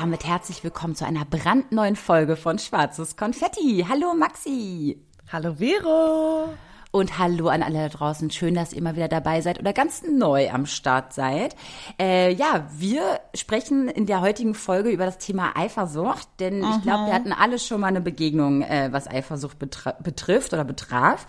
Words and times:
Damit 0.00 0.24
herzlich 0.24 0.62
willkommen 0.62 0.94
zu 0.94 1.04
einer 1.04 1.24
brandneuen 1.24 1.96
Folge 1.96 2.36
von 2.36 2.60
Schwarzes 2.60 3.16
Konfetti. 3.16 3.84
Hallo 3.88 4.14
Maxi. 4.14 5.02
Hallo 5.32 5.54
Vero. 5.54 6.50
Und 6.92 7.18
hallo 7.18 7.48
an 7.48 7.64
alle 7.64 7.80
da 7.80 7.88
draußen. 7.88 8.30
Schön, 8.30 8.54
dass 8.54 8.72
ihr 8.72 8.78
immer 8.78 8.94
wieder 8.94 9.08
dabei 9.08 9.40
seid 9.40 9.58
oder 9.58 9.72
ganz 9.72 10.04
neu 10.04 10.50
am 10.50 10.66
Start 10.66 11.14
seid. 11.14 11.56
Äh, 12.00 12.32
ja, 12.32 12.68
wir 12.76 13.18
sprechen 13.34 13.88
in 13.88 14.06
der 14.06 14.20
heutigen 14.20 14.54
Folge 14.54 14.90
über 14.90 15.04
das 15.04 15.18
Thema 15.18 15.56
Eifersucht, 15.56 16.28
denn 16.38 16.62
Aha. 16.62 16.76
ich 16.76 16.82
glaube, 16.84 17.06
wir 17.06 17.14
hatten 17.14 17.32
alle 17.32 17.58
schon 17.58 17.80
mal 17.80 17.88
eine 17.88 18.00
Begegnung, 18.00 18.62
äh, 18.62 18.90
was 18.92 19.08
Eifersucht 19.08 19.58
betrifft 19.58 20.52
oder 20.52 20.62
betraf. 20.62 21.26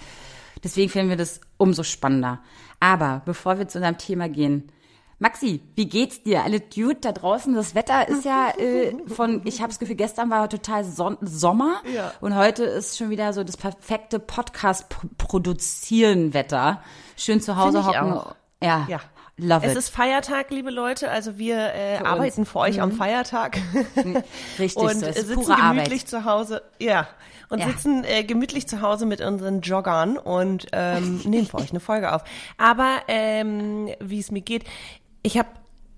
Deswegen 0.64 0.92
finden 0.92 1.10
wir 1.10 1.18
das 1.18 1.42
umso 1.58 1.82
spannender. 1.82 2.40
Aber 2.80 3.24
bevor 3.26 3.58
wir 3.58 3.68
zu 3.68 3.80
unserem 3.80 3.98
Thema 3.98 4.30
gehen, 4.30 4.72
Maxi, 5.20 5.62
wie 5.76 5.88
geht's 5.88 6.24
dir? 6.24 6.44
Alle 6.46 6.62
Dude 6.62 7.02
da 7.02 7.12
draußen, 7.12 7.54
das 7.54 7.76
Wetter 7.76 8.08
ist 8.08 8.24
ja 8.24 8.54
äh, 8.58 8.96
von, 9.08 9.42
ich 9.44 9.60
habe 9.60 9.68
das 9.68 9.80
Gefühl, 9.80 9.98
gestern 9.98 10.30
war 10.30 10.50
total 10.50 10.86
Son 10.86 11.18
Sommer 11.22 11.82
ja. 11.94 12.14
und 12.22 12.36
heute 12.36 12.64
ist 12.64 12.98
schon 12.98 13.10
wieder 13.10 13.34
so 13.34 13.44
das 13.44 13.58
perfekte 13.58 14.20
Podcast-Produzieren-Wetter. 14.20 16.82
Schön 17.18 17.42
zu 17.42 17.58
Hause 17.58 17.86
hocken. 17.86 18.14
Auch. 18.14 18.36
Ja. 18.64 18.88
ja. 18.90 19.02
Love 19.42 19.66
es 19.66 19.72
it. 19.72 19.78
ist 19.78 19.90
Feiertag, 19.90 20.52
liebe 20.52 20.70
Leute. 20.70 21.10
Also 21.10 21.38
wir 21.38 21.74
äh, 21.74 21.98
für 21.98 22.06
arbeiten 22.06 22.46
für 22.46 22.60
euch 22.60 22.76
mhm. 22.76 22.84
am 22.84 22.92
Feiertag. 22.92 23.58
Richtig, 24.60 24.84
und 24.84 25.00
so. 25.00 25.06
Es 25.06 25.28
sitzen 25.28 25.56
gemütlich 25.56 25.62
Arbeit. 25.62 26.08
zu 26.08 26.26
Hause. 26.26 26.62
Ja. 26.80 27.08
Und 27.50 27.60
ja. 27.60 27.68
sitzen 27.68 28.04
äh, 28.04 28.24
gemütlich 28.24 28.68
zu 28.68 28.82
Hause 28.82 29.06
mit 29.06 29.22
unseren 29.22 29.62
Joggern 29.62 30.18
und 30.18 30.68
ähm, 30.72 31.22
nehmen 31.24 31.48
für 31.48 31.58
euch 31.58 31.72
eine 31.72 31.80
Folge 31.80 32.14
auf. 32.14 32.24
Aber 32.58 33.00
ähm, 33.08 33.90
wie 34.00 34.20
es 34.20 34.30
mir 34.30 34.42
geht, 34.42 34.66
ich 35.24 35.38
habe 35.38 35.50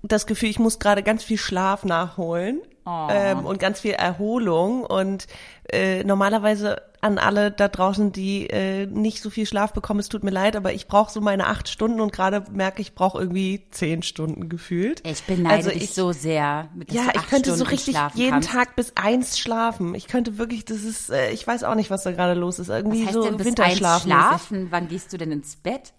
das 0.02 0.26
Gefühl, 0.26 0.48
ich 0.50 0.58
muss 0.58 0.78
gerade 0.78 1.02
ganz 1.02 1.22
viel 1.22 1.38
Schlaf 1.38 1.84
nachholen 1.84 2.60
oh. 2.84 3.08
ähm, 3.10 3.46
und 3.46 3.58
ganz 3.58 3.80
viel 3.80 3.92
Erholung 3.92 4.84
und 4.84 5.26
äh, 5.70 6.02
normalerweise 6.04 6.82
an 7.00 7.18
alle 7.18 7.50
da 7.50 7.66
draußen, 7.66 8.12
die 8.12 8.48
äh, 8.48 8.86
nicht 8.86 9.22
so 9.22 9.30
viel 9.30 9.44
Schlaf 9.44 9.72
bekommen, 9.72 9.98
es 9.98 10.08
tut 10.08 10.22
mir 10.22 10.30
leid, 10.30 10.54
aber 10.54 10.72
ich 10.72 10.86
brauche 10.86 11.10
so 11.10 11.20
meine 11.20 11.48
acht 11.48 11.68
Stunden 11.68 12.00
und 12.00 12.12
gerade 12.12 12.44
merke 12.52 12.80
ich, 12.80 12.94
brauche 12.94 13.18
irgendwie 13.18 13.66
zehn 13.72 14.02
Stunden 14.02 14.48
gefühlt. 14.48 15.06
Ich 15.06 15.24
beneide 15.24 15.54
also 15.54 15.70
dich 15.70 15.94
so 15.94 16.12
sehr. 16.12 16.68
Mit 16.74 16.92
ja, 16.92 17.02
ich 17.08 17.26
könnte 17.26 17.50
Stunden 17.50 17.58
so 17.58 17.64
richtig 17.64 17.96
jeden 18.14 18.30
kannst. 18.30 18.50
Tag 18.50 18.76
bis 18.76 18.92
eins 18.96 19.36
schlafen. 19.36 19.96
Ich 19.96 20.06
könnte 20.06 20.38
wirklich, 20.38 20.64
das 20.64 20.84
ist, 20.84 21.10
äh, 21.10 21.30
ich 21.32 21.44
weiß 21.44 21.64
auch 21.64 21.74
nicht, 21.74 21.90
was 21.90 22.04
da 22.04 22.12
gerade 22.12 22.34
los 22.34 22.60
ist. 22.60 22.68
Irgendwie 22.68 23.00
was 23.00 23.06
heißt 23.06 23.14
so 23.14 23.24
denn 23.24 23.36
bis 23.36 23.46
Winterschlaf. 23.48 23.94
Eins 23.94 24.02
schlafen? 24.04 24.66
Wann 24.70 24.86
gehst 24.86 25.12
du 25.12 25.18
denn 25.18 25.32
ins 25.32 25.56
Bett? 25.56 25.92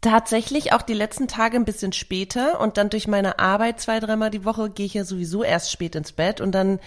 Tatsächlich 0.00 0.72
auch 0.72 0.82
die 0.82 0.94
letzten 0.94 1.26
Tage 1.26 1.56
ein 1.56 1.64
bisschen 1.64 1.92
später 1.92 2.60
und 2.60 2.76
dann 2.76 2.88
durch 2.88 3.08
meine 3.08 3.40
Arbeit 3.40 3.80
zwei, 3.80 3.98
dreimal 3.98 4.30
die 4.30 4.44
Woche 4.44 4.70
gehe 4.70 4.86
ich 4.86 4.94
ja 4.94 5.02
sowieso 5.04 5.42
erst 5.42 5.72
spät 5.72 5.96
ins 5.96 6.12
Bett 6.12 6.40
und 6.40 6.52
dann 6.52 6.78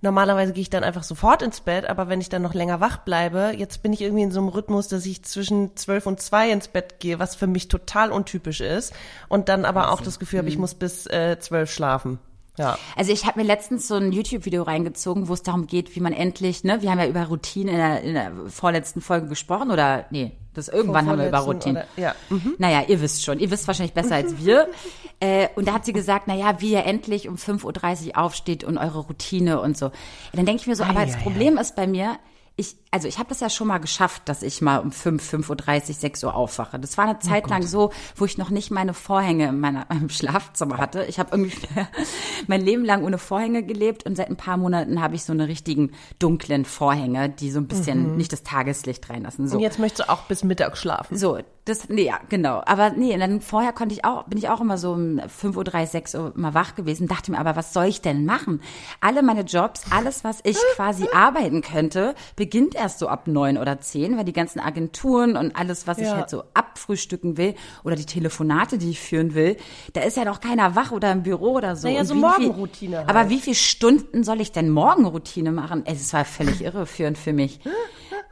normalerweise 0.00 0.52
gehe 0.52 0.62
ich 0.62 0.70
dann 0.70 0.84
einfach 0.84 1.02
sofort 1.02 1.42
ins 1.42 1.60
Bett, 1.60 1.86
aber 1.86 2.08
wenn 2.08 2.20
ich 2.20 2.28
dann 2.28 2.42
noch 2.42 2.54
länger 2.54 2.80
wach 2.80 2.98
bleibe, 2.98 3.52
jetzt 3.56 3.82
bin 3.82 3.92
ich 3.92 4.00
irgendwie 4.00 4.22
in 4.22 4.30
so 4.30 4.38
einem 4.38 4.48
Rhythmus, 4.48 4.86
dass 4.86 5.04
ich 5.06 5.24
zwischen 5.24 5.76
zwölf 5.76 6.06
und 6.06 6.20
zwei 6.20 6.50
ins 6.52 6.68
Bett 6.68 7.00
gehe, 7.00 7.18
was 7.18 7.34
für 7.34 7.48
mich 7.48 7.66
total 7.66 8.12
untypisch 8.12 8.60
ist 8.60 8.94
und 9.28 9.48
dann 9.48 9.64
aber 9.64 9.90
auch 9.90 10.00
das 10.00 10.20
Gefühl 10.20 10.38
habe, 10.38 10.48
ich 10.48 10.58
muss 10.58 10.74
bis 10.74 11.06
äh, 11.08 11.38
zwölf 11.40 11.72
schlafen. 11.72 12.20
Ja. 12.58 12.78
Also 12.96 13.12
ich 13.12 13.26
habe 13.26 13.40
mir 13.40 13.46
letztens 13.46 13.88
so 13.88 13.96
ein 13.96 14.12
YouTube-Video 14.12 14.62
reingezogen, 14.62 15.28
wo 15.28 15.34
es 15.34 15.42
darum 15.42 15.66
geht, 15.66 15.94
wie 15.94 16.00
man 16.00 16.12
endlich, 16.12 16.64
ne, 16.64 16.82
wir 16.82 16.90
haben 16.90 16.98
ja 16.98 17.06
über 17.06 17.24
Routine 17.24 17.70
in 17.70 17.76
der, 17.76 18.02
in 18.02 18.14
der 18.14 18.32
vorletzten 18.48 19.00
Folge 19.00 19.28
gesprochen 19.28 19.70
oder 19.70 20.06
nee, 20.10 20.32
das 20.54 20.68
irgendwann 20.68 21.06
haben 21.06 21.18
wir 21.18 21.28
über 21.28 21.40
Routine. 21.40 21.84
Oder, 21.96 22.02
ja. 22.02 22.14
Mhm. 22.30 22.54
Naja, 22.58 22.84
ihr 22.88 23.00
wisst 23.02 23.24
schon, 23.24 23.38
ihr 23.38 23.50
wisst 23.50 23.66
wahrscheinlich 23.66 23.92
besser 23.92 24.14
als 24.14 24.38
wir. 24.38 24.68
äh, 25.20 25.48
und 25.54 25.68
da 25.68 25.74
hat 25.74 25.84
sie 25.84 25.92
gesagt, 25.92 26.28
naja, 26.28 26.60
wie 26.60 26.72
ihr 26.72 26.84
endlich 26.84 27.28
um 27.28 27.36
5.30 27.36 28.08
Uhr 28.08 28.18
aufsteht 28.18 28.64
und 28.64 28.78
eure 28.78 29.00
Routine 29.00 29.60
und 29.60 29.76
so. 29.76 29.86
Ja, 29.86 29.92
dann 30.32 30.46
denke 30.46 30.62
ich 30.62 30.66
mir 30.66 30.76
so, 30.76 30.84
aber 30.84 31.04
das 31.04 31.18
Problem 31.18 31.58
ist 31.58 31.76
bei 31.76 31.86
mir, 31.86 32.18
ich, 32.58 32.76
also 32.90 33.06
ich 33.06 33.18
habe 33.18 33.28
das 33.28 33.40
ja 33.40 33.50
schon 33.50 33.68
mal 33.68 33.78
geschafft, 33.78 34.22
dass 34.30 34.42
ich 34.42 34.62
mal 34.62 34.78
um 34.78 34.90
5, 34.90 35.34
5.30 35.34 35.88
Uhr, 35.88 35.94
6 35.94 36.24
Uhr 36.24 36.34
aufwache. 36.34 36.78
Das 36.78 36.96
war 36.96 37.04
eine 37.04 37.18
Zeit 37.18 37.44
oh 37.46 37.50
lang 37.50 37.62
so, 37.62 37.92
wo 38.14 38.24
ich 38.24 38.38
noch 38.38 38.48
nicht 38.48 38.70
meine 38.70 38.94
Vorhänge 38.94 39.48
in 39.48 39.60
meiner, 39.60 39.84
meinem 39.90 40.08
Schlafzimmer 40.08 40.78
hatte. 40.78 41.04
Ich 41.04 41.18
habe 41.18 41.30
irgendwie 41.32 41.56
mein 42.46 42.62
Leben 42.62 42.84
lang 42.84 43.04
ohne 43.04 43.18
Vorhänge 43.18 43.62
gelebt 43.62 44.06
und 44.06 44.16
seit 44.16 44.30
ein 44.30 44.36
paar 44.36 44.56
Monaten 44.56 45.02
habe 45.02 45.14
ich 45.14 45.24
so 45.24 45.34
eine 45.34 45.48
richtigen 45.48 45.92
dunklen 46.18 46.64
Vorhänge, 46.64 47.28
die 47.28 47.50
so 47.50 47.58
ein 47.60 47.68
bisschen 47.68 48.12
mhm. 48.12 48.16
nicht 48.16 48.32
das 48.32 48.42
Tageslicht 48.42 49.10
reinlassen. 49.10 49.48
So. 49.48 49.56
Und 49.56 49.62
jetzt 49.62 49.78
möchtest 49.78 50.08
du 50.08 50.12
auch 50.12 50.22
bis 50.22 50.42
Mittag 50.42 50.78
schlafen. 50.78 51.18
So, 51.18 51.38
das, 51.66 51.88
nee, 51.88 52.04
ja, 52.04 52.20
genau. 52.28 52.62
Aber 52.64 52.90
nee, 52.90 53.18
dann 53.18 53.40
vorher 53.40 53.72
konnte 53.72 53.92
ich 53.92 54.04
auch, 54.04 54.22
bin 54.24 54.38
ich 54.38 54.48
auch 54.48 54.60
immer 54.60 54.78
so 54.78 54.92
um 54.92 55.18
5.30 55.18 55.80
Uhr, 55.80 55.86
6 55.86 56.14
Uhr 56.14 56.32
immer 56.36 56.54
wach 56.54 56.76
gewesen, 56.76 57.08
dachte 57.08 57.32
mir, 57.32 57.38
aber 57.38 57.56
was 57.56 57.72
soll 57.72 57.86
ich 57.86 58.00
denn 58.00 58.24
machen? 58.24 58.62
Alle 59.00 59.20
meine 59.24 59.40
Jobs, 59.40 59.82
alles, 59.90 60.22
was 60.22 60.38
ich 60.44 60.56
quasi 60.76 61.08
arbeiten 61.12 61.62
könnte, 61.62 62.14
beginnt 62.36 62.76
erst 62.76 63.00
so 63.00 63.08
ab 63.08 63.26
neun 63.26 63.58
oder 63.58 63.80
zehn, 63.80 64.16
weil 64.16 64.24
die 64.24 64.32
ganzen 64.32 64.60
Agenturen 64.60 65.36
und 65.36 65.56
alles, 65.56 65.88
was 65.88 65.98
ja. 65.98 66.04
ich 66.04 66.10
halt 66.14 66.30
so 66.30 66.44
abfrühstücken 66.54 67.36
will 67.36 67.56
oder 67.82 67.96
die 67.96 68.06
Telefonate, 68.06 68.78
die 68.78 68.90
ich 68.90 69.00
führen 69.00 69.34
will, 69.34 69.56
da 69.92 70.02
ist 70.02 70.16
ja 70.16 70.24
doch 70.24 70.38
keiner 70.38 70.76
wach 70.76 70.92
oder 70.92 71.10
im 71.10 71.24
Büro 71.24 71.56
oder 71.56 71.74
so. 71.74 71.88
Naja, 71.88 72.04
so 72.04 72.14
Morgenroutine. 72.14 72.98
Halt. 72.98 73.08
Aber 73.08 73.28
wie 73.28 73.40
viele 73.40 73.56
Stunden 73.56 74.22
soll 74.22 74.40
ich 74.40 74.52
denn 74.52 74.70
Morgenroutine 74.70 75.50
machen? 75.50 75.82
Es 75.84 76.12
war 76.12 76.24
völlig 76.24 76.60
irreführend 76.62 77.18
für 77.18 77.32
mich. 77.32 77.58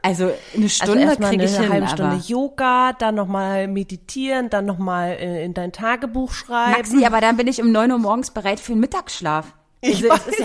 Also 0.05 0.25
eine 0.25 0.35
also 0.53 0.67
Stunde 0.67 1.09
also 1.09 1.23
kriege 1.23 1.45
ich 1.45 1.55
eine 1.55 1.63
hin, 1.63 1.73
halbe 1.73 1.87
Stunde 1.87 2.17
Yoga, 2.27 2.93
dann 2.93 3.15
nochmal 3.15 3.67
meditieren, 3.67 4.51
dann 4.51 4.65
nochmal 4.65 5.17
äh, 5.19 5.43
in 5.43 5.55
dein 5.55 5.71
Tagebuch 5.71 6.31
schreiben. 6.31 6.73
Maxi, 6.73 7.05
aber 7.05 7.21
dann 7.21 7.37
bin 7.37 7.47
ich 7.47 7.59
um 7.59 7.71
neun 7.71 7.91
Uhr 7.91 7.97
morgens 7.97 8.29
bereit 8.29 8.59
für 8.59 8.73
einen 8.73 8.81
Mittagsschlaf. 8.81 9.47
Ich 9.81 10.09
also, 10.09 10.09
weiß. 10.09 10.35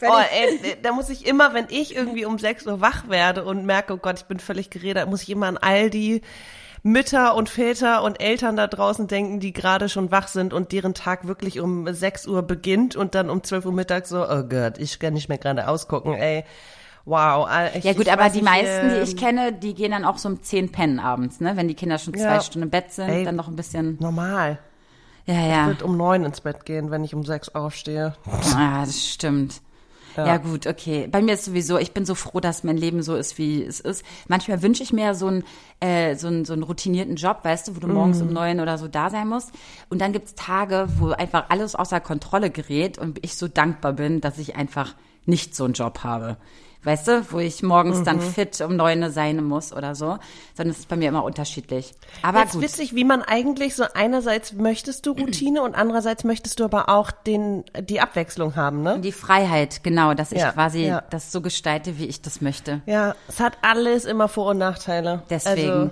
oh, 0.08 0.20
ey, 0.32 0.76
da 0.82 0.92
muss 0.92 1.10
ich 1.10 1.26
immer, 1.26 1.52
wenn 1.52 1.66
ich 1.68 1.94
irgendwie 1.94 2.24
um 2.24 2.38
sechs 2.38 2.66
Uhr 2.66 2.80
wach 2.80 3.08
werde 3.10 3.44
und 3.44 3.66
merke, 3.66 3.92
oh 3.92 3.98
Gott, 3.98 4.20
ich 4.20 4.24
bin 4.24 4.38
völlig 4.38 4.70
geredet, 4.70 5.06
muss 5.06 5.22
ich 5.22 5.28
immer 5.28 5.48
an 5.48 5.58
all 5.58 5.90
die 5.90 6.22
Mütter 6.82 7.34
und 7.34 7.50
Väter 7.50 8.02
und 8.02 8.22
Eltern 8.22 8.56
da 8.56 8.66
draußen 8.68 9.06
denken, 9.06 9.38
die 9.38 9.52
gerade 9.52 9.90
schon 9.90 10.10
wach 10.10 10.28
sind 10.28 10.54
und 10.54 10.72
deren 10.72 10.94
Tag 10.94 11.28
wirklich 11.28 11.60
um 11.60 11.92
sechs 11.92 12.26
Uhr 12.26 12.42
beginnt 12.42 12.96
und 12.96 13.14
dann 13.14 13.28
um 13.28 13.44
zwölf 13.44 13.66
Uhr 13.66 13.72
mittags 13.72 14.08
so, 14.08 14.26
oh 14.26 14.42
Gott, 14.44 14.78
ich 14.78 14.98
kann 14.98 15.12
nicht 15.12 15.28
mehr 15.28 15.38
gerade 15.38 15.68
ausgucken, 15.68 16.14
ey. 16.14 16.44
Wow. 17.04 17.48
Ich, 17.74 17.84
ja 17.84 17.94
gut, 17.94 18.08
aber 18.08 18.28
die 18.28 18.42
nicht, 18.42 18.44
meisten, 18.44 18.90
die 18.90 19.00
ich 19.00 19.12
ähm, 19.12 19.18
kenne, 19.18 19.52
die 19.52 19.74
gehen 19.74 19.90
dann 19.90 20.04
auch 20.04 20.18
so 20.18 20.28
um 20.28 20.42
zehn 20.42 20.70
pennen 20.70 21.00
abends, 21.00 21.40
ne? 21.40 21.56
Wenn 21.56 21.68
die 21.68 21.74
Kinder 21.74 21.98
schon 21.98 22.14
zwei 22.14 22.34
ja, 22.34 22.40
Stunden 22.40 22.64
im 22.64 22.70
Bett 22.70 22.92
sind, 22.92 23.08
ey, 23.08 23.24
dann 23.24 23.36
noch 23.36 23.48
ein 23.48 23.56
bisschen. 23.56 23.96
Normal. 24.00 24.58
Ja, 25.26 25.34
ja. 25.34 25.60
Ich 25.62 25.66
würde 25.68 25.84
um 25.84 25.96
neun 25.96 26.24
ins 26.24 26.40
Bett 26.40 26.64
gehen, 26.64 26.90
wenn 26.90 27.04
ich 27.04 27.14
um 27.14 27.24
sechs 27.24 27.48
aufstehe. 27.48 28.14
Ah, 28.56 28.84
das 28.84 29.08
stimmt. 29.08 29.60
Ja. 30.16 30.26
ja. 30.26 30.36
gut, 30.36 30.66
okay. 30.66 31.08
Bei 31.10 31.22
mir 31.22 31.34
ist 31.34 31.44
sowieso, 31.44 31.78
ich 31.78 31.92
bin 31.92 32.04
so 32.04 32.14
froh, 32.14 32.40
dass 32.40 32.64
mein 32.64 32.76
Leben 32.76 33.02
so 33.02 33.14
ist, 33.14 33.38
wie 33.38 33.62
es 33.64 33.80
ist. 33.80 34.04
Manchmal 34.28 34.62
wünsche 34.62 34.82
ich 34.82 34.92
mir 34.92 35.14
so 35.14 35.28
einen, 35.28 35.44
äh, 35.80 36.16
so, 36.16 36.26
einen, 36.26 36.44
so 36.44 36.52
einen 36.52 36.64
routinierten 36.64 37.16
Job, 37.16 37.38
weißt 37.44 37.68
du, 37.68 37.76
wo 37.76 37.80
du 37.80 37.88
morgens 37.88 38.18
mm. 38.18 38.22
um 38.22 38.32
neun 38.32 38.60
oder 38.60 38.78
so 38.78 38.88
da 38.88 39.10
sein 39.10 39.28
musst. 39.28 39.52
Und 39.88 40.00
dann 40.00 40.12
gibt's 40.12 40.34
Tage, 40.34 40.88
wo 40.98 41.10
einfach 41.10 41.46
alles 41.48 41.74
außer 41.74 42.00
Kontrolle 42.00 42.50
gerät 42.50 42.98
und 42.98 43.24
ich 43.24 43.36
so 43.36 43.48
dankbar 43.48 43.94
bin, 43.94 44.20
dass 44.20 44.38
ich 44.38 44.56
einfach 44.56 44.94
nicht 45.24 45.54
so 45.54 45.64
einen 45.64 45.74
Job 45.74 46.00
habe 46.04 46.36
weißt 46.84 47.08
du, 47.08 47.32
wo 47.32 47.38
ich 47.38 47.62
morgens 47.62 48.00
mhm. 48.00 48.04
dann 48.04 48.20
fit 48.20 48.60
um 48.60 48.76
neun 48.76 49.10
sein 49.10 49.42
muss 49.42 49.72
oder 49.72 49.94
so, 49.94 50.18
sondern 50.54 50.70
es 50.70 50.80
ist 50.80 50.88
bei 50.88 50.96
mir 50.96 51.08
immer 51.08 51.24
unterschiedlich. 51.24 51.94
Aber 52.22 52.40
Jetzt 52.40 52.52
gut. 52.52 52.62
witzig, 52.62 52.94
wie 52.94 53.04
man 53.04 53.22
eigentlich 53.22 53.74
so 53.74 53.84
einerseits 53.94 54.52
möchtest 54.52 55.06
du 55.06 55.12
Routine 55.12 55.62
und 55.62 55.74
andererseits 55.74 56.24
möchtest 56.24 56.60
du 56.60 56.64
aber 56.64 56.88
auch 56.88 57.10
den 57.10 57.64
die 57.80 58.00
Abwechslung 58.00 58.56
haben, 58.56 58.82
ne? 58.82 58.98
Die 59.00 59.12
Freiheit, 59.12 59.82
genau, 59.82 60.14
dass 60.14 60.32
ich 60.32 60.40
ja, 60.40 60.52
quasi 60.52 60.86
ja. 60.86 61.02
das 61.10 61.32
so 61.32 61.40
gestalte, 61.40 61.98
wie 61.98 62.06
ich 62.06 62.22
das 62.22 62.40
möchte. 62.40 62.82
Ja, 62.86 63.14
es 63.28 63.40
hat 63.40 63.58
alles 63.62 64.04
immer 64.04 64.28
Vor- 64.28 64.50
und 64.50 64.58
Nachteile. 64.58 65.22
Deswegen. 65.30 65.70
Also, 65.70 65.90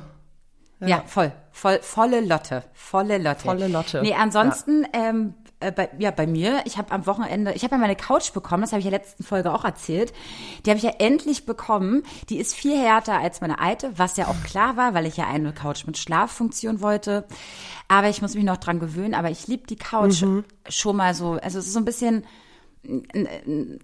ja. 0.81 0.89
ja, 0.89 1.03
voll, 1.07 1.33
voll, 1.51 1.79
volle 1.83 2.21
Lotte, 2.21 2.65
volle 2.73 3.19
Lotte. 3.19 3.41
Volle 3.41 3.69
Lotte. 3.69 4.01
Nee, 4.03 4.15
ansonsten, 4.15 4.87
ähm, 4.95 5.35
äh, 5.61 5.73
bei, 5.73 5.91
ja, 5.99 6.11
bei 6.11 6.27
mir, 6.27 6.63
ich 6.65 6.79
habe 6.79 6.91
am 6.91 7.07
Wochenende, 7.07 7.53
ich 7.53 7.63
habe 7.65 7.75
ja 7.75 7.81
meine 7.81 7.97
Couch 7.97 8.33
bekommen, 8.33 8.63
das 8.63 8.73
habe 8.73 8.81
ich 8.81 8.87
ja 8.87 8.91
letzten 8.91 9.23
Folge 9.23 9.53
auch 9.53 9.65
erzählt. 9.65 10.13
Die 10.65 10.71
habe 10.71 10.79
ich 10.79 10.85
ja 10.85 10.95
endlich 10.99 11.45
bekommen. 11.45 12.03
Die 12.31 12.39
ist 12.39 12.55
viel 12.55 12.79
härter 12.79 13.19
als 13.19 13.41
meine 13.41 13.59
alte, 13.61 13.93
was 13.97 14.17
ja 14.17 14.29
auch 14.29 14.43
klar 14.43 14.77
war, 14.77 14.95
weil 14.95 15.07
ich 15.07 15.19
ja 15.19 15.27
eine 15.27 15.53
Couch 15.53 15.87
mit 15.87 15.99
Schlaffunktion 15.99 16.81
wollte. 16.81 17.27
Aber 17.89 18.09
ich 18.09 18.23
muss 18.23 18.35
mich 18.35 18.45
noch 18.45 18.57
dran 18.57 18.81
gewöhnen. 18.81 19.15
Aber 19.15 19.31
ich 19.31 19.47
liebe 19.47 19.67
die 19.67 19.77
Couch 19.77 20.23
mhm. 20.23 20.45
schon 20.69 20.97
mal 20.97 21.15
so. 21.15 21.33
Also 21.33 21.59
es 21.59 21.67
ist 21.67 21.75
so 21.75 21.81
ein 21.81 21.85
bisschen, 21.85 22.25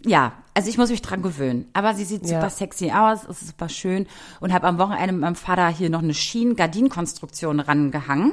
ja, 0.05 0.33
also 0.55 0.71
ich 0.71 0.79
muss 0.79 0.91
mich 0.91 1.03
dran 1.03 1.21
gewöhnen. 1.21 1.69
Aber 1.75 1.95
sie 1.95 2.05
sieht 2.05 2.27
super 2.27 2.41
ja. 2.41 2.51
sexy 2.51 2.91
aus, 2.91 3.25
ist 3.25 3.49
super 3.49 3.69
schön 3.69 4.07
und 4.41 4.53
habe 4.53 4.67
am 4.67 4.79
Wochenende 4.79 5.13
mit 5.13 5.21
meinem 5.21 5.35
Vater 5.35 5.69
hier 5.69 5.91
noch 5.91 6.03
eine 6.03 6.15
Schienen-Gardinenkonstruktion 6.15 7.61
rangehangen 7.61 8.33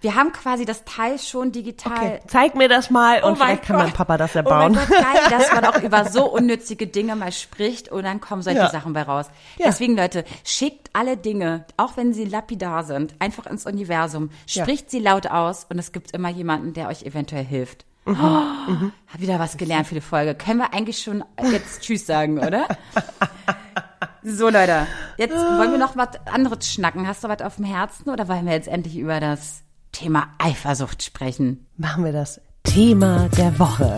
Wir 0.00 0.14
haben 0.14 0.32
quasi 0.32 0.66
das 0.66 0.84
Teil 0.84 1.18
schon 1.18 1.52
digital. 1.52 1.96
Okay, 1.96 2.20
zeig 2.26 2.54
mir 2.54 2.68
das 2.68 2.90
mal 2.90 3.22
oh 3.22 3.28
und 3.28 3.36
vielleicht 3.36 3.62
Gott. 3.62 3.66
kann 3.66 3.76
mein 3.76 3.92
Papa 3.92 4.18
das 4.18 4.34
ja 4.34 4.42
bauen. 4.42 4.72
Oh 4.72 4.74
mein 4.74 4.86
Gott, 4.86 4.88
geil, 4.88 5.30
dass 5.30 5.50
man 5.52 5.64
auch 5.64 5.80
über 5.82 6.04
so 6.04 6.30
unnützige 6.30 6.86
Dinge 6.86 7.16
mal 7.16 7.32
spricht 7.32 7.90
und 7.90 8.04
dann 8.04 8.20
kommen 8.20 8.42
solche 8.42 8.58
ja. 8.58 8.68
Sachen 8.70 8.92
bei 8.92 9.00
raus. 9.02 9.30
Ja. 9.58 9.64
Deswegen, 9.66 9.96
Leute, 9.96 10.26
schickt 10.44 10.90
alle 10.92 11.16
Dinge, 11.16 11.64
auch 11.78 11.96
wenn 11.96 12.12
sie 12.12 12.26
lapidar 12.26 12.84
sind, 12.84 13.14
einfach 13.20 13.46
ins 13.46 13.64
Universum. 13.66 14.28
Spricht 14.46 14.84
ja. 14.84 14.90
sie 14.90 15.00
laut 15.00 15.28
aus 15.28 15.64
und 15.68 15.78
es 15.78 15.92
gibt 15.92 16.10
immer 16.12 16.28
jemanden, 16.28 16.74
der 16.74 16.88
euch 16.88 17.04
eventuell 17.04 17.44
hilft. 17.44 17.86
Mhm. 18.06 18.16
Oh, 18.20 18.70
mhm. 18.70 18.92
Hab 19.12 19.20
wieder 19.20 19.38
was 19.38 19.56
gelernt 19.56 19.88
für 19.88 19.94
die 19.94 20.00
Folge. 20.00 20.34
Können 20.34 20.60
wir 20.60 20.72
eigentlich 20.72 20.98
schon 20.98 21.24
jetzt 21.50 21.82
Tschüss 21.82 22.06
sagen, 22.06 22.38
oder? 22.38 22.66
So, 24.28 24.48
Leute, 24.48 24.88
jetzt 25.18 25.36
wollen 25.36 25.70
wir 25.70 25.78
noch 25.78 25.96
was 25.96 26.08
anderes 26.26 26.72
schnacken. 26.72 27.06
Hast 27.06 27.22
du 27.22 27.28
was 27.28 27.42
auf 27.42 27.56
dem 27.56 27.64
Herzen 27.64 28.10
oder 28.10 28.26
wollen 28.26 28.44
wir 28.44 28.54
jetzt 28.54 28.66
endlich 28.66 28.96
über 28.96 29.20
das 29.20 29.62
Thema 29.92 30.28
Eifersucht 30.38 31.04
sprechen? 31.04 31.66
Machen 31.76 32.04
wir 32.04 32.12
das 32.12 32.40
Thema 32.64 33.28
der 33.36 33.56
Woche. 33.60 33.96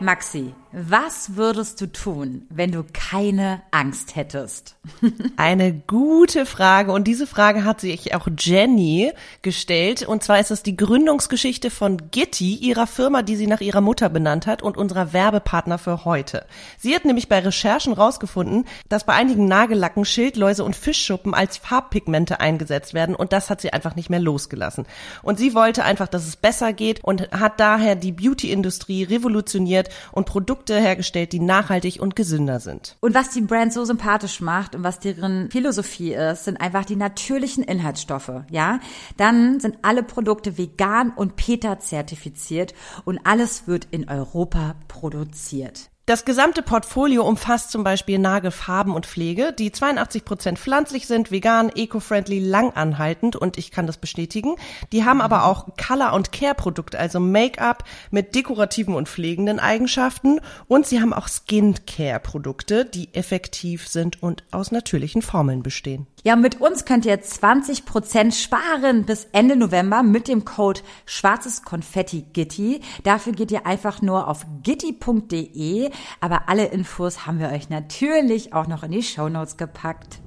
Maxi, 0.00 0.54
was 0.70 1.34
würdest 1.34 1.80
du 1.80 1.86
tun, 1.86 2.46
wenn 2.50 2.70
du 2.70 2.84
keine 2.92 3.62
Angst 3.72 4.14
hättest? 4.14 4.76
Eine 5.36 5.72
gute 5.72 6.46
Frage 6.46 6.92
und 6.92 7.08
diese 7.08 7.26
Frage 7.26 7.64
hat 7.64 7.80
sich 7.80 8.14
auch 8.14 8.28
Jenny 8.38 9.12
gestellt 9.42 10.06
und 10.06 10.22
zwar 10.22 10.38
ist 10.38 10.52
es 10.52 10.62
die 10.62 10.76
Gründungsgeschichte 10.76 11.70
von 11.70 12.10
Gitti, 12.12 12.54
ihrer 12.54 12.86
Firma, 12.86 13.22
die 13.22 13.34
sie 13.34 13.48
nach 13.48 13.60
ihrer 13.60 13.80
Mutter 13.80 14.08
benannt 14.08 14.46
hat 14.46 14.62
und 14.62 14.76
unserer 14.76 15.12
Werbepartner 15.12 15.78
für 15.78 16.04
heute. 16.04 16.46
Sie 16.78 16.94
hat 16.94 17.04
nämlich 17.04 17.28
bei 17.28 17.40
Recherchen 17.40 17.92
rausgefunden, 17.92 18.66
dass 18.88 19.04
bei 19.04 19.14
einigen 19.14 19.48
Nagellacken 19.48 20.04
Schildläuse 20.04 20.62
und 20.62 20.76
Fischschuppen 20.76 21.34
als 21.34 21.56
Farbpigmente 21.56 22.38
eingesetzt 22.38 22.94
werden 22.94 23.16
und 23.16 23.32
das 23.32 23.50
hat 23.50 23.60
sie 23.60 23.72
einfach 23.72 23.96
nicht 23.96 24.10
mehr 24.10 24.20
losgelassen. 24.20 24.86
Und 25.22 25.38
sie 25.38 25.54
wollte 25.54 25.82
einfach, 25.82 26.06
dass 26.06 26.28
es 26.28 26.36
besser 26.36 26.72
geht 26.72 27.02
und 27.02 27.32
hat 27.32 27.58
daher 27.58 27.96
die 27.96 28.12
Beauty-Industrie 28.12 29.02
revolutioniert 29.02 29.87
und 30.12 30.26
Produkte 30.26 30.78
hergestellt, 30.78 31.32
die 31.32 31.40
nachhaltig 31.40 32.00
und 32.00 32.16
gesünder 32.16 32.60
sind. 32.60 32.96
Und 33.00 33.14
was 33.14 33.30
die 33.30 33.40
Brand 33.40 33.72
so 33.72 33.84
sympathisch 33.84 34.40
macht 34.40 34.74
und 34.74 34.84
was 34.84 35.00
deren 35.00 35.50
Philosophie 35.50 36.14
ist, 36.14 36.44
sind 36.44 36.60
einfach 36.60 36.84
die 36.84 36.96
natürlichen 36.96 37.64
Inhaltsstoffe, 37.64 38.42
ja? 38.50 38.80
Dann 39.16 39.60
sind 39.60 39.78
alle 39.82 40.02
Produkte 40.02 40.58
vegan 40.58 41.10
und 41.10 41.36
PETA 41.36 41.78
zertifiziert 41.78 42.74
und 43.04 43.20
alles 43.24 43.66
wird 43.66 43.86
in 43.90 44.08
Europa 44.08 44.74
produziert. 44.88 45.90
Das 46.08 46.24
gesamte 46.24 46.62
Portfolio 46.62 47.22
umfasst 47.22 47.70
zum 47.70 47.84
Beispiel 47.84 48.18
Nagelfarben 48.18 48.94
und 48.94 49.04
Pflege, 49.04 49.52
die 49.52 49.70
82 49.70 50.24
Prozent 50.24 50.58
pflanzlich 50.58 51.06
sind, 51.06 51.30
vegan, 51.30 51.68
eco-friendly, 51.68 52.38
langanhaltend 52.38 53.36
und 53.36 53.58
ich 53.58 53.70
kann 53.70 53.86
das 53.86 53.98
bestätigen. 53.98 54.56
Die 54.90 55.04
haben 55.04 55.20
aber 55.20 55.44
auch 55.44 55.68
Color- 55.76 56.14
und 56.14 56.32
Care-Produkte, 56.32 56.98
also 56.98 57.20
Make-up 57.20 57.84
mit 58.10 58.34
dekorativen 58.34 58.94
und 58.94 59.06
pflegenden 59.06 59.60
Eigenschaften 59.60 60.40
und 60.66 60.86
sie 60.86 61.02
haben 61.02 61.12
auch 61.12 61.28
Skin-Care-Produkte, 61.28 62.86
die 62.86 63.12
effektiv 63.12 63.86
sind 63.86 64.22
und 64.22 64.44
aus 64.50 64.72
natürlichen 64.72 65.20
Formeln 65.20 65.62
bestehen. 65.62 66.06
Ja, 66.24 66.34
mit 66.34 66.60
uns 66.60 66.84
könnt 66.84 67.06
ihr 67.06 67.20
20 67.20 67.84
Prozent 67.84 68.34
sparen 68.34 69.04
bis 69.04 69.28
Ende 69.32 69.54
November 69.54 70.02
mit 70.02 70.26
dem 70.26 70.44
Code 70.44 70.80
schwarzes 71.06 71.62
Konfetti 71.62 72.26
Gitti. 72.32 72.80
Dafür 73.04 73.32
geht 73.32 73.52
ihr 73.52 73.66
einfach 73.66 74.02
nur 74.02 74.26
auf 74.26 74.44
gitti.de 74.62 75.90
aber 76.20 76.48
alle 76.48 76.66
Infos 76.66 77.26
haben 77.26 77.38
wir 77.38 77.50
euch 77.50 77.70
natürlich 77.70 78.52
auch 78.52 78.66
noch 78.66 78.82
in 78.82 78.90
die 78.90 79.02
Show 79.02 79.28
Notes 79.28 79.56
gepackt. 79.56 80.18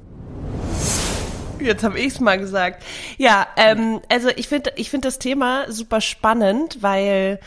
Jetzt 1.60 1.84
habe 1.84 2.00
ich 2.00 2.08
es 2.08 2.20
mal 2.20 2.40
gesagt. 2.40 2.84
Ja, 3.18 3.48
ähm, 3.56 4.02
also 4.10 4.30
ich 4.30 4.48
finde 4.48 4.74
ich 4.78 4.90
finde 4.90 5.08
das 5.08 5.20
Thema 5.20 5.72
super 5.72 6.02
spannend, 6.02 6.78
weil 6.82 7.40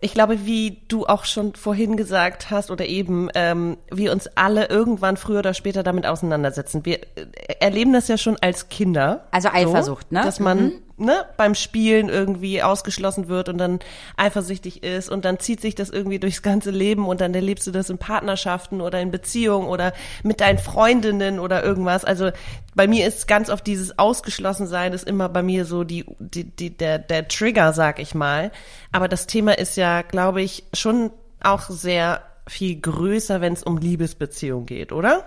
ich 0.00 0.12
glaube, 0.12 0.44
wie 0.44 0.82
du 0.88 1.06
auch 1.06 1.24
schon 1.24 1.54
vorhin 1.54 1.96
gesagt 1.96 2.50
hast 2.50 2.70
oder 2.70 2.86
eben, 2.86 3.28
ähm, 3.34 3.78
wir 3.90 4.12
uns 4.12 4.28
alle 4.34 4.66
irgendwann 4.66 5.16
früher 5.16 5.38
oder 5.38 5.54
später 5.54 5.82
damit 5.82 6.06
auseinandersetzen. 6.06 6.84
Wir 6.84 7.00
äh, 7.16 7.26
erleben 7.60 7.92
das 7.92 8.08
ja 8.08 8.18
schon 8.18 8.36
als 8.40 8.68
Kinder. 8.68 9.26
Also 9.30 9.48
Eifersucht, 9.48 10.08
so, 10.10 10.14
ne? 10.16 10.22
Dass 10.22 10.40
man 10.40 10.64
mhm. 10.64 10.72
Ne, 10.98 11.26
beim 11.36 11.54
Spielen 11.54 12.08
irgendwie 12.08 12.62
ausgeschlossen 12.62 13.28
wird 13.28 13.48
und 13.48 13.58
dann 13.58 13.80
eifersüchtig 14.16 14.82
ist 14.82 15.10
und 15.10 15.24
dann 15.24 15.38
zieht 15.38 15.60
sich 15.60 15.74
das 15.74 15.90
irgendwie 15.90 16.18
durchs 16.18 16.42
ganze 16.42 16.70
Leben 16.70 17.06
und 17.06 17.20
dann 17.20 17.34
erlebst 17.34 17.66
du 17.66 17.70
das 17.70 17.90
in 17.90 17.98
Partnerschaften 17.98 18.80
oder 18.80 19.00
in 19.00 19.10
Beziehungen 19.10 19.68
oder 19.68 19.92
mit 20.22 20.40
deinen 20.40 20.58
Freundinnen 20.58 21.38
oder 21.38 21.62
irgendwas. 21.62 22.04
Also 22.04 22.30
bei 22.74 22.86
mir 22.86 23.06
ist 23.06 23.28
ganz 23.28 23.50
oft 23.50 23.66
dieses 23.66 23.98
Ausgeschlossensein 23.98 24.92
ist 24.92 25.06
immer 25.06 25.28
bei 25.28 25.42
mir 25.42 25.64
so 25.64 25.84
die, 25.84 26.04
die, 26.18 26.44
die, 26.44 26.70
der, 26.70 26.98
der 26.98 27.28
Trigger, 27.28 27.72
sag 27.72 27.98
ich 27.98 28.14
mal. 28.14 28.50
Aber 28.92 29.08
das 29.08 29.26
Thema 29.26 29.58
ist 29.58 29.76
ja, 29.76 30.02
glaube 30.02 30.42
ich, 30.42 30.64
schon 30.72 31.10
auch 31.42 31.68
sehr 31.68 32.22
viel 32.46 32.80
größer, 32.80 33.40
wenn 33.40 33.52
es 33.52 33.62
um 33.62 33.78
Liebesbeziehung 33.78 34.66
geht, 34.66 34.92
oder? 34.92 35.24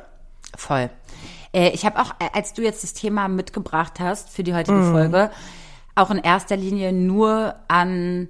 Voll. 0.55 0.89
Äh, 1.53 1.69
ich 1.69 1.85
habe 1.85 1.99
auch, 1.99 2.11
äh, 2.19 2.29
als 2.33 2.53
du 2.53 2.61
jetzt 2.61 2.83
das 2.83 2.93
Thema 2.93 3.27
mitgebracht 3.27 3.99
hast 3.99 4.29
für 4.29 4.43
die 4.43 4.53
heutige 4.53 4.77
mm. 4.77 4.91
Folge, 4.91 5.31
auch 5.95 6.11
in 6.11 6.19
erster 6.19 6.55
Linie 6.57 6.93
nur 6.93 7.55
an 7.67 8.29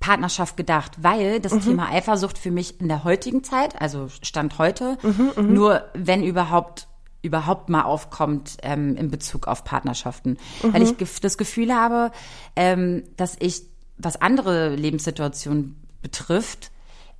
Partnerschaft 0.00 0.56
gedacht, 0.56 0.92
weil 1.02 1.40
das 1.40 1.52
mhm. 1.52 1.60
Thema 1.60 1.90
Eifersucht 1.90 2.38
für 2.38 2.50
mich 2.50 2.80
in 2.80 2.88
der 2.88 3.04
heutigen 3.04 3.44
Zeit, 3.44 3.80
also 3.80 4.08
Stand 4.22 4.58
heute, 4.58 4.96
mhm, 5.02 5.32
mhm. 5.36 5.54
nur 5.54 5.84
wenn 5.92 6.24
überhaupt 6.24 6.88
überhaupt 7.22 7.68
mal 7.68 7.82
aufkommt 7.82 8.56
ähm, 8.62 8.96
in 8.96 9.10
Bezug 9.10 9.46
auf 9.46 9.62
Partnerschaften. 9.62 10.38
Mhm. 10.62 10.72
Weil 10.72 10.82
ich 10.82 10.96
das 11.20 11.36
Gefühl 11.36 11.74
habe, 11.74 12.12
ähm, 12.56 13.02
dass 13.18 13.36
ich, 13.38 13.62
was 13.98 14.22
andere 14.22 14.74
Lebenssituationen 14.74 15.76
betrifft, 16.00 16.70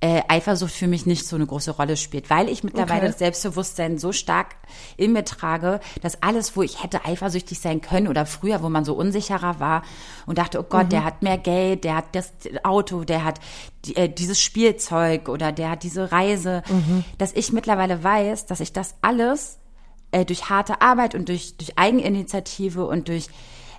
äh, 0.01 0.23
Eifersucht 0.27 0.73
für 0.73 0.87
mich 0.87 1.05
nicht 1.05 1.27
so 1.27 1.35
eine 1.35 1.45
große 1.45 1.71
Rolle 1.71 1.95
spielt, 1.95 2.29
weil 2.31 2.49
ich 2.49 2.63
mittlerweile 2.63 3.01
okay. 3.01 3.07
das 3.07 3.19
Selbstbewusstsein 3.19 3.99
so 3.99 4.11
stark 4.11 4.55
in 4.97 5.13
mir 5.13 5.23
trage, 5.23 5.79
dass 6.01 6.23
alles, 6.23 6.57
wo 6.57 6.63
ich 6.63 6.83
hätte 6.83 7.05
eifersüchtig 7.05 7.59
sein 7.59 7.81
können 7.81 8.07
oder 8.07 8.25
früher, 8.25 8.63
wo 8.63 8.69
man 8.69 8.83
so 8.83 8.95
unsicherer 8.95 9.59
war 9.59 9.83
und 10.25 10.39
dachte, 10.39 10.59
oh 10.59 10.65
Gott, 10.67 10.85
mhm. 10.85 10.89
der 10.89 11.03
hat 11.03 11.21
mehr 11.21 11.37
Geld, 11.37 11.83
der 11.83 11.97
hat 11.97 12.15
das 12.15 12.33
Auto, 12.63 13.03
der 13.03 13.23
hat 13.23 13.39
die, 13.85 13.95
äh, 13.95 14.09
dieses 14.09 14.41
Spielzeug 14.41 15.29
oder 15.29 15.51
der 15.51 15.69
hat 15.69 15.83
diese 15.83 16.11
Reise, 16.11 16.63
mhm. 16.67 17.03
dass 17.19 17.33
ich 17.33 17.53
mittlerweile 17.53 18.03
weiß, 18.03 18.47
dass 18.47 18.59
ich 18.59 18.73
das 18.73 18.95
alles 19.03 19.59
äh, 20.09 20.25
durch 20.25 20.49
harte 20.49 20.81
Arbeit 20.81 21.13
und 21.13 21.29
durch, 21.29 21.57
durch 21.57 21.77
Eigeninitiative 21.77 22.87
und 22.87 23.07
durch 23.07 23.27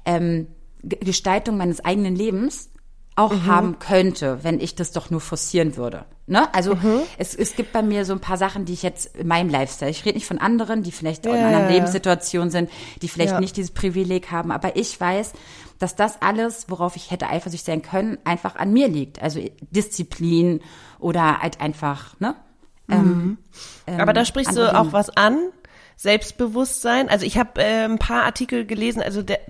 ähm, 0.05 0.47
Gestaltung 0.85 1.57
meines 1.57 1.85
eigenen 1.85 2.15
Lebens 2.15 2.69
auch 3.15 3.33
mhm. 3.33 3.47
haben 3.47 3.79
könnte, 3.79 4.39
wenn 4.43 4.59
ich 4.59 4.75
das 4.75 4.93
doch 4.93 5.11
nur 5.11 5.21
forcieren 5.21 5.77
würde. 5.77 6.07
Ne? 6.27 6.53
Also 6.55 6.75
mhm. 6.75 7.01
es, 7.19 7.35
es 7.35 7.57
gibt 7.57 7.73
bei 7.73 7.83
mir 7.83 8.05
so 8.05 8.15
ein 8.15 8.21
paar 8.21 8.39
Sachen, 8.39 8.65
die 8.65 8.73
ich 8.73 8.83
jetzt 8.83 9.17
in 9.17 9.27
meinem 9.27 9.51
Lifestyle, 9.51 9.91
ich 9.91 10.05
rede 10.05 10.17
nicht 10.17 10.27
von 10.27 10.39
anderen, 10.39 10.83
die 10.83 10.93
vielleicht 10.93 11.27
ja, 11.27 11.35
in 11.35 11.45
einer 11.45 11.69
Lebenssituation 11.69 12.51
sind, 12.51 12.71
die 13.03 13.09
vielleicht 13.09 13.33
ja. 13.33 13.41
nicht 13.41 13.57
dieses 13.57 13.73
Privileg 13.73 14.31
haben, 14.31 14.51
aber 14.51 14.77
ich 14.77 14.99
weiß, 14.99 15.33
dass 15.79 15.95
das 15.95 16.23
alles, 16.23 16.67
worauf 16.69 16.97
ich 16.97 17.11
hätte 17.11 17.29
eifersüchtig 17.29 17.67
sein 17.67 17.83
können, 17.83 18.19
einfach 18.25 18.57
an 18.57 18.73
mir 18.73 18.89
liegt. 18.89 19.21
Also 19.21 19.41
Disziplin 19.71 20.61
oder 20.99 21.41
halt 21.41 21.61
einfach, 21.61 22.19
ne? 22.21 22.37
Mhm. 22.87 23.39
Ähm, 23.87 24.01
aber 24.01 24.13
da 24.13 24.25
sprichst 24.25 24.57
du 24.57 24.75
auch 24.75 24.93
was 24.93 25.11
an, 25.11 25.39
Selbstbewusstsein. 25.97 27.09
Also 27.09 27.27
ich 27.27 27.37
habe 27.39 27.61
äh, 27.61 27.85
ein 27.85 27.99
paar 27.99 28.25
Artikel 28.25 28.65
gelesen, 28.65 29.03
also 29.03 29.23
der 29.23 29.41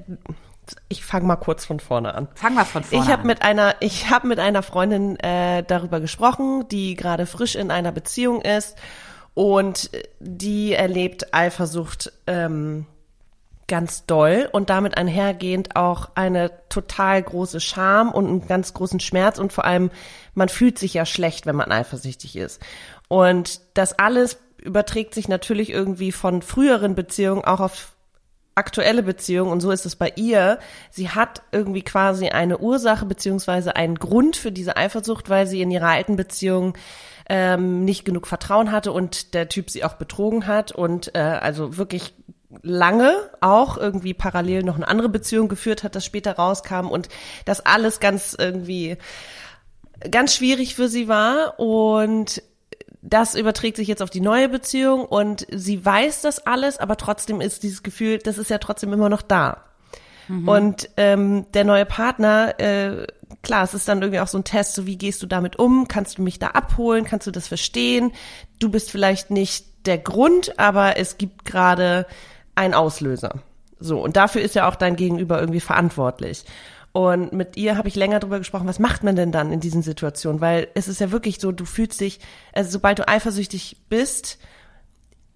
ich 0.88 1.04
fange 1.04 1.26
mal 1.26 1.37
kurz 1.37 1.64
von 1.64 1.81
vorne 1.81 2.14
an. 2.14 2.28
Fang 2.35 2.54
mal 2.54 2.64
von 2.64 2.85
vorne 2.85 3.04
ich 3.04 3.11
hab 3.11 3.21
an. 3.21 3.26
Mit 3.26 3.42
einer, 3.42 3.75
ich 3.81 4.11
habe 4.11 4.28
mit 4.28 4.38
einer 4.38 4.62
Freundin 4.62 5.19
äh, 5.21 5.62
darüber 5.62 6.00
gesprochen, 6.00 6.69
die 6.71 6.95
gerade 6.95 7.26
frisch 7.26 7.57
in 7.57 7.71
einer 7.71 7.92
Beziehung 7.92 8.42
ist 8.42 8.76
und 9.35 9.90
die 10.21 10.73
erlebt 10.73 11.35
Eifersucht 11.35 12.12
ähm, 12.26 12.87
ganz 13.66 14.04
doll 14.07 14.49
und 14.52 14.71
damit 14.71 14.99
einhergehend 14.99 15.76
auch 15.76 16.11
eine 16.14 16.50
total 16.69 17.23
große 17.23 17.61
Scham 17.61 18.12
und 18.12 18.26
einen 18.26 18.47
ganz 18.47 18.75
großen 18.75 19.00
Schmerz 19.00 19.38
und 19.38 19.52
vor 19.52 19.64
allem, 19.64 19.90
man 20.35 20.49
fühlt 20.49 20.78
sich 20.78 20.95
ja 20.95 21.07
schlecht, 21.07 21.47
wenn 21.47 21.57
man 21.57 21.73
eifersüchtig 21.73 22.37
ist. 22.37 22.61
Und 23.09 23.61
das 23.75 23.99
alles 23.99 24.38
überträgt 24.59 25.14
sich 25.14 25.28
natürlich 25.28 25.71
irgendwie 25.71 26.12
von 26.12 26.42
früheren 26.42 26.95
Beziehungen 26.95 27.45
auch 27.45 27.61
auf 27.61 27.95
aktuelle 28.54 29.02
Beziehung 29.02 29.50
und 29.50 29.61
so 29.61 29.71
ist 29.71 29.87
es 29.87 29.97
bei 29.97 30.12
ihr. 30.16 30.59
Sie 30.90 31.11
hat 31.11 31.42
irgendwie 31.52 31.82
quasi 31.82 32.28
eine 32.28 32.59
Ursache 32.59 33.06
beziehungsweise 33.06 33.76
einen 33.76 33.97
Grund 33.97 34.37
für 34.37 34.52
diese 34.52 34.76
Eifersucht, 34.76 35.30
weil 35.30 35.47
sie 35.47 35.62
in 35.62 35.71
ihrer 35.71 35.88
alten 35.88 36.16
Beziehung 36.16 36.75
ähm, 37.28 37.85
nicht 37.85 38.04
genug 38.04 38.26
Vertrauen 38.26 38.73
hatte 38.73 38.92
und 38.92 39.35
der 39.35 39.49
Typ 39.49 39.71
sie 39.71 39.85
auch 39.85 39.94
betrogen 39.94 40.47
hat 40.47 40.73
und 40.73 41.14
äh, 41.14 41.18
also 41.18 41.78
wirklich 41.78 42.14
lange 42.62 43.14
auch 43.40 43.78
irgendwie 43.78 44.12
parallel 44.12 44.62
noch 44.62 44.76
eine 44.76 44.88
andere 44.88 45.09
Beziehung 45.09 45.49
geführt 45.49 45.82
hat, 45.82 45.94
das 45.94 46.04
später 46.04 46.32
rauskam 46.32 46.88
und 46.90 47.09
das 47.47 47.64
alles 47.64 48.00
ganz 48.00 48.37
irgendwie 48.38 48.99
ganz 50.11 50.35
schwierig 50.35 50.75
für 50.75 50.88
sie 50.88 51.09
war 51.09 51.59
und 51.59 52.42
das 53.02 53.35
überträgt 53.35 53.76
sich 53.76 53.88
jetzt 53.88 54.00
auf 54.00 54.11
die 54.11 54.21
neue 54.21 54.49
Beziehung 54.49 55.04
und 55.04 55.47
sie 55.50 55.85
weiß 55.85 56.23
das 56.23 56.47
alles, 56.47 56.78
aber 56.78 56.97
trotzdem 56.97 57.40
ist 57.40 57.64
dieses 57.64 57.82
Gefühl, 57.82 58.18
das 58.18 58.38
ist 58.38 58.49
ja 58.49 58.59
trotzdem 58.59 58.92
immer 58.92 59.09
noch 59.09 59.23
da. 59.23 59.64
Mhm. 60.28 60.49
Und 60.49 60.90
ähm, 60.97 61.47
der 61.52 61.64
neue 61.64 61.85
Partner, 61.85 62.61
äh, 62.61 63.06
klar, 63.42 63.64
es 63.64 63.75
ist 63.75 63.88
dann 63.88 64.00
irgendwie 64.02 64.21
auch 64.21 64.28
so 64.28 64.38
ein 64.38 64.44
Test, 64.44 64.75
so 64.75 64.87
wie 64.87 64.97
gehst 64.97 65.21
du 65.21 65.26
damit 65.26 65.59
um? 65.59 65.88
Kannst 65.88 66.18
du 66.18 66.23
mich 66.23 66.38
da 66.38 66.49
abholen? 66.49 67.04
Kannst 67.04 67.26
du 67.26 67.32
das 67.32 67.49
verstehen? 67.49 68.12
Du 68.61 68.71
bist 68.71 68.90
vielleicht 68.90 69.32
nicht 69.32 69.66
der 69.85 69.99
Grund, 69.99 70.59
aber 70.61 70.97
es 70.97 71.18
gibt 71.18 71.44
gerade 71.44 72.06
einen 72.54 72.75
Auslöser. 72.75 73.40
So, 73.80 74.00
und 74.00 74.16
dafür 74.16 74.42
ist 74.42 74.54
ja 74.54 74.68
auch 74.68 74.76
dein 74.76 74.94
Gegenüber 74.94 75.40
irgendwie 75.40 75.61
verantwortlich. 75.61 76.44
Und 76.93 77.33
mit 77.33 77.57
ihr 77.57 77.79
habe 77.79 77.89
ich 77.89 77.97
länger 77.97 78.21
drüber 78.21 78.39
gesprochen, 78.39 78.69
was 78.69 78.79
macht 78.79 79.03
man 79.03 79.17
denn 79.17 79.33
dann 79.33 79.51
in 79.51 79.61
diesen 79.61 79.83
Situationen? 79.83 80.43
Weil 80.43 80.69
es 80.75 80.89
ist 80.89 81.01
ja 81.01 81.11
wirklich 81.11 81.41
so, 81.41 81.51
du 81.51 81.65
fühlst 81.65 82.01
dich, 82.01 82.21
also 82.53 82.71
sobald 82.71 82.99
du 82.99 83.09
eifersüchtig 83.09 83.79
bist, 83.89 84.39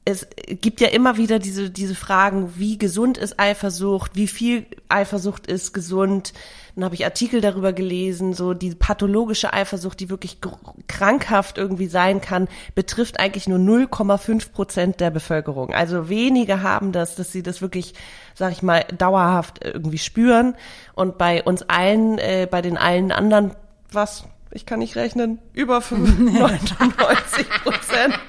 es 0.09 0.29
gibt 0.47 0.81
ja 0.81 0.87
immer 0.87 1.17
wieder 1.17 1.41
diese, 1.41 1.69
diese 1.69 1.97
Fragen, 1.97 2.53
wie 2.57 2.79
gesund 2.79 3.19
ist 3.19 3.41
Eifersucht, 3.41 4.13
wie 4.15 4.29
viel 4.29 4.65
Eifersucht 4.89 5.49
ist 5.49 5.75
gesund. 5.75 6.33
Dann 6.77 6.85
habe 6.85 6.95
ich 6.95 7.05
Artikel 7.05 7.41
darüber 7.41 7.73
gelesen, 7.73 8.33
so 8.33 8.55
die 8.55 8.73
pathologische 8.77 9.53
Eifersucht, 9.53 9.99
die 9.99 10.09
wirklich 10.09 10.39
krankhaft 10.87 11.59
irgendwie 11.59 11.89
sein 11.89 12.21
kann, 12.21 12.47
betrifft 12.77 13.19
eigentlich 13.19 13.49
nur 13.49 13.59
0,5 13.59 14.53
Prozent 14.53 15.01
der 15.01 15.11
Bevölkerung. 15.11 15.75
Also 15.75 16.09
wenige 16.09 16.63
haben 16.63 16.93
das, 16.93 17.17
dass 17.17 17.33
sie 17.33 17.43
das 17.43 17.61
wirklich, 17.61 17.95
sag 18.37 18.53
ich 18.53 18.63
mal, 18.63 18.85
dauerhaft 18.97 19.65
irgendwie 19.65 19.99
spüren. 19.99 20.55
Und 20.95 21.19
bei 21.19 21.43
uns 21.43 21.63
allen, 21.63 22.19
äh, 22.19 22.47
bei 22.49 22.63
den 22.63 22.79
allen 22.79 23.11
anderen, 23.11 23.57
was? 23.91 24.25
Ich 24.53 24.67
kann 24.67 24.79
nicht 24.79 24.95
rechnen, 24.95 25.41
über 25.53 25.81
95 25.83 27.49
Prozent. 27.65 28.21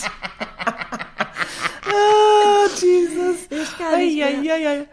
Jesus. 2.82 3.48
Ich 3.50 3.78
kann 3.78 4.00
nicht 4.00 4.18
mehr. 4.18 4.32
Ja, 4.42 4.56
ja, 4.56 4.74
ja. 4.74 4.84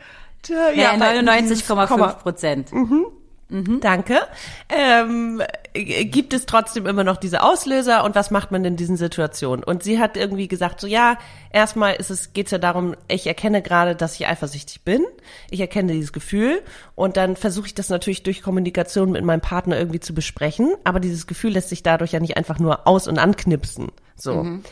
Ja, 0.75 0.93
99,5 0.93 2.19
Prozent. 2.19 2.73
Mhm. 2.73 3.07
Mhm. 3.49 3.81
Danke. 3.81 4.21
Ähm, 4.69 5.43
gibt 5.75 6.33
es 6.33 6.47
trotzdem 6.47 6.87
immer 6.87 7.05
noch 7.05 7.17
diese 7.17 7.43
Auslöser 7.43 8.03
und 8.05 8.14
was 8.14 8.31
macht 8.31 8.50
man 8.50 8.64
in 8.64 8.76
diesen 8.76 8.97
Situationen? 8.97 9.62
Und 9.62 9.83
sie 9.83 9.99
hat 10.00 10.17
irgendwie 10.17 10.49
gesagt, 10.49 10.81
so 10.81 10.87
ja, 10.87 11.19
erstmal 11.53 11.95
ist 11.95 12.11
es, 12.11 12.33
geht's 12.33 12.50
ja 12.53 12.59
darum, 12.59 12.97
ich 13.07 13.26
erkenne 13.26 13.61
gerade, 13.61 13.95
dass 13.95 14.14
ich 14.14 14.26
eifersüchtig 14.26 14.83
bin. 14.83 15.05
Ich 15.50 15.61
erkenne 15.61 15.93
dieses 15.93 16.12
Gefühl 16.12 16.62
und 16.95 17.17
dann 17.17 17.37
versuche 17.37 17.67
ich 17.67 17.75
das 17.75 17.91
natürlich 17.91 18.23
durch 18.23 18.43
Kommunikation 18.43 19.12
mit 19.12 19.25
meinem 19.25 19.43
Partner 19.43 19.79
irgendwie 19.79 20.00
zu 20.00 20.14
besprechen. 20.14 20.75
Aber 20.85 20.99
dieses 20.99 21.26
Gefühl 21.26 21.53
lässt 21.53 21.69
sich 21.69 21.83
dadurch 21.83 22.12
ja 22.12 22.21
nicht 22.21 22.37
einfach 22.37 22.59
nur 22.59 22.88
aus- 22.88 23.09
und 23.09 23.19
anknipsen. 23.19 23.93
So. 24.17 24.43
Mhm. 24.43 24.64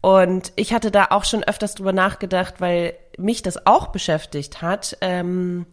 Und 0.00 0.52
ich 0.56 0.72
hatte 0.72 0.90
da 0.90 1.08
auch 1.10 1.24
schon 1.24 1.44
öfters 1.44 1.74
drüber 1.74 1.92
nachgedacht, 1.92 2.60
weil 2.60 2.94
mich 3.18 3.42
das 3.42 3.66
auch 3.66 3.88
beschäftigt 3.88 4.62
hat. 4.62 4.96
Ähm, 5.00 5.66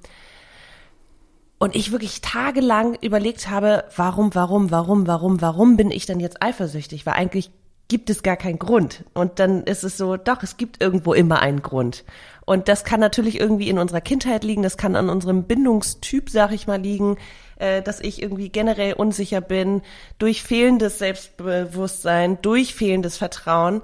und 1.59 1.75
ich 1.75 1.91
wirklich 1.91 2.21
tagelang 2.21 2.95
überlegt 3.01 3.49
habe, 3.49 3.85
warum, 3.95 4.35
warum, 4.35 4.69
warum, 4.69 5.07
warum, 5.07 5.41
warum 5.41 5.77
bin 5.77 5.89
ich 5.89 6.05
denn 6.05 6.19
jetzt 6.19 6.43
eifersüchtig? 6.43 7.05
Weil 7.05 7.15
eigentlich 7.15 7.49
gibt 7.87 8.09
es 8.09 8.21
gar 8.21 8.35
keinen 8.35 8.59
Grund. 8.59 9.05
Und 9.13 9.39
dann 9.39 9.63
ist 9.63 9.83
es 9.83 9.97
so, 9.97 10.17
doch, 10.17 10.43
es 10.43 10.57
gibt 10.57 10.81
irgendwo 10.81 11.13
immer 11.13 11.39
einen 11.39 11.61
Grund. 11.61 12.03
Und 12.45 12.67
das 12.67 12.83
kann 12.83 12.99
natürlich 12.99 13.39
irgendwie 13.39 13.69
in 13.69 13.79
unserer 13.79 14.01
Kindheit 14.01 14.43
liegen, 14.43 14.61
das 14.61 14.77
kann 14.77 14.95
an 14.95 15.09
unserem 15.09 15.43
Bindungstyp, 15.43 16.29
sag 16.29 16.51
ich 16.51 16.67
mal, 16.67 16.79
liegen, 16.79 17.17
äh, 17.57 17.81
dass 17.81 17.99
ich 17.99 18.21
irgendwie 18.21 18.49
generell 18.49 18.93
unsicher 18.93 19.41
bin, 19.41 19.81
durch 20.19 20.43
fehlendes 20.43 20.99
Selbstbewusstsein, 20.99 22.39
durch 22.41 22.75
fehlendes 22.75 23.17
Vertrauen. 23.17 23.81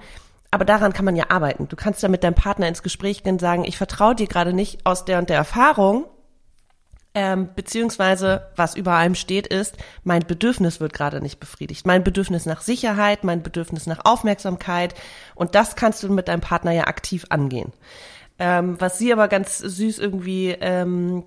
Aber 0.54 0.66
daran 0.66 0.94
kann 0.94 1.06
man 1.06 1.16
ja 1.16 1.32
arbeiten. 1.32 1.68
Du 1.68 1.76
kannst 1.76 2.04
ja 2.04 2.10
mit 2.10 2.24
deinem 2.24 2.36
Partner 2.36 2.68
ins 2.68 2.84
Gespräch 2.84 3.24
gehen 3.24 3.34
und 3.34 3.42
sagen, 3.42 3.66
ich 3.66 3.76
vertraue 3.76 4.14
dir 4.14 4.28
gerade 4.28 4.54
nicht 4.54 4.86
aus 4.86 5.04
der 5.04 5.18
und 5.18 5.32
der 5.32 5.38
Erfahrung, 5.38 6.06
ähm, 7.16 7.50
beziehungsweise 7.56 8.52
was 8.56 8.76
über 8.76 8.92
allem 8.92 9.16
steht 9.16 9.48
ist, 9.48 9.78
mein 10.04 10.22
Bedürfnis 10.22 10.80
wird 10.80 10.94
gerade 10.94 11.22
nicht 11.22 11.40
befriedigt. 11.40 11.88
Mein 11.88 12.04
Bedürfnis 12.04 12.46
nach 12.46 12.62
Sicherheit, 12.62 13.24
mein 13.24 13.42
Bedürfnis 13.42 13.88
nach 13.88 14.06
Aufmerksamkeit 14.06 14.94
und 15.34 15.56
das 15.56 15.76
kannst 15.76 16.04
du 16.04 16.14
mit 16.14 16.28
deinem 16.28 16.42
Partner 16.42 16.72
ja 16.72 16.84
aktiv 16.84 17.26
angehen. 17.30 17.74
Ähm, 18.38 18.76
was 18.80 19.00
sie 19.00 19.12
aber 19.12 19.30
ganz 19.30 19.58
süß 19.58 19.98
irgendwie 19.98 20.56
ähm, 20.62 21.24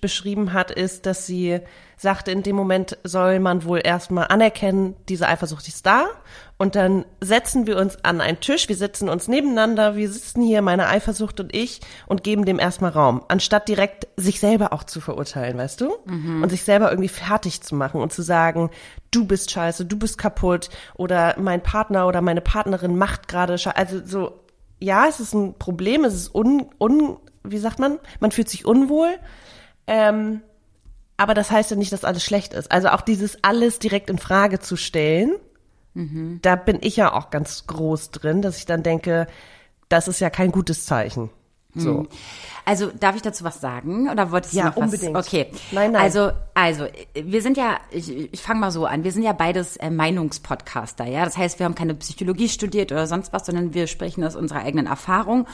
beschrieben 0.00 0.52
hat, 0.52 0.70
ist, 0.70 1.06
dass 1.06 1.26
sie 1.26 1.60
sagte, 1.96 2.30
in 2.30 2.42
dem 2.42 2.56
Moment 2.56 2.98
soll 3.04 3.40
man 3.40 3.64
wohl 3.64 3.80
erstmal 3.82 4.26
anerkennen, 4.28 4.94
diese 5.08 5.26
Eifersucht 5.28 5.66
ist 5.66 5.86
da. 5.86 6.04
Und 6.58 6.74
dann 6.74 7.04
setzen 7.20 7.66
wir 7.66 7.78
uns 7.78 8.04
an 8.04 8.20
einen 8.20 8.40
Tisch, 8.40 8.68
wir 8.68 8.76
sitzen 8.76 9.08
uns 9.08 9.28
nebeneinander, 9.28 9.96
wir 9.96 10.10
sitzen 10.10 10.42
hier, 10.42 10.62
meine 10.62 10.88
Eifersucht 10.88 11.40
und 11.40 11.54
ich, 11.54 11.80
und 12.06 12.22
geben 12.22 12.44
dem 12.44 12.58
erstmal 12.58 12.90
Raum, 12.90 13.22
anstatt 13.28 13.68
direkt 13.68 14.08
sich 14.16 14.40
selber 14.40 14.72
auch 14.72 14.84
zu 14.84 15.00
verurteilen, 15.00 15.56
weißt 15.58 15.80
du? 15.80 15.92
Mhm. 16.04 16.42
Und 16.42 16.50
sich 16.50 16.62
selber 16.62 16.90
irgendwie 16.90 17.08
fertig 17.08 17.62
zu 17.62 17.74
machen 17.74 18.00
und 18.00 18.12
zu 18.12 18.22
sagen, 18.22 18.70
du 19.10 19.26
bist 19.26 19.50
scheiße, 19.50 19.86
du 19.86 19.98
bist 19.98 20.18
kaputt, 20.18 20.70
oder 20.94 21.34
mein 21.38 21.62
Partner 21.62 22.06
oder 22.06 22.20
meine 22.20 22.40
Partnerin 22.40 22.96
macht 22.96 23.28
gerade 23.28 23.56
scheiße. 23.56 23.76
Also 23.76 24.00
so, 24.04 24.40
ja, 24.78 25.06
es 25.08 25.20
ist 25.20 25.34
ein 25.34 25.54
Problem, 25.58 26.04
es 26.04 26.14
ist 26.14 26.34
un, 26.34 26.66
un, 26.78 27.16
wie 27.42 27.58
sagt 27.58 27.78
man? 27.78 27.98
Man 28.20 28.32
fühlt 28.32 28.48
sich 28.48 28.66
unwohl. 28.66 29.14
Ähm, 29.86 30.42
aber 31.16 31.34
das 31.34 31.50
heißt 31.50 31.70
ja 31.70 31.76
nicht, 31.76 31.92
dass 31.92 32.04
alles 32.04 32.24
schlecht 32.24 32.52
ist. 32.52 32.70
Also 32.70 32.88
auch 32.88 33.00
dieses 33.00 33.42
alles 33.42 33.78
direkt 33.78 34.10
in 34.10 34.18
Frage 34.18 34.60
zu 34.60 34.76
stellen, 34.76 35.34
mhm. 35.94 36.40
da 36.42 36.56
bin 36.56 36.78
ich 36.82 36.96
ja 36.96 37.12
auch 37.12 37.30
ganz 37.30 37.66
groß 37.66 38.10
drin, 38.10 38.42
dass 38.42 38.58
ich 38.58 38.66
dann 38.66 38.82
denke, 38.82 39.26
das 39.88 40.08
ist 40.08 40.20
ja 40.20 40.30
kein 40.30 40.52
gutes 40.52 40.84
Zeichen. 40.84 41.30
So. 41.76 41.92
Mhm. 41.92 42.08
Also 42.64 42.90
darf 42.98 43.16
ich 43.16 43.22
dazu 43.22 43.44
was 43.44 43.60
sagen 43.60 44.08
oder 44.10 44.32
wolltest 44.32 44.54
du 44.54 44.58
ja, 44.58 44.66
noch 44.66 44.76
was? 44.76 44.84
unbedingt. 44.84 45.16
Okay. 45.16 45.50
Nein, 45.72 45.92
nein. 45.92 46.02
Also 46.02 46.32
also 46.54 46.86
wir 47.14 47.42
sind 47.42 47.56
ja 47.56 47.76
ich, 47.90 48.10
ich 48.32 48.40
fange 48.40 48.60
mal 48.60 48.70
so 48.70 48.86
an. 48.86 49.04
Wir 49.04 49.12
sind 49.12 49.22
ja 49.22 49.32
beides 49.32 49.76
äh, 49.76 49.90
Meinungspodcaster, 49.90 51.04
ja. 51.04 51.24
Das 51.24 51.36
heißt, 51.36 51.58
wir 51.58 51.66
haben 51.66 51.74
keine 51.74 51.94
Psychologie 51.94 52.48
studiert 52.48 52.92
oder 52.92 53.06
sonst 53.06 53.32
was, 53.32 53.46
sondern 53.46 53.74
wir 53.74 53.86
sprechen 53.86 54.24
aus 54.24 54.36
unserer 54.36 54.60
eigenen 54.60 54.86
Erfahrung 54.86 55.46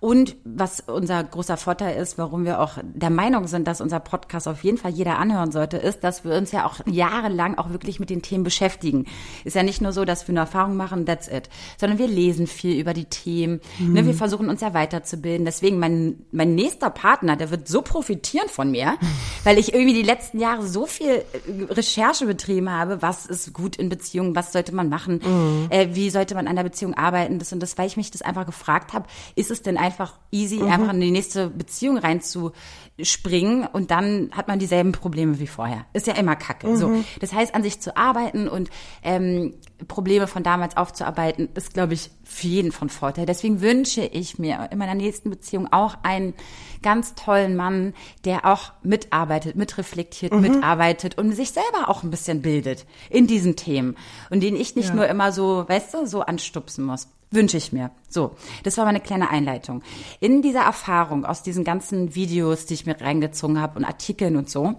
Und 0.00 0.36
was 0.44 0.80
unser 0.80 1.24
großer 1.24 1.56
Vorteil 1.56 2.00
ist, 2.00 2.18
warum 2.18 2.44
wir 2.44 2.60
auch 2.60 2.78
der 2.82 3.10
Meinung 3.10 3.48
sind, 3.48 3.66
dass 3.66 3.80
unser 3.80 3.98
Podcast 3.98 4.46
auf 4.46 4.62
jeden 4.62 4.78
Fall 4.78 4.92
jeder 4.92 5.18
anhören 5.18 5.50
sollte, 5.50 5.76
ist, 5.76 6.04
dass 6.04 6.24
wir 6.24 6.36
uns 6.36 6.52
ja 6.52 6.66
auch 6.66 6.76
jahrelang 6.86 7.58
auch 7.58 7.70
wirklich 7.70 7.98
mit 7.98 8.08
den 8.08 8.22
Themen 8.22 8.44
beschäftigen. 8.44 9.06
Ist 9.42 9.56
ja 9.56 9.64
nicht 9.64 9.80
nur 9.80 9.92
so, 9.92 10.04
dass 10.04 10.28
wir 10.28 10.32
eine 10.34 10.40
Erfahrung 10.40 10.76
machen, 10.76 11.04
that's 11.04 11.26
it, 11.26 11.48
sondern 11.78 11.98
wir 11.98 12.06
lesen 12.06 12.46
viel 12.46 12.78
über 12.78 12.94
die 12.94 13.06
Themen. 13.06 13.60
Mhm. 13.80 13.92
Ne, 13.92 14.06
wir 14.06 14.14
versuchen 14.14 14.48
uns 14.48 14.60
ja 14.60 14.72
weiterzubilden. 14.72 15.44
Deswegen 15.44 15.80
mein, 15.80 16.24
mein 16.30 16.54
nächster 16.54 16.90
Partner, 16.90 17.34
der 17.34 17.50
wird 17.50 17.66
so 17.66 17.82
profitieren 17.82 18.48
von 18.48 18.70
mir, 18.70 18.96
weil 19.42 19.58
ich 19.58 19.74
irgendwie 19.74 19.94
die 19.94 20.02
letzten 20.02 20.38
Jahre 20.38 20.64
so 20.64 20.86
viel 20.86 21.10
äh, 21.10 21.24
Recherche 21.72 22.26
betrieben 22.26 22.70
habe, 22.70 23.02
was 23.02 23.26
ist 23.26 23.52
gut 23.52 23.74
in 23.74 23.88
Beziehungen, 23.88 24.36
was 24.36 24.52
sollte 24.52 24.72
man 24.72 24.88
machen, 24.88 25.20
mhm. 25.24 25.66
äh, 25.70 25.88
wie 25.92 26.10
sollte 26.10 26.36
man 26.36 26.46
an 26.46 26.54
der 26.54 26.62
Beziehung 26.62 26.94
arbeiten, 26.94 27.40
das 27.40 27.52
und 27.52 27.60
das, 27.60 27.76
weil 27.76 27.88
ich 27.88 27.96
mich 27.96 28.12
das 28.12 28.22
einfach 28.22 28.46
gefragt 28.46 28.92
habe, 28.92 29.06
ist 29.34 29.50
es 29.50 29.62
denn 29.62 29.76
einfach 29.88 30.18
easy, 30.30 30.56
mhm. 30.56 30.70
einfach 30.70 30.92
in 30.92 31.00
die 31.00 31.10
nächste 31.10 31.48
Beziehung 31.48 31.96
reinzuspringen 31.96 33.66
und 33.66 33.90
dann 33.90 34.30
hat 34.32 34.46
man 34.46 34.58
dieselben 34.58 34.92
Probleme 34.92 35.38
wie 35.38 35.46
vorher. 35.46 35.86
Ist 35.94 36.06
ja 36.06 36.14
immer 36.14 36.36
Kacke. 36.36 36.68
Mhm. 36.68 36.76
So, 36.76 37.04
das 37.20 37.32
heißt, 37.32 37.54
an 37.54 37.62
sich 37.62 37.80
zu 37.80 37.96
arbeiten 37.96 38.48
und 38.48 38.68
ähm, 39.02 39.54
Probleme 39.86 40.26
von 40.26 40.42
damals 40.42 40.76
aufzuarbeiten, 40.76 41.48
ist, 41.54 41.72
glaube 41.72 41.94
ich, 41.94 42.10
für 42.24 42.46
jeden 42.46 42.70
von 42.70 42.90
Vorteil. 42.90 43.24
Deswegen 43.24 43.62
wünsche 43.62 44.02
ich 44.02 44.38
mir 44.38 44.68
in 44.70 44.78
meiner 44.78 44.94
nächsten 44.94 45.30
Beziehung 45.30 45.72
auch 45.72 45.96
einen 46.02 46.34
ganz 46.82 47.14
tollen 47.14 47.56
Mann, 47.56 47.94
der 48.26 48.44
auch 48.44 48.72
mitarbeitet, 48.82 49.56
mitreflektiert, 49.56 50.34
mhm. 50.34 50.42
mitarbeitet 50.42 51.16
und 51.16 51.32
sich 51.32 51.52
selber 51.52 51.88
auch 51.88 52.02
ein 52.02 52.10
bisschen 52.10 52.42
bildet 52.42 52.84
in 53.08 53.26
diesen 53.26 53.56
Themen 53.56 53.96
und 54.28 54.42
den 54.42 54.54
ich 54.54 54.76
nicht 54.76 54.90
ja. 54.90 54.94
nur 54.94 55.06
immer 55.06 55.32
so, 55.32 55.64
weißt 55.66 55.94
du, 55.94 56.06
so 56.06 56.20
anstupsen 56.20 56.84
muss. 56.84 57.08
Wünsche 57.30 57.56
ich 57.58 57.72
mir. 57.72 57.90
So, 58.08 58.36
das 58.62 58.78
war 58.78 58.84
meine 58.86 59.00
kleine 59.00 59.28
Einleitung. 59.30 59.82
In 60.20 60.40
dieser 60.40 60.62
Erfahrung 60.62 61.24
aus 61.24 61.42
diesen 61.42 61.62
ganzen 61.62 62.14
Videos, 62.14 62.66
die 62.66 62.74
ich 62.74 62.86
mir 62.86 62.98
reingezogen 63.00 63.60
habe 63.60 63.78
und 63.78 63.84
Artikeln 63.84 64.36
und 64.36 64.48
so, 64.48 64.76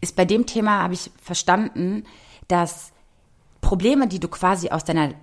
ist 0.00 0.16
bei 0.16 0.24
dem 0.24 0.46
Thema 0.46 0.82
habe 0.82 0.94
ich 0.94 1.10
verstanden, 1.22 2.04
dass 2.48 2.92
Probleme, 3.60 4.08
die 4.08 4.20
du 4.20 4.28
quasi 4.28 4.68
aus 4.68 4.84
deiner 4.84 5.14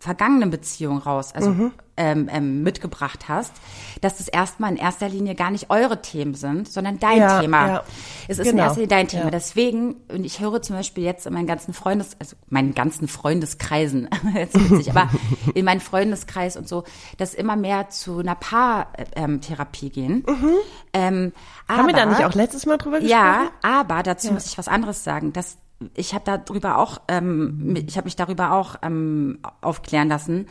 vergangenen 0.00 0.50
Beziehung 0.50 0.98
raus, 0.98 1.34
also 1.34 1.50
mhm. 1.50 1.72
ähm, 1.98 2.30
ähm, 2.32 2.62
mitgebracht 2.62 3.28
hast, 3.28 3.52
dass 4.00 4.16
das 4.16 4.28
erstmal 4.28 4.72
in 4.72 4.78
erster 4.78 5.10
Linie 5.10 5.34
gar 5.34 5.50
nicht 5.50 5.68
eure 5.68 6.00
Themen 6.00 6.34
sind, 6.34 6.68
sondern 6.72 6.98
dein 6.98 7.18
ja, 7.18 7.40
Thema. 7.40 7.68
Ja. 7.68 7.82
Es 8.26 8.38
ist 8.38 8.46
genau. 8.46 8.50
in 8.50 8.58
erster 8.58 8.80
Linie 8.80 8.88
dein 8.88 9.08
Thema. 9.08 9.24
Ja. 9.24 9.30
Deswegen, 9.30 9.96
und 10.08 10.24
ich 10.24 10.40
höre 10.40 10.62
zum 10.62 10.76
Beispiel 10.76 11.04
jetzt 11.04 11.26
in 11.26 11.34
meinen 11.34 11.46
ganzen 11.46 11.74
Freundes, 11.74 12.16
also 12.18 12.34
meinen 12.48 12.74
ganzen 12.74 13.08
Freundeskreisen, 13.08 14.08
jetzt 14.34 14.58
witzig, 14.58 14.90
aber 14.90 15.10
in 15.54 15.66
meinen 15.66 15.80
Freundeskreis 15.80 16.56
und 16.56 16.66
so, 16.66 16.84
dass 17.18 17.34
immer 17.34 17.56
mehr 17.56 17.90
zu 17.90 18.20
einer 18.20 18.36
Paartherapie 18.36 19.86
ähm, 19.86 19.92
gehen. 19.92 20.24
Mhm. 20.26 20.54
Ähm, 20.94 21.32
Haben 21.68 21.86
wir 21.86 21.94
da 21.94 22.06
nicht 22.06 22.24
auch 22.24 22.34
letztes 22.34 22.64
Mal 22.64 22.78
drüber 22.78 23.00
gesprochen? 23.00 23.20
Ja, 23.22 23.50
aber 23.60 24.02
dazu 24.02 24.32
muss 24.32 24.46
ich 24.46 24.56
was 24.56 24.66
anderes 24.66 25.04
sagen, 25.04 25.34
dass 25.34 25.58
ich 25.94 26.14
habe 26.14 26.24
darüber 26.24 26.78
auch, 26.78 27.00
ähm, 27.08 27.76
ich 27.86 27.96
habe 27.96 28.06
mich 28.06 28.16
darüber 28.16 28.52
auch 28.52 28.76
ähm, 28.82 29.38
aufklären 29.60 30.08
lassen. 30.08 30.46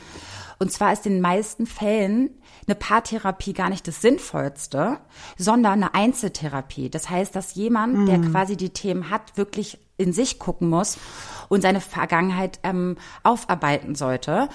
Und 0.57 0.71
zwar 0.71 0.91
ist 0.91 1.05
in 1.05 1.13
den 1.13 1.21
meisten 1.21 1.65
Fällen 1.65 2.31
eine 2.67 2.75
Paartherapie 2.75 3.53
gar 3.53 3.69
nicht 3.69 3.87
das 3.87 4.01
Sinnvollste, 4.01 4.99
sondern 5.37 5.83
eine 5.83 5.93
Einzeltherapie. 5.93 6.89
Das 6.89 7.09
heißt, 7.09 7.35
dass 7.35 7.55
jemand, 7.55 7.97
mm. 7.97 8.05
der 8.07 8.19
quasi 8.19 8.57
die 8.57 8.71
Themen 8.71 9.09
hat, 9.09 9.37
wirklich 9.37 9.79
in 9.97 10.13
sich 10.13 10.39
gucken 10.39 10.69
muss 10.69 10.97
und 11.47 11.61
seine 11.61 11.81
Vergangenheit 11.81 12.59
ähm, 12.63 12.97
aufarbeiten 13.23 13.95
sollte. 13.95 14.49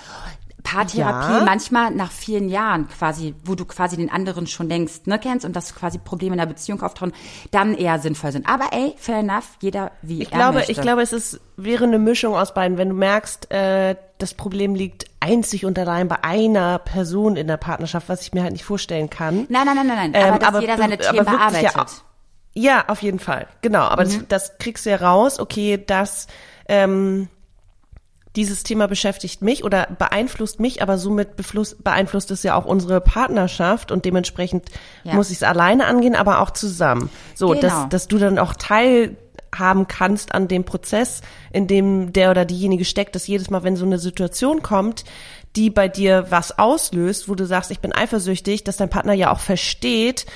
Paartherapie 0.64 1.34
ja. 1.34 1.44
manchmal 1.44 1.90
nach 1.90 2.10
vielen 2.10 2.48
Jahren 2.48 2.88
quasi, 2.88 3.34
wo 3.44 3.54
du 3.54 3.66
quasi 3.66 3.96
den 3.96 4.10
anderen 4.10 4.46
schon 4.46 4.66
längst 4.66 5.06
ne, 5.06 5.18
kennst 5.18 5.44
und 5.44 5.54
dass 5.54 5.74
quasi 5.74 5.98
Probleme 5.98 6.34
in 6.34 6.38
der 6.38 6.46
Beziehung 6.46 6.82
auftauchen, 6.82 7.12
dann 7.50 7.74
eher 7.74 7.98
sinnvoll 7.98 8.32
sind. 8.32 8.48
Aber 8.48 8.72
ey, 8.72 8.94
fair 8.96 9.18
enough, 9.18 9.58
jeder 9.60 9.92
wie 10.00 10.22
ich 10.22 10.32
er 10.32 10.38
glaube, 10.38 10.54
möchte. 10.54 10.72
Ich 10.72 10.80
glaube, 10.80 11.02
es 11.02 11.12
ist, 11.12 11.38
wäre 11.56 11.84
eine 11.84 11.98
Mischung 11.98 12.34
aus 12.34 12.54
beiden. 12.54 12.78
Wenn 12.78 12.88
du 12.88 12.94
merkst, 12.94 13.50
äh, 13.52 13.94
das 14.16 14.32
Problem 14.32 14.74
liegt 14.74 15.04
einzig 15.20 15.66
und 15.66 15.78
allein 15.78 16.08
bei 16.08 16.24
einer 16.24 16.78
Person 16.78 17.36
in 17.36 17.46
der 17.46 17.58
Partnerschaft, 17.58 18.08
was 18.08 18.22
ich 18.22 18.32
mir 18.32 18.42
halt 18.42 18.52
nicht 18.52 18.64
vorstellen 18.64 19.10
kann. 19.10 19.46
Nein, 19.50 19.66
nein, 19.66 19.76
nein, 19.76 19.86
nein, 19.86 20.10
nein. 20.10 20.12
Ähm, 20.14 20.28
aber 20.28 20.38
dass 20.38 20.48
aber, 20.48 20.60
jeder 20.62 20.76
seine 20.78 20.96
Themen 20.96 21.24
bearbeitet. 21.26 21.74
Ja, 21.74 21.86
ja, 22.54 22.84
auf 22.88 23.02
jeden 23.02 23.18
Fall. 23.18 23.48
Genau, 23.60 23.82
aber 23.82 24.06
mhm. 24.06 24.24
das, 24.28 24.48
das 24.48 24.58
kriegst 24.58 24.86
du 24.86 24.90
ja 24.90 24.96
raus, 24.96 25.38
okay, 25.38 25.82
das 25.86 26.26
ähm, 26.68 27.28
dieses 28.36 28.64
Thema 28.64 28.88
beschäftigt 28.88 29.42
mich 29.42 29.62
oder 29.64 29.86
beeinflusst 29.98 30.58
mich, 30.58 30.82
aber 30.82 30.98
somit 30.98 31.30
beeinflusst 31.82 32.30
es 32.30 32.42
ja 32.42 32.56
auch 32.56 32.64
unsere 32.64 33.00
Partnerschaft 33.00 33.92
und 33.92 34.04
dementsprechend 34.04 34.70
ja. 35.04 35.14
muss 35.14 35.30
ich 35.30 35.38
es 35.38 35.42
alleine 35.42 35.86
angehen, 35.86 36.16
aber 36.16 36.40
auch 36.40 36.50
zusammen. 36.50 37.10
So, 37.34 37.48
genau. 37.48 37.60
dass, 37.60 37.88
dass 37.88 38.08
du 38.08 38.18
dann 38.18 38.38
auch 38.38 38.54
teilhaben 38.54 39.86
kannst 39.86 40.34
an 40.34 40.48
dem 40.48 40.64
Prozess, 40.64 41.20
in 41.52 41.68
dem 41.68 42.12
der 42.12 42.30
oder 42.30 42.44
diejenige 42.44 42.84
steckt, 42.84 43.14
dass 43.14 43.26
jedes 43.26 43.50
Mal, 43.50 43.62
wenn 43.62 43.76
so 43.76 43.86
eine 43.86 43.98
Situation 43.98 44.62
kommt, 44.62 45.04
die 45.54 45.70
bei 45.70 45.86
dir 45.86 46.26
was 46.30 46.58
auslöst, 46.58 47.28
wo 47.28 47.36
du 47.36 47.46
sagst, 47.46 47.70
ich 47.70 47.78
bin 47.78 47.92
eifersüchtig, 47.92 48.64
dass 48.64 48.76
dein 48.76 48.90
Partner 48.90 49.12
ja 49.12 49.32
auch 49.32 49.38
versteht, 49.38 50.26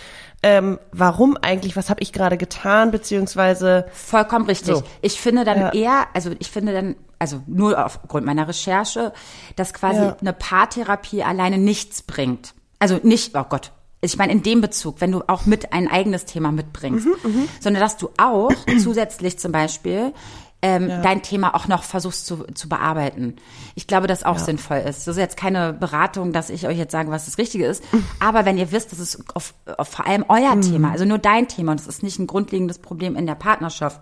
ähm, 0.44 0.79
warum 0.92 1.37
eigentlich, 1.37 1.75
was 1.75 1.90
habe 1.90 2.01
ich 2.01 2.12
gerade 2.12 2.37
getan, 2.37 2.92
beziehungsweise 2.92 3.87
vollkommen 3.92 4.46
richtig. 4.46 4.77
So. 4.77 4.85
Ich 5.03 5.20
finde 5.20 5.44
dann 5.44 5.59
ja. 5.59 5.73
eher, 5.73 6.07
also 6.14 6.31
ich 6.38 6.49
finde 6.49 6.73
dann 6.73 6.94
also 7.18 7.42
nur 7.46 7.85
aufgrund 7.85 8.26
meiner 8.26 8.48
Recherche, 8.48 9.12
dass 9.57 9.74
quasi 9.74 10.00
ja. 10.00 10.16
eine 10.20 10.33
Paartherapie 10.33 11.22
alleine 11.22 11.59
nichts 11.59 12.02
bringt. 12.02 12.54
Also 12.78 13.00
nicht, 13.02 13.37
oh 13.37 13.44
Gott, 13.48 13.72
ich 14.00 14.16
meine 14.16 14.33
in 14.33 14.42
dem 14.42 14.61
Bezug, 14.61 15.00
wenn 15.00 15.11
du 15.11 15.22
auch 15.26 15.46
mit 15.46 15.72
ein 15.72 15.88
eigenes 15.90 16.24
Thema 16.24 16.52
mitbringst, 16.52 17.07
mhm, 17.07 17.31
mhm. 17.31 17.48
sondern 17.61 17.83
dass 17.83 17.96
du 17.96 18.11
auch 18.16 18.52
zusätzlich 18.83 19.38
zum 19.38 19.50
Beispiel 19.52 20.12
ähm, 20.61 20.88
ja. 20.88 21.02
dein 21.02 21.22
Thema 21.22 21.54
auch 21.54 21.68
noch 21.68 21.85
versuchst 21.85 22.26
zu, 22.26 22.44
zu 22.54 22.68
bearbeiten. 22.68 23.37
Ich 23.74 23.87
glaube, 23.87 24.07
dass 24.07 24.24
auch 24.24 24.38
ja. 24.38 24.44
sinnvoll 24.44 24.78
ist. 24.78 25.07
Das 25.07 25.16
ist 25.16 25.20
jetzt 25.20 25.37
keine 25.37 25.72
Beratung, 25.72 26.33
dass 26.33 26.50
ich 26.50 26.66
euch 26.66 26.78
jetzt 26.78 26.92
sage, 26.92 27.11
was 27.11 27.26
das 27.26 27.38
Richtige 27.38 27.66
ist. 27.66 27.83
Aber 28.20 28.44
wenn 28.44 28.59
ihr 28.59 28.72
wisst, 28.72 28.90
das 28.92 28.98
ist 28.98 29.24
auf, 29.35 29.54
auf 29.76 29.88
vor 29.88 30.07
allem 30.07 30.24
euer 30.28 30.54
mhm. 30.54 30.62
Thema, 30.62 30.90
also 30.92 31.04
nur 31.04 31.18
dein 31.18 31.48
Thema 31.48 31.72
und 31.72 31.81
es 31.81 31.87
ist 31.87 32.02
nicht 32.02 32.18
ein 32.18 32.26
grundlegendes 32.26 32.78
Problem 32.78 33.14
in 33.16 33.26
der 33.26 33.37
Partnerschaft, 33.37 34.00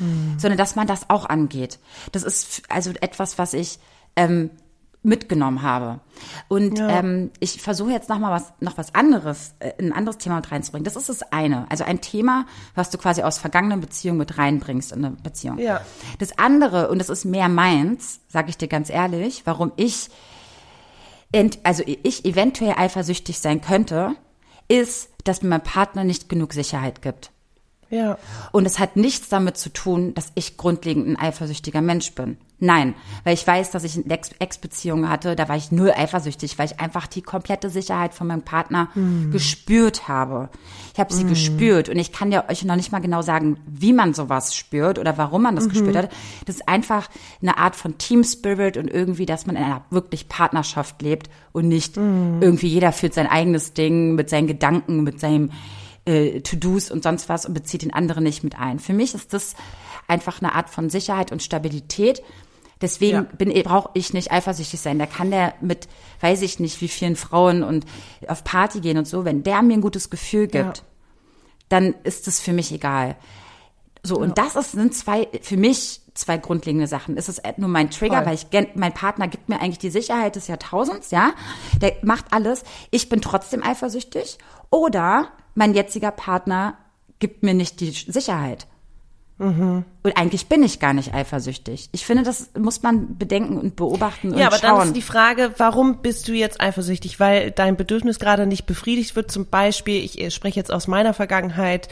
mhm. 0.00 0.38
sondern 0.38 0.58
dass 0.58 0.74
man 0.74 0.86
das 0.86 1.08
auch 1.08 1.26
angeht. 1.26 1.78
Das 2.12 2.24
ist 2.24 2.62
also 2.68 2.90
etwas, 3.00 3.38
was 3.38 3.54
ich 3.54 3.78
ähm, 4.16 4.50
mitgenommen 5.02 5.62
habe. 5.62 6.00
Und 6.48 6.78
ja. 6.78 6.98
ähm, 6.98 7.30
ich 7.40 7.62
versuche 7.62 7.90
jetzt 7.90 8.08
noch 8.10 8.18
mal 8.18 8.30
was, 8.30 8.52
noch 8.60 8.76
was 8.76 8.94
anderes, 8.94 9.54
äh, 9.60 9.72
ein 9.78 9.92
anderes 9.92 10.18
Thema 10.18 10.36
mit 10.36 10.50
reinzubringen. 10.52 10.84
Das 10.84 10.96
ist 10.96 11.08
das 11.08 11.22
eine. 11.32 11.70
Also 11.70 11.84
ein 11.84 12.00
Thema, 12.00 12.46
was 12.74 12.90
du 12.90 12.98
quasi 12.98 13.22
aus 13.22 13.38
vergangenen 13.38 13.80
Beziehungen 13.80 14.18
mit 14.18 14.36
reinbringst 14.36 14.92
in 14.92 15.04
eine 15.04 15.16
Beziehung. 15.16 15.58
Ja. 15.58 15.80
Das 16.18 16.38
andere, 16.38 16.88
und 16.90 16.98
das 16.98 17.08
ist 17.08 17.24
mehr 17.24 17.48
meins, 17.48 18.20
sage 18.28 18.50
ich 18.50 18.58
dir 18.58 18.68
ganz 18.68 18.90
ehrlich, 18.90 19.42
warum 19.46 19.72
ich, 19.76 20.10
also 21.62 21.82
ich 21.86 22.24
eventuell 22.26 22.74
eifersüchtig 22.76 23.38
sein 23.38 23.62
könnte, 23.62 24.14
ist, 24.68 25.08
dass 25.24 25.42
mir 25.42 25.48
mein 25.48 25.62
Partner 25.62 26.04
nicht 26.04 26.28
genug 26.28 26.52
Sicherheit 26.52 27.00
gibt. 27.00 27.30
Ja. 27.90 28.18
Und 28.52 28.66
es 28.66 28.78
hat 28.78 28.96
nichts 28.96 29.28
damit 29.28 29.56
zu 29.56 29.72
tun, 29.72 30.14
dass 30.14 30.32
ich 30.34 30.56
grundlegend 30.56 31.08
ein 31.08 31.18
eifersüchtiger 31.18 31.80
Mensch 31.80 32.12
bin. 32.12 32.38
Nein, 32.62 32.94
weil 33.24 33.32
ich 33.32 33.46
weiß, 33.46 33.70
dass 33.70 33.84
ich 33.84 33.96
eine 33.96 34.20
Ex-Beziehung 34.38 35.08
hatte, 35.08 35.34
da 35.34 35.48
war 35.48 35.56
ich 35.56 35.72
null 35.72 35.92
eifersüchtig, 35.96 36.58
weil 36.58 36.66
ich 36.66 36.78
einfach 36.78 37.06
die 37.06 37.22
komplette 37.22 37.70
Sicherheit 37.70 38.12
von 38.12 38.26
meinem 38.26 38.42
Partner 38.42 38.90
mm. 38.94 39.30
gespürt 39.30 40.08
habe. 40.08 40.50
Ich 40.92 41.00
habe 41.00 41.12
sie 41.12 41.24
mm. 41.24 41.28
gespürt 41.28 41.88
und 41.88 41.96
ich 41.96 42.12
kann 42.12 42.30
dir 42.30 42.44
euch 42.50 42.62
noch 42.64 42.76
nicht 42.76 42.92
mal 42.92 42.98
genau 42.98 43.22
sagen, 43.22 43.56
wie 43.66 43.94
man 43.94 44.12
sowas 44.12 44.54
spürt 44.54 44.98
oder 44.98 45.16
warum 45.16 45.42
man 45.42 45.56
das 45.56 45.64
mhm. 45.64 45.70
gespürt 45.70 45.96
hat. 45.96 46.12
Das 46.44 46.56
ist 46.56 46.68
einfach 46.68 47.08
eine 47.40 47.56
Art 47.56 47.76
von 47.76 47.96
Team 47.96 48.24
Spirit 48.24 48.76
und 48.76 48.88
irgendwie, 48.88 49.24
dass 49.24 49.46
man 49.46 49.56
in 49.56 49.64
einer 49.64 49.82
wirklich 49.88 50.28
Partnerschaft 50.28 51.00
lebt 51.00 51.30
und 51.52 51.66
nicht 51.66 51.96
mm. 51.96 52.42
irgendwie 52.42 52.68
jeder 52.68 52.92
führt 52.92 53.14
sein 53.14 53.26
eigenes 53.26 53.72
Ding 53.72 54.16
mit 54.16 54.28
seinen 54.28 54.46
Gedanken, 54.46 55.02
mit 55.02 55.18
seinem 55.18 55.50
äh, 56.04 56.40
To-Dos 56.40 56.90
und 56.90 57.02
sonst 57.02 57.28
was 57.28 57.46
und 57.46 57.54
bezieht 57.54 57.82
den 57.82 57.92
anderen 57.92 58.24
nicht 58.24 58.42
mit 58.44 58.58
ein. 58.58 58.78
Für 58.78 58.92
mich 58.92 59.14
ist 59.14 59.32
das 59.32 59.54
einfach 60.08 60.42
eine 60.42 60.54
Art 60.54 60.70
von 60.70 60.90
Sicherheit 60.90 61.32
und 61.32 61.42
Stabilität. 61.42 62.22
Deswegen 62.80 63.28
ja. 63.38 63.62
brauche 63.62 63.90
ich 63.94 64.14
nicht 64.14 64.32
eifersüchtig 64.32 64.80
sein. 64.80 64.98
Da 64.98 65.06
kann 65.06 65.30
der 65.30 65.54
mit, 65.60 65.88
weiß 66.20 66.42
ich 66.42 66.60
nicht, 66.60 66.80
wie 66.80 66.88
vielen 66.88 67.16
Frauen 67.16 67.62
und 67.62 67.84
auf 68.26 68.42
Party 68.42 68.80
gehen 68.80 68.96
und 68.96 69.06
so. 69.06 69.24
Wenn 69.24 69.42
der 69.42 69.62
mir 69.62 69.74
ein 69.74 69.82
gutes 69.82 70.08
Gefühl 70.08 70.46
gibt, 70.46 70.78
ja. 70.78 70.84
dann 71.68 71.94
ist 72.04 72.26
es 72.26 72.40
für 72.40 72.52
mich 72.52 72.72
egal. 72.72 73.16
So, 74.02 74.16
und 74.16 74.38
das 74.38 74.56
ist, 74.56 74.72
sind 74.72 74.94
zwei, 74.94 75.28
für 75.42 75.56
mich 75.56 76.00
zwei 76.14 76.38
grundlegende 76.38 76.86
Sachen. 76.86 77.16
Es 77.16 77.28
ist 77.28 77.42
nur 77.56 77.68
mein 77.68 77.90
Trigger, 77.90 78.18
Voll. 78.18 78.26
weil 78.26 78.34
ich, 78.34 78.46
mein 78.74 78.94
Partner 78.94 79.28
gibt 79.28 79.48
mir 79.48 79.60
eigentlich 79.60 79.78
die 79.78 79.90
Sicherheit 79.90 80.36
des 80.36 80.48
Jahrtausends, 80.48 81.10
ja. 81.10 81.32
Der 81.80 81.94
macht 82.02 82.26
alles. 82.32 82.62
Ich 82.90 83.08
bin 83.08 83.20
trotzdem 83.20 83.62
eifersüchtig. 83.62 84.38
Oder 84.70 85.28
mein 85.54 85.74
jetziger 85.74 86.10
Partner 86.10 86.78
gibt 87.18 87.42
mir 87.42 87.54
nicht 87.54 87.80
die 87.80 87.90
Sicherheit. 87.90 88.66
Mhm. 89.38 89.84
Und 90.02 90.16
eigentlich 90.18 90.48
bin 90.48 90.62
ich 90.62 90.80
gar 90.80 90.92
nicht 90.92 91.14
eifersüchtig. 91.14 91.88
Ich 91.92 92.04
finde, 92.04 92.24
das 92.24 92.50
muss 92.58 92.82
man 92.82 93.16
bedenken 93.16 93.56
und 93.56 93.74
beobachten 93.74 94.32
und 94.32 94.38
Ja, 94.38 94.48
aber 94.48 94.58
schauen. 94.58 94.78
dann 94.78 94.88
ist 94.88 94.96
die 94.96 95.02
Frage, 95.02 95.54
warum 95.56 96.02
bist 96.02 96.28
du 96.28 96.32
jetzt 96.32 96.60
eifersüchtig? 96.60 97.18
Weil 97.20 97.50
dein 97.50 97.76
Bedürfnis 97.76 98.18
gerade 98.18 98.46
nicht 98.46 98.66
befriedigt 98.66 99.16
wird. 99.16 99.30
Zum 99.30 99.46
Beispiel, 99.46 100.04
ich 100.04 100.34
spreche 100.34 100.60
jetzt 100.60 100.70
aus 100.70 100.88
meiner 100.88 101.14
Vergangenheit, 101.14 101.88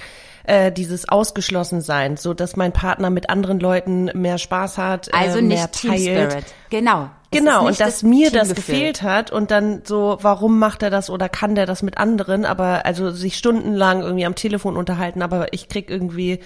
äh, 0.48 0.72
dieses 0.72 1.08
Ausgeschlossensein, 1.08 2.16
so 2.16 2.32
dass 2.34 2.56
mein 2.56 2.72
Partner 2.72 3.10
mit 3.10 3.28
anderen 3.28 3.60
Leuten 3.60 4.06
mehr 4.14 4.38
Spaß 4.38 4.78
hat, 4.78 5.12
also 5.12 5.38
äh, 5.38 5.42
nicht 5.42 5.58
mehr 5.58 5.70
Team 5.70 5.90
teilt. 5.90 6.32
Spirit. 6.32 6.44
Genau. 6.70 7.10
Genau, 7.30 7.60
und 7.60 7.68
nicht 7.68 7.80
dass 7.80 8.02
mir 8.02 8.30
das 8.30 8.54
gefehlt 8.54 9.02
hat 9.02 9.30
und 9.30 9.50
dann 9.50 9.82
so, 9.84 10.16
warum 10.22 10.58
macht 10.58 10.82
er 10.82 10.88
das 10.88 11.10
oder 11.10 11.28
kann 11.28 11.54
der 11.54 11.66
das 11.66 11.82
mit 11.82 11.98
anderen, 11.98 12.46
aber 12.46 12.86
also 12.86 13.10
sich 13.10 13.36
stundenlang 13.36 14.00
irgendwie 14.00 14.24
am 14.24 14.34
Telefon 14.34 14.78
unterhalten, 14.78 15.20
aber 15.20 15.52
ich 15.52 15.68
krieg 15.68 15.90
irgendwie 15.90 16.40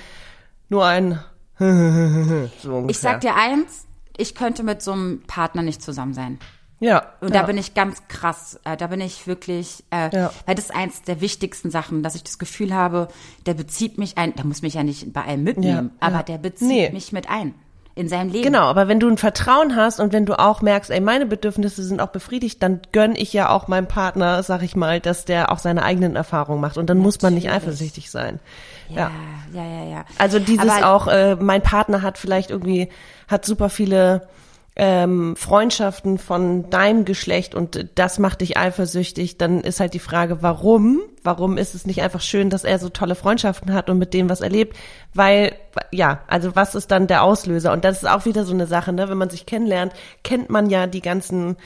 nur 0.68 0.84
ein 0.84 1.20
so 1.58 1.66
ungefähr. 1.68 2.90
Ich 2.90 2.98
sag 2.98 3.20
dir 3.20 3.36
eins, 3.36 3.86
ich 4.16 4.34
könnte 4.34 4.64
mit 4.64 4.82
so 4.82 4.90
einem 4.92 5.22
Partner 5.28 5.62
nicht 5.62 5.80
zusammen 5.80 6.14
sein. 6.14 6.40
Ja, 6.82 7.02
Und 7.20 7.34
ja. 7.34 7.40
da 7.40 7.46
bin 7.46 7.56
ich 7.56 7.74
ganz 7.74 8.02
krass, 8.08 8.60
äh, 8.64 8.76
da 8.76 8.88
bin 8.88 9.00
ich 9.00 9.26
wirklich, 9.26 9.84
äh, 9.90 10.14
Ja. 10.14 10.30
weil 10.46 10.54
das 10.54 10.66
ist 10.66 10.74
eins 10.74 11.02
der 11.02 11.20
wichtigsten 11.20 11.70
Sachen, 11.70 12.02
dass 12.02 12.14
ich 12.14 12.24
das 12.24 12.38
Gefühl 12.38 12.74
habe, 12.74 13.08
der 13.46 13.54
bezieht 13.54 13.96
mich 13.98 14.18
ein, 14.18 14.34
der 14.34 14.44
muss 14.44 14.62
mich 14.62 14.74
ja 14.74 14.82
nicht 14.82 15.12
bei 15.12 15.22
allem 15.24 15.44
mitnehmen, 15.44 15.90
Ja, 16.00 16.06
aber 16.08 16.16
ja. 16.18 16.22
der 16.24 16.38
bezieht 16.38 16.68
Nee. 16.68 16.90
mich 16.92 17.12
mit 17.12 17.30
ein 17.30 17.54
in 17.94 18.08
seinem 18.08 18.30
Leben. 18.32 18.44
Genau, 18.44 18.62
aber 18.68 18.88
wenn 18.88 19.00
du 19.00 19.08
ein 19.08 19.18
Vertrauen 19.18 19.76
hast 19.76 20.00
und 20.00 20.14
wenn 20.14 20.24
du 20.24 20.38
auch 20.38 20.62
merkst, 20.62 20.90
ey, 20.90 21.00
meine 21.00 21.26
Bedürfnisse 21.26 21.82
sind 21.84 22.00
auch 22.00 22.08
befriedigt, 22.08 22.62
dann 22.62 22.80
gönn 22.92 23.14
ich 23.14 23.34
ja 23.34 23.50
auch 23.50 23.68
meinem 23.68 23.86
Partner, 23.86 24.42
sag 24.42 24.62
ich 24.62 24.74
mal, 24.74 24.98
dass 24.98 25.26
der 25.26 25.52
auch 25.52 25.58
seine 25.58 25.82
eigenen 25.82 26.16
Erfahrungen 26.16 26.62
macht 26.62 26.78
und 26.78 26.88
dann 26.88 26.96
muss 26.96 27.20
man 27.20 27.34
nicht 27.34 27.44
Natürlich. 27.48 27.64
eifersüchtig 27.68 28.10
sein. 28.10 28.40
Ja, 28.88 29.10
ja, 29.52 29.62
ja, 29.64 29.84
ja. 29.90 30.04
Also 30.18 30.38
dieses 30.38 30.70
Aber- 30.70 30.86
auch, 30.94 31.06
äh, 31.06 31.36
mein 31.36 31.62
Partner 31.62 32.00
hat 32.00 32.16
vielleicht 32.16 32.48
irgendwie, 32.50 32.88
hat 33.28 33.44
super 33.44 33.68
viele 33.68 34.26
ähm, 34.74 35.36
Freundschaften 35.36 36.16
von 36.16 36.70
deinem 36.70 37.04
Geschlecht 37.04 37.54
und 37.54 37.90
das 37.94 38.18
macht 38.18 38.40
dich 38.40 38.56
eifersüchtig, 38.56 39.36
dann 39.36 39.60
ist 39.60 39.80
halt 39.80 39.92
die 39.92 39.98
Frage, 39.98 40.42
warum? 40.42 41.00
Warum 41.22 41.58
ist 41.58 41.74
es 41.74 41.86
nicht 41.86 42.00
einfach 42.00 42.22
schön, 42.22 42.48
dass 42.48 42.64
er 42.64 42.78
so 42.78 42.88
tolle 42.88 43.14
Freundschaften 43.14 43.74
hat 43.74 43.90
und 43.90 43.98
mit 43.98 44.14
denen 44.14 44.30
was 44.30 44.40
erlebt? 44.40 44.76
Weil, 45.12 45.54
ja, 45.90 46.22
also 46.26 46.56
was 46.56 46.74
ist 46.74 46.90
dann 46.90 47.06
der 47.06 47.22
Auslöser? 47.22 47.72
Und 47.72 47.84
das 47.84 47.98
ist 47.98 48.08
auch 48.08 48.24
wieder 48.24 48.44
so 48.44 48.54
eine 48.54 48.66
Sache, 48.66 48.94
ne? 48.94 49.10
Wenn 49.10 49.18
man 49.18 49.30
sich 49.30 49.44
kennenlernt, 49.44 49.92
kennt 50.24 50.48
man 50.48 50.70
ja 50.70 50.86
die 50.86 51.02
ganzen 51.02 51.56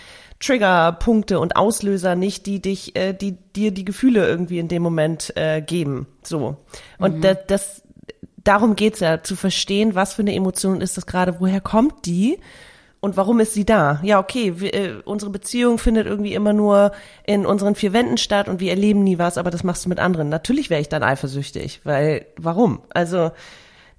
Triggerpunkte 0.40 1.38
und 1.38 1.54
Auslöser 1.54 2.16
nicht, 2.16 2.44
die 2.46 2.60
dich, 2.60 2.96
äh, 2.96 3.12
die 3.12 3.36
dir 3.54 3.70
die 3.70 3.84
Gefühle 3.84 4.26
irgendwie 4.26 4.58
in 4.58 4.68
dem 4.68 4.82
Moment 4.82 5.32
äh, 5.36 5.62
geben. 5.62 6.08
So. 6.24 6.56
Und 6.98 7.22
das, 7.24 7.38
das, 7.46 7.82
darum 8.42 8.74
geht's 8.74 8.98
ja, 8.98 9.22
zu 9.22 9.36
verstehen, 9.36 9.94
was 9.94 10.14
für 10.14 10.22
eine 10.22 10.34
Emotion 10.34 10.80
ist 10.80 10.96
das 10.96 11.06
gerade, 11.06 11.36
woher 11.38 11.60
kommt 11.60 12.04
die 12.04 12.38
und 13.00 13.16
warum 13.16 13.40
ist 13.40 13.54
sie 13.54 13.64
da? 13.64 14.00
Ja, 14.02 14.18
okay, 14.18 14.58
wir, 14.60 14.74
äh, 14.74 14.94
unsere 15.04 15.30
Beziehung 15.30 15.78
findet 15.78 16.06
irgendwie 16.06 16.34
immer 16.34 16.52
nur 16.52 16.92
in 17.24 17.46
unseren 17.46 17.74
vier 17.74 17.92
Wänden 17.92 18.18
statt 18.18 18.48
und 18.48 18.60
wir 18.60 18.70
erleben 18.70 19.04
nie 19.04 19.18
was, 19.18 19.38
aber 19.38 19.50
das 19.50 19.64
machst 19.64 19.84
du 19.84 19.88
mit 19.88 19.98
anderen. 19.98 20.28
Natürlich 20.28 20.70
wäre 20.70 20.80
ich 20.80 20.88
dann 20.88 21.02
eifersüchtig, 21.02 21.80
weil 21.84 22.26
warum? 22.36 22.82
Also, 22.90 23.32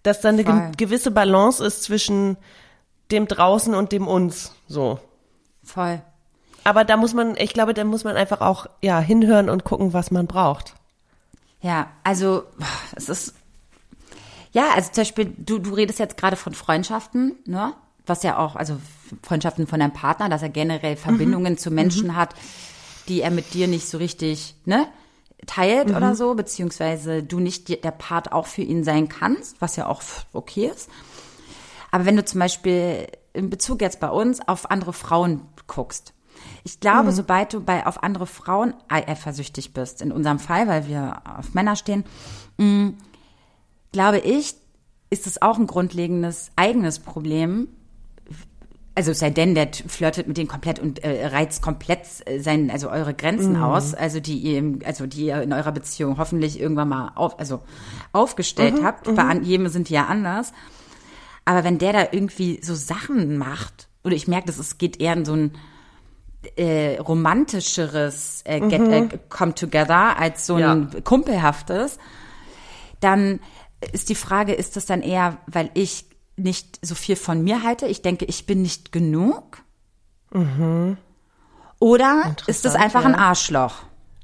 dass 0.04 0.22
dann 0.22 0.36
eine 0.36 0.44
ge 0.44 0.72
gewisse 0.78 1.12
Balance 1.12 1.64
ist 1.64 1.84
zwischen 1.84 2.38
dem 3.12 3.28
draußen 3.28 3.74
und 3.74 3.92
dem 3.92 4.08
uns, 4.08 4.54
so. 4.68 5.00
Voll. 5.64 6.02
Aber 6.64 6.84
da 6.84 6.98
muss 6.98 7.14
man, 7.14 7.36
ich 7.38 7.54
glaube, 7.54 7.74
da 7.74 7.84
muss 7.84 8.04
man 8.04 8.18
einfach 8.18 8.42
auch 8.42 8.68
ja 8.82 9.00
hinhören 9.00 9.50
und 9.50 9.64
gucken, 9.64 9.94
was 9.94 10.12
man 10.12 10.28
braucht. 10.28 10.74
Ja, 11.62 11.88
also 12.04 12.44
es 12.96 13.10
ist 13.10 13.34
ja, 14.52 14.72
also 14.74 14.92
zum 14.92 15.02
Beispiel, 15.02 15.34
du, 15.38 15.60
du 15.60 15.72
redest 15.72 16.00
jetzt 16.00 16.18
gerade 16.18 16.36
von 16.36 16.54
Freundschaften, 16.54 17.36
ne? 17.46 17.74
Was 18.08 18.24
ja 18.24 18.38
auch, 18.38 18.56
also 18.56 18.78
Freundschaften 19.24 19.68
von 19.68 19.80
deinem 19.80 19.94
Partner, 19.94 20.30
dass 20.30 20.42
er 20.42 20.50
generell 20.50 20.96
Verbindungen 20.96 21.58
zu 21.58 21.70
Menschen 21.72 22.16
hat, 22.16 22.34
die 23.08 23.22
er 23.22 23.32
mit 23.32 23.54
dir 23.54 23.68
nicht 23.68 23.88
so 23.88 23.98
richtig, 23.98 24.56
ne? 24.66 24.88
teilt 25.46 25.92
oder 25.96 26.16
so, 26.16 26.34
beziehungsweise 26.34 27.22
du 27.22 27.40
nicht 27.40 27.84
der 27.84 27.92
Part 27.92 28.32
auch 28.32 28.48
für 28.48 28.64
ihn 28.64 28.84
sein 28.84 29.08
kannst, 29.08 29.62
was 29.62 29.76
ja 29.76 29.86
auch 29.88 30.02
okay 30.34 30.66
ist. 30.74 30.90
Aber 31.92 32.06
wenn 32.06 32.16
du 32.18 32.26
zum 32.26 32.40
Beispiel 32.40 33.08
in 33.34 33.50
Bezug 33.50 33.82
jetzt 33.82 34.00
bei 34.00 34.10
uns 34.10 34.46
auf 34.48 34.72
andere 34.72 34.94
Frauen 34.94 35.42
guckst, 35.68 36.14
ich 36.64 36.80
glaube, 36.80 37.12
sobald 37.14 37.54
du 37.54 37.62
bei 37.62 37.86
auf 37.86 38.04
andere 38.04 38.28
Frauen 38.28 38.74
ei- 38.90 39.08
eifersüchtig 39.08 39.74
bist, 39.74 40.02
in 40.02 40.12
unserem 40.12 40.40
Fall, 40.40 40.68
weil 40.68 40.88
wir 40.88 41.22
auf 41.38 41.54
Männer 41.54 41.76
stehen, 41.76 42.04
mh, 42.58 42.94
glaube 43.92 44.20
ich, 44.20 44.56
ist 45.10 45.28
es 45.28 45.42
auch 45.42 45.58
ein 45.58 45.68
grundlegendes 45.68 46.52
eigenes 46.56 47.00
Problem. 47.00 47.70
Also 48.98 49.12
es 49.12 49.20
sei 49.20 49.30
denn, 49.30 49.54
der 49.54 49.70
flirtet 49.88 50.28
mit 50.28 50.38
denen 50.38 50.48
komplett 50.48 50.80
und 50.80 51.04
äh, 51.04 51.28
reizt 51.28 51.62
komplett 51.62 52.02
äh, 52.26 52.40
sein, 52.40 52.72
also 52.72 52.90
eure 52.90 53.14
Grenzen 53.14 53.56
aus, 53.56 53.94
also 53.94 54.20
die 54.20 54.38
ihr, 54.40 54.58
im- 54.58 54.80
also 54.84 55.06
die 55.06 55.26
ihr 55.28 55.42
in 55.44 55.54
eurer 55.54 55.72
Beziehung 55.72 56.18
hoffentlich 56.18 56.60
irgendwann 56.60 56.90
mal 56.90 57.12
auf, 57.14 57.40
also 57.40 57.62
aufgestellt 58.12 58.80
habt. 58.84 59.06
Bei 59.16 59.22
an, 59.24 59.44
jedem 59.44 59.68
sind 59.68 59.90
die 59.90 59.94
ja 59.94 60.08
anders. 60.08 60.52
Aber 61.46 61.64
wenn 61.64 61.78
der 61.78 61.94
da 61.94 62.08
irgendwie 62.12 62.60
so 62.64 62.74
Sachen 62.74 63.38
macht, 63.38 63.88
oder 64.04 64.16
ich 64.16 64.28
merke, 64.28 64.48
dass 64.48 64.58
es 64.58 64.80
geht 64.80 65.00
eher 65.00 65.14
in 65.14 65.26
so 65.26 65.34
ein 65.34 65.52
äh, 66.56 66.98
romantischeres 67.00 68.42
äh, 68.46 68.60
Get, 68.62 68.82
äh, 68.82 69.18
Come 69.30 69.54
Together 69.54 70.18
als 70.20 70.46
so 70.48 70.58
ein 70.72 71.04
kumpelhaftes, 71.04 72.00
dann 73.00 73.40
ist 73.94 74.10
die 74.10 74.16
Frage, 74.16 74.54
ist 74.54 74.76
das 74.76 74.86
dann 74.88 75.02
eher, 75.04 75.38
weil 75.46 75.70
ich 75.76 76.06
nicht 76.38 76.80
so 76.86 76.96
viel 76.96 77.16
von 77.16 77.44
mir 77.44 77.64
halte? 77.64 77.88
Ich 77.88 78.02
denke, 78.02 78.26
ich 78.26 78.46
bin 78.46 78.62
nicht 78.62 78.92
genug? 78.92 79.60
Oder 81.80 82.36
ist 82.48 82.66
das 82.66 82.76
Interessant, 82.76 82.84
einfach 82.84 83.06
ein 83.06 83.14
ja. 83.14 83.18
Arschloch? 83.18 83.76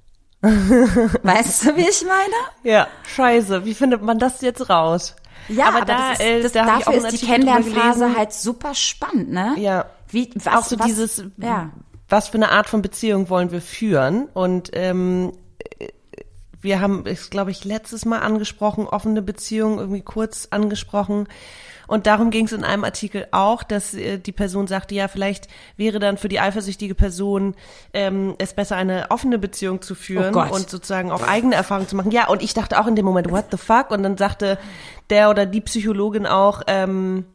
weißt 0.41 1.65
du, 1.65 1.75
wie 1.77 1.87
ich 1.89 2.03
meine? 2.03 2.35
Ja, 2.63 2.87
scheiße. 3.15 3.65
Wie 3.65 3.73
findet 3.73 4.01
man 4.01 4.19
das 4.19 4.41
jetzt 4.41 4.69
raus? 4.69 5.15
Ja, 5.47 5.69
aber, 5.69 5.81
da, 5.81 6.11
das 6.11 6.19
ist, 6.19 6.25
äh, 6.25 6.41
das, 6.41 6.51
da 6.51 6.65
dafür 6.65 6.93
ist 6.93 7.11
die 7.11 7.25
Kennenlernphase 7.25 8.15
halt 8.15 8.33
super 8.33 8.75
spannend, 8.75 9.31
ne? 9.31 9.55
Ja. 9.57 9.85
Wie, 10.09 10.29
was, 10.35 10.47
auch 10.47 10.63
so 10.63 10.77
was, 10.79 10.85
dieses, 10.85 11.23
ja. 11.37 11.71
was 12.09 12.29
für 12.29 12.35
eine 12.35 12.51
Art 12.51 12.67
von 12.67 12.81
Beziehung 12.81 13.29
wollen 13.29 13.51
wir 13.51 13.61
führen? 13.61 14.27
Und 14.33 14.69
ähm, 14.73 15.33
wir 16.61 16.79
haben, 16.79 17.05
ich 17.07 17.29
glaube 17.29 17.51
ich, 17.51 17.65
letztes 17.65 18.05
Mal 18.05 18.19
angesprochen, 18.19 18.87
offene 18.87 19.21
Beziehungen 19.21 19.79
irgendwie 19.79 20.01
kurz 20.01 20.47
angesprochen. 20.51 21.27
Und 21.87 22.07
darum 22.07 22.29
ging 22.31 22.45
es 22.45 22.51
in 22.51 22.63
einem 22.63 22.83
Artikel 22.83 23.27
auch, 23.31 23.63
dass 23.63 23.93
äh, 23.93 24.17
die 24.17 24.31
Person 24.31 24.67
sagte, 24.67 24.95
ja, 24.95 25.07
vielleicht 25.07 25.47
wäre 25.77 25.99
dann 25.99 26.17
für 26.17 26.29
die 26.29 26.39
eifersüchtige 26.39 26.95
Person 26.95 27.55
ähm, 27.93 28.35
es 28.37 28.53
besser, 28.53 28.75
eine 28.75 29.11
offene 29.11 29.37
Beziehung 29.37 29.81
zu 29.81 29.95
führen 29.95 30.35
Oh 30.35 30.53
und 30.53 30.69
sozusagen 30.69 31.11
auch 31.11 31.27
eigene 31.27 31.55
Erfahrungen 31.55 31.87
zu 31.87 31.95
machen. 31.95 32.11
Ja, 32.11 32.27
und 32.27 32.41
ich 32.41 32.53
dachte 32.53 32.79
auch 32.79 32.87
in 32.87 32.95
dem 32.95 33.05
Moment, 33.05 33.31
what 33.31 33.45
the 33.51 33.57
fuck? 33.57 33.91
Und 33.91 34.03
dann 34.03 34.17
sagte 34.17 34.57
der 35.09 35.29
oder 35.29 35.45
die 35.45 35.61
Psychologin 35.61 36.25
auch, 36.25 36.61
ähm, 36.67 37.25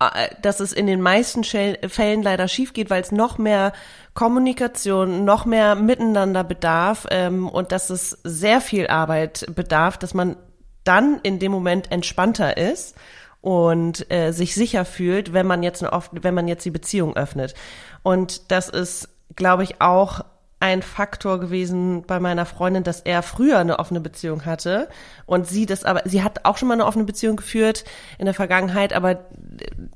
äh, 0.00 0.28
dass 0.40 0.60
es 0.60 0.72
in 0.72 0.86
den 0.86 1.02
meisten 1.02 1.44
Fällen 1.44 2.22
leider 2.22 2.48
schief 2.48 2.72
geht, 2.72 2.90
weil 2.90 3.02
es 3.02 3.12
noch 3.12 3.38
mehr 3.38 3.72
Kommunikation, 4.14 5.24
noch 5.24 5.44
mehr 5.44 5.74
Miteinander 5.74 6.42
bedarf 6.42 7.06
ähm, 7.10 7.48
und 7.48 7.70
dass 7.72 7.90
es 7.90 8.18
sehr 8.24 8.60
viel 8.60 8.86
Arbeit 8.86 9.46
bedarf, 9.54 9.98
dass 9.98 10.14
man 10.14 10.36
dann 10.84 11.20
in 11.22 11.38
dem 11.38 11.52
Moment 11.52 11.92
entspannter 11.92 12.56
ist 12.56 12.96
und 13.40 14.10
äh, 14.10 14.32
sich 14.32 14.54
sicher 14.54 14.84
fühlt, 14.84 15.32
wenn 15.32 15.46
man 15.46 15.62
jetzt 15.62 15.82
eine 15.82 15.92
oft, 15.92 16.10
wenn 16.22 16.34
man 16.34 16.48
jetzt 16.48 16.64
die 16.64 16.70
Beziehung 16.70 17.16
öffnet. 17.16 17.54
Und 18.02 18.50
das 18.50 18.68
ist, 18.68 19.08
glaube 19.36 19.62
ich, 19.62 19.80
auch 19.80 20.22
ein 20.60 20.82
Faktor 20.82 21.40
gewesen 21.40 22.02
bei 22.06 22.20
meiner 22.20 22.44
Freundin, 22.44 22.84
dass 22.84 23.00
er 23.00 23.22
früher 23.22 23.58
eine 23.58 23.78
offene 23.78 24.00
Beziehung 24.00 24.44
hatte 24.44 24.90
und 25.24 25.48
sie 25.48 25.64
das 25.64 25.84
aber, 25.84 26.02
sie 26.04 26.22
hat 26.22 26.44
auch 26.44 26.58
schon 26.58 26.68
mal 26.68 26.74
eine 26.74 26.84
offene 26.84 27.04
Beziehung 27.04 27.36
geführt 27.36 27.84
in 28.18 28.26
der 28.26 28.34
Vergangenheit, 28.34 28.92
aber 28.92 29.12
äh, 29.12 29.16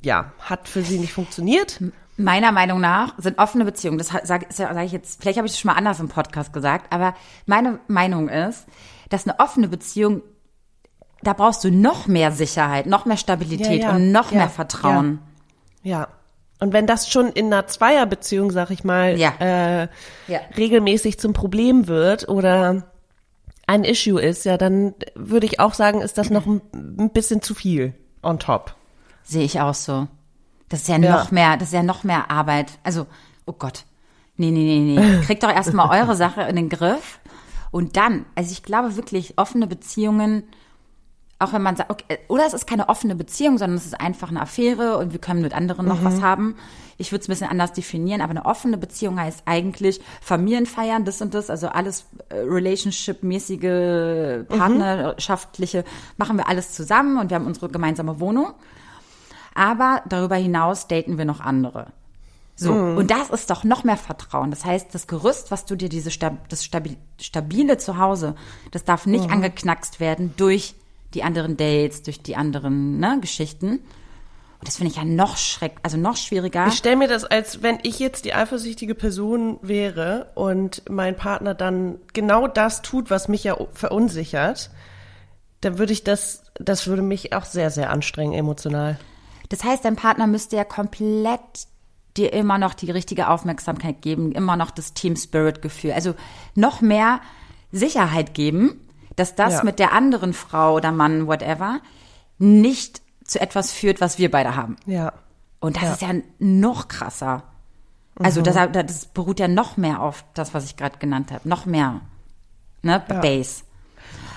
ja, 0.03 0.33
hat 0.41 0.67
für 0.67 0.83
sie 0.83 0.99
nicht 0.99 1.13
funktioniert. 1.13 1.81
Meiner 2.17 2.51
Meinung 2.51 2.81
nach 2.81 3.15
sind 3.19 3.39
offene 3.39 3.67
Beziehungen, 3.67 3.99
das 3.99 4.09
sage 4.09 4.47
sag 4.49 4.85
ich 4.85 4.93
jetzt, 4.93 5.21
vielleicht 5.21 5.37
habe 5.37 5.47
ich 5.47 5.53
das 5.53 5.61
schon 5.61 5.71
mal 5.71 5.77
anders 5.77 6.01
im 6.01 6.09
Podcast 6.09 6.53
gesagt, 6.53 6.93
aber 6.93 7.15
meine 7.45 7.81
Meinung 7.89 8.31
ist, 8.31 8.67
dass 9.11 9.27
eine 9.27 9.39
offene 9.41 9.69
Beziehung, 9.69 10.23
da 11.27 11.33
brauchst 11.33 11.65
du 11.65 11.71
noch 11.71 12.07
mehr 12.07 12.33
Sicherheit, 12.33 12.87
noch 12.87 13.05
mehr 13.07 13.17
Stabilität 13.17 13.83
Ja, 13.83 13.91
ja, 13.91 13.97
und 13.97 14.13
noch 14.13 14.31
ja, 14.33 14.39
mehr 14.39 14.49
Vertrauen. 14.51 15.19
Ja. 15.83 16.09
Und 16.61 16.73
wenn 16.73 16.87
das 16.87 17.11
schon 17.11 17.29
in 17.29 17.47
einer 17.47 17.67
Zweierbeziehung, 17.67 18.51
sag 18.51 18.71
ich 18.71 18.85
mal, 18.85 19.19
Ja. 19.19 19.33
äh, 19.41 19.89
Ja. 20.29 20.41
regelmäßig 20.57 21.19
zum 21.19 21.33
Problem 21.33 21.89
wird 21.89 22.29
oder 22.29 22.85
ein 23.67 23.85
Issue 23.85 24.21
ist, 24.21 24.45
ja, 24.45 24.57
dann 24.57 24.95
würde 25.15 25.47
ich 25.47 25.61
auch 25.61 25.75
sagen, 25.75 26.01
ist 26.01 26.17
das 26.19 26.31
noch 26.31 26.47
ein, 26.47 27.11
bisschen 27.13 27.43
zu 27.43 27.55
viel 27.55 27.95
on 28.23 28.39
top. 28.39 28.75
Sehe 29.23 29.45
ich 29.45 29.61
auch 29.61 29.75
so. 29.75 30.07
Das 30.69 30.83
ist 30.83 30.89
ja, 30.89 30.97
Ja. 30.99 31.17
noch 31.19 31.31
mehr, 31.31 31.57
das 31.57 31.69
ist 31.69 31.75
ja 31.75 31.83
noch 31.83 32.05
mehr 32.05 32.31
Arbeit. 32.31 32.73
Also, 32.83 33.07
oh 33.47 33.53
Gott. 33.53 33.85
Nee, 34.37 34.51
nee, 34.51 34.81
nee, 34.81 34.99
nee. 35.01 35.21
Kriegt 35.27 35.43
doch 35.43 35.51
erstmal 35.53 36.01
eure 36.01 36.17
Sache 36.17 36.43
in 36.43 36.57
den 36.57 36.69
Griff. 36.69 37.21
Und 37.71 37.97
dann, 37.97 38.25
also 38.35 38.53
ich 38.53 38.63
glaube 38.63 38.97
wirklich, 38.97 39.39
offene 39.39 39.67
Beziehungen 39.67 40.45
auch 41.39 41.53
wenn 41.53 41.63
man 41.63 41.77
sagt, 41.77 41.91
okay, 41.91 42.19
oder 42.29 42.47
es 42.47 42.55
ist 42.55 42.67
keine 42.67 42.89
offene 42.89 43.15
Beziehung, 43.15 43.59
sondern 43.59 43.77
es 43.77 43.87
ist 43.87 44.01
einfach 44.01 44.31
eine 44.31 44.41
Affäre 44.41 44.99
und 44.99 45.13
wir 45.13 45.21
können 45.21 45.43
mit 45.43 45.55
anderen 45.55 45.87
noch 45.87 46.01
mhm. 46.01 46.05
was 46.05 46.23
haben. 46.23 46.57
Ich 46.97 47.11
würde 47.11 47.23
es 47.23 47.29
ein 47.29 47.33
bisschen 47.33 47.51
anders 47.51 47.73
definieren, 47.73 48.21
aber 48.21 48.31
eine 48.31 48.45
offene 48.45 48.79
Beziehung 48.79 49.19
heißt 49.19 49.43
eigentlich 49.47 50.01
Familienfeiern, 50.21 51.05
das 51.05 51.21
und 51.21 51.35
das, 51.35 51.51
also 51.51 51.69
alles 51.69 52.07
äh, 52.29 52.37
Relationship-mäßige, 52.37 54.47
partnerschaftliche, 54.49 55.81
mhm. 55.81 55.85
machen 56.17 56.37
wir 56.37 56.49
alles 56.49 56.73
zusammen 56.73 57.19
und 57.19 57.31
wir 57.31 57.35
haben 57.35 57.47
unsere 57.47 57.69
gemeinsame 57.69 58.21
Wohnung. 58.21 58.53
Aber 59.55 60.03
darüber 60.09 60.37
hinaus 60.37 60.89
daten 60.89 61.19
wir 61.19 61.25
noch 61.25 61.41
andere. 61.41 61.89
So, 62.57 62.73
mhm. 62.73 62.99
und 62.99 63.11
das 63.11 63.31
ist 63.31 63.51
doch 63.51 63.65
noch 63.65 63.83
mehr 63.83 63.97
Vertrauen. 63.97 64.51
Das 64.51 64.65
heißt, 64.65 64.95
das 64.95 65.09
Gerüst, 65.09 65.51
was 65.51 65.67
du 65.67 65.75
dir, 65.75 65.89
diese 65.89 66.13
Stab 66.13 66.49
das 66.49 66.65
Stabil 66.65 66.97
stabile 67.21 67.79
Zuhause, 67.79 68.37
das 68.71 68.85
darf 68.85 69.07
nicht 69.07 69.27
mhm. 69.27 69.33
angeknackst 69.33 69.99
werden 69.99 70.35
durch 70.37 70.77
die 71.15 71.23
anderen 71.23 71.57
Dates, 71.57 72.03
durch 72.03 72.23
die 72.23 72.37
anderen 72.37 72.99
ne, 72.99 73.19
Geschichten. 73.21 73.81
Und 74.65 74.69
das 74.69 74.77
finde 74.77 74.93
ich 74.93 74.97
ja 74.97 75.05
noch 75.05 75.37
schreck, 75.37 75.77
also 75.83 75.97
noch 75.97 76.17
schwieriger. 76.17 76.67
Ich 76.69 76.75
stelle 76.75 76.97
mir 76.97 77.09
das 77.09 77.25
als, 77.25 77.63
wenn 77.63 77.79
ich 77.83 77.99
jetzt 77.99 78.25
die 78.25 78.35
eifersüchtige 78.35 78.95
Person 78.95 79.59
wäre 79.63 80.31
und 80.35 80.83
mein 80.89 81.17
Partner 81.17 81.55
dann 81.55 81.99
genau 82.13 82.49
das 82.49 82.83
tut, 82.83 83.11
was 83.11 83.29
mich 83.29 83.45
ja 83.45 83.57
verunsichert, 83.73 84.71
dann 85.61 85.79
würde 85.79 85.93
ich 85.93 86.05
das, 86.05 86.45
das 86.55 86.87
würde 86.87 87.03
mich 87.03 87.33
auch 87.33 87.45
sehr, 87.45 87.71
sehr 87.71 87.91
anstrengen 87.91 88.33
emotional. 88.33 88.99
Das 89.51 89.65
heißt, 89.65 89.85
dein 89.85 89.97
Partner 89.97 90.27
müsste 90.27 90.57
ja 90.57 90.65
komplett 90.65 91.41
dir 92.17 92.33
immer 92.33 92.59
noch 92.59 92.75
die 92.75 92.91
richtige 92.91 93.29
Aufmerksamkeit 93.29 94.01
geben, 94.03 94.33
immer 94.33 94.57
noch 94.57 94.71
das 94.71 94.95
Team 94.95 95.17
Spirit 95.17 95.63
Gefühl, 95.63 95.93
also 95.93 96.15
noch 96.55 96.81
mehr 96.81 97.21
Sicherheit 97.73 98.35
geben, 98.35 98.81
dass 99.17 99.35
das 99.35 99.55
ja. 99.55 99.65
mit 99.65 99.79
der 99.79 99.93
anderen 99.93 100.33
Frau 100.33 100.75
oder 100.75 100.93
Mann, 100.93 101.27
whatever, 101.27 101.81
nicht 102.39 103.03
zu 103.25 103.41
etwas 103.41 103.73
führt, 103.73 104.01
was 104.01 104.19
wir 104.19 104.31
beide 104.31 104.57
haben. 104.57 104.77
Ja. 104.87 105.13
Und 105.61 105.77
das 105.77 105.83
ja. 105.83 105.93
ist 105.93 106.03
ja 106.03 106.15
noch 106.39 106.89
krasser. 106.89 107.45
Also 108.17 108.41
mhm. 108.41 108.45
das, 108.45 108.57
das, 108.73 109.07
beruht 109.07 109.41
ja 109.41 109.49
noch 109.49 109.77
mehr 109.77 110.01
auf 110.01 110.25
das, 110.35 110.55
was 110.55 110.65
ich 110.67 110.77
gerade 110.77 110.99
genannt 110.99 111.33
habe. 111.33 111.49
Noch 111.49 111.67
mehr. 111.67 112.01
Ne? 112.83 113.03
Ja. 113.09 113.21
Base. 113.21 113.65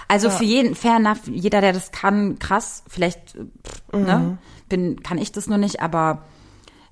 Also 0.08 0.28
ja. 0.28 0.34
für 0.34 0.46
jeden, 0.46 0.74
fair 0.74 0.96
enough, 0.96 1.28
jeder, 1.28 1.62
der 1.62 1.74
das 1.74 1.92
kann, 1.92 2.40
krass. 2.40 2.84
Vielleicht 2.88 3.32
pff, 3.32 3.82
ne? 3.92 4.00
mhm. 4.00 4.06
ne, 4.06 4.38
bin, 4.70 5.04
kann 5.04 5.18
ich 5.18 5.32
das 5.32 5.48
nur 5.48 5.58
nicht, 5.58 5.82
aber 5.82 6.24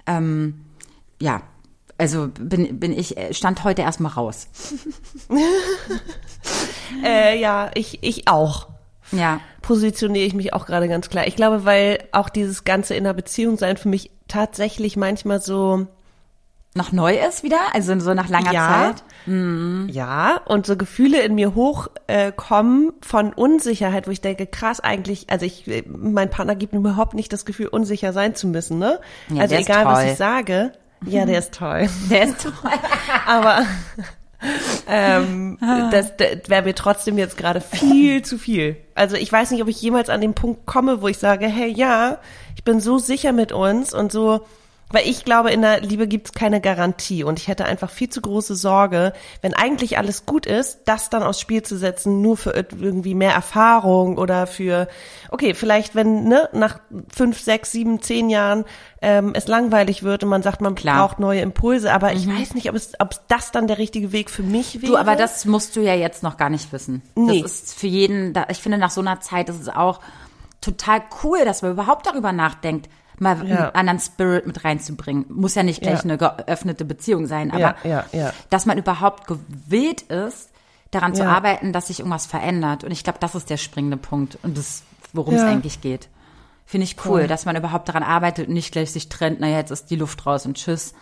ähm, 0.05 0.65
ja, 1.21 1.41
also 1.97 2.27
bin, 2.27 2.79
bin 2.79 2.91
ich, 2.91 3.17
äh, 3.17 3.34
stand 3.34 3.63
heute 3.63 3.81
erstmal 3.81 4.12
raus. 4.12 4.47
äh, 7.03 7.39
ja, 7.39 7.71
ich, 7.73 8.03
ich 8.03 8.27
auch. 8.27 8.67
Ja. 9.12 9.39
Positioniere 9.62 10.25
ich 10.25 10.34
mich 10.34 10.53
auch 10.53 10.65
gerade 10.65 10.88
ganz 10.88 11.10
klar. 11.10 11.27
Ich 11.27 11.36
glaube, 11.36 11.63
weil 11.63 11.99
auch 12.12 12.29
dieses 12.29 12.63
ganze 12.63 12.95
in 12.95 13.05
einer 13.05 13.13
Beziehung 13.13 13.58
sein 13.58 13.77
für 13.77 13.89
mich 13.89 14.12
tatsächlich 14.27 14.97
manchmal 14.97 15.41
so 15.41 15.88
noch 16.77 16.91
neu 16.91 17.15
ist 17.15 17.43
wieder, 17.43 17.60
also 17.73 17.97
so 17.99 18.13
nach 18.13 18.27
langer 18.27 18.51
ja, 18.51 18.67
Zeit. 18.67 19.03
Mhm. 19.27 19.88
Ja, 19.89 20.41
und 20.43 20.65
so 20.65 20.75
Gefühle 20.75 21.21
in 21.21 21.34
mir 21.34 21.55
hochkommen 21.55 22.89
äh, 22.89 22.93
von 23.01 23.31
Unsicherheit, 23.31 24.08
wo 24.08 24.12
ich 24.12 24.19
denke, 24.19 24.45
krass 24.45 24.81
eigentlich, 24.81 25.29
also 25.29 25.45
ich, 25.45 25.65
mein 25.88 26.29
Partner 26.29 26.53
gibt 26.55 26.73
mir 26.73 26.79
überhaupt 26.79 27.13
nicht 27.13 27.31
das 27.31 27.45
Gefühl, 27.45 27.67
unsicher 27.67 28.12
sein 28.12 28.36
zu 28.36 28.47
müssen, 28.47 28.77
ne? 28.77 28.99
Ja, 29.29 29.43
also 29.43 29.55
egal, 29.55 29.86
was 29.86 30.03
ich 30.03 30.15
sage. 30.17 30.73
Ja, 31.05 31.25
der 31.25 31.39
ist 31.39 31.53
toll. 31.53 31.89
Der 32.09 32.23
ist 32.23 32.41
toll. 32.41 32.53
Aber 33.25 33.65
ähm, 34.87 35.57
das, 35.91 36.17
das 36.17 36.49
wäre 36.49 36.63
mir 36.63 36.75
trotzdem 36.75 37.17
jetzt 37.17 37.37
gerade 37.37 37.61
viel 37.61 38.21
zu 38.21 38.37
viel. 38.37 38.77
Also 38.93 39.15
ich 39.15 39.31
weiß 39.31 39.51
nicht, 39.51 39.61
ob 39.61 39.67
ich 39.67 39.81
jemals 39.81 40.09
an 40.09 40.21
den 40.21 40.33
Punkt 40.33 40.65
komme, 40.65 41.01
wo 41.01 41.07
ich 41.07 41.17
sage, 41.17 41.47
hey, 41.47 41.69
ja, 41.69 42.19
ich 42.55 42.63
bin 42.63 42.79
so 42.79 42.97
sicher 42.97 43.31
mit 43.31 43.51
uns 43.51 43.93
und 43.93 44.11
so 44.11 44.41
weil 44.91 45.07
ich 45.07 45.25
glaube, 45.25 45.51
in 45.51 45.61
der 45.61 45.81
Liebe 45.81 46.07
gibt 46.07 46.27
es 46.27 46.33
keine 46.33 46.61
Garantie 46.61 47.23
und 47.23 47.39
ich 47.39 47.47
hätte 47.47 47.65
einfach 47.65 47.89
viel 47.89 48.09
zu 48.09 48.21
große 48.21 48.55
Sorge, 48.55 49.13
wenn 49.41 49.53
eigentlich 49.55 49.97
alles 49.97 50.25
gut 50.25 50.45
ist, 50.45 50.81
das 50.85 51.09
dann 51.09 51.23
aufs 51.23 51.39
Spiel 51.39 51.63
zu 51.63 51.75
setzen, 51.77 52.21
nur 52.21 52.37
für 52.37 52.51
irgendwie 52.51 53.15
mehr 53.15 53.33
Erfahrung 53.33 54.17
oder 54.17 54.45
für, 54.45 54.87
okay, 55.31 55.55
vielleicht 55.55 55.95
wenn 55.95 56.25
ne, 56.25 56.49
nach 56.53 56.79
fünf, 57.13 57.39
sechs, 57.39 57.71
sieben, 57.71 58.01
zehn 58.01 58.29
Jahren 58.29 58.63
ähm, 59.01 59.33
es 59.35 59.47
langweilig 59.47 60.03
wird 60.03 60.23
und 60.23 60.29
man 60.29 60.43
sagt, 60.43 60.61
man 60.61 60.75
Klar. 60.75 61.07
braucht 61.07 61.19
neue 61.19 61.41
Impulse, 61.41 61.91
aber 61.91 62.11
mhm. 62.11 62.17
ich 62.17 62.27
weiß 62.27 62.53
nicht, 62.53 62.69
ob 62.69 62.75
es, 62.75 62.93
ob 62.99 63.27
das 63.27 63.51
dann 63.51 63.67
der 63.67 63.79
richtige 63.79 64.11
Weg 64.11 64.29
für 64.29 64.43
mich 64.43 64.81
wäre. 64.81 64.91
Du, 64.91 64.97
aber 64.97 65.15
das 65.15 65.45
musst 65.45 65.75
du 65.75 65.81
ja 65.81 65.95
jetzt 65.95 66.21
noch 66.21 66.37
gar 66.37 66.49
nicht 66.49 66.71
wissen. 66.71 67.01
Nee. 67.15 67.41
Das 67.41 67.51
ist 67.51 67.79
für 67.79 67.87
jeden, 67.87 68.33
ich 68.49 68.59
finde 68.59 68.77
nach 68.77 68.91
so 68.91 69.01
einer 69.01 69.19
Zeit 69.19 69.49
ist 69.49 69.61
es 69.61 69.69
auch 69.69 69.99
total 70.61 71.01
cool, 71.23 71.43
dass 71.43 71.63
man 71.63 71.71
überhaupt 71.71 72.05
darüber 72.05 72.31
nachdenkt, 72.31 72.87
mal 73.19 73.47
ja. 73.47 73.71
einen 73.71 73.75
anderen 73.75 73.99
Spirit 73.99 74.47
mit 74.47 74.63
reinzubringen. 74.63 75.25
Muss 75.30 75.56
ja 75.56 75.63
nicht 75.63 75.82
gleich 75.82 75.99
ja. 75.99 76.04
eine 76.04 76.17
geöffnete 76.17 76.86
Beziehung 76.86 77.28
sein, 77.28 77.51
aber 77.51 77.75
ja, 77.84 78.06
dass 78.49 78.65
man 78.65 78.78
überhaupt 78.78 79.28
gewillt 79.28 80.04
ist, 80.04 80.51
daran 80.91 81.13
zu 81.13 81.28
arbeiten, 81.28 81.73
dass 81.73 81.88
sich 81.88 81.99
irgendwas 81.99 82.25
verändert. 82.25 82.84
Und 82.84 82.91
ich 82.91 83.04
glaube, 83.04 83.19
das 83.19 83.36
ist 83.36 83.49
der 83.49 83.58
springende 83.58 83.97
Punkt 83.97 84.38
und 84.43 84.58
das, 84.58 84.84
worum 85.13 85.36
es 85.36 85.41
eigentlich 85.41 85.82
geht. 85.82 86.10
Finde 86.65 86.86
ich 86.86 86.95
cool, 87.06 87.21
cool, 87.21 87.28
dass 87.28 87.45
man 87.45 87.56
überhaupt 87.56 87.88
daran 87.89 88.01
arbeitet 88.01 88.47
und 88.47 88.54
nicht 88.54 88.71
gleich 88.71 88.91
sich 88.91 89.08
trennt, 89.08 89.39
naja, 89.39 89.58
jetzt 89.58 89.69
ist 89.69 89.91
die 89.91 89.95
Luft 89.95 90.25
raus 90.25 90.45
und 90.47 90.58
tschüss. 90.58 90.95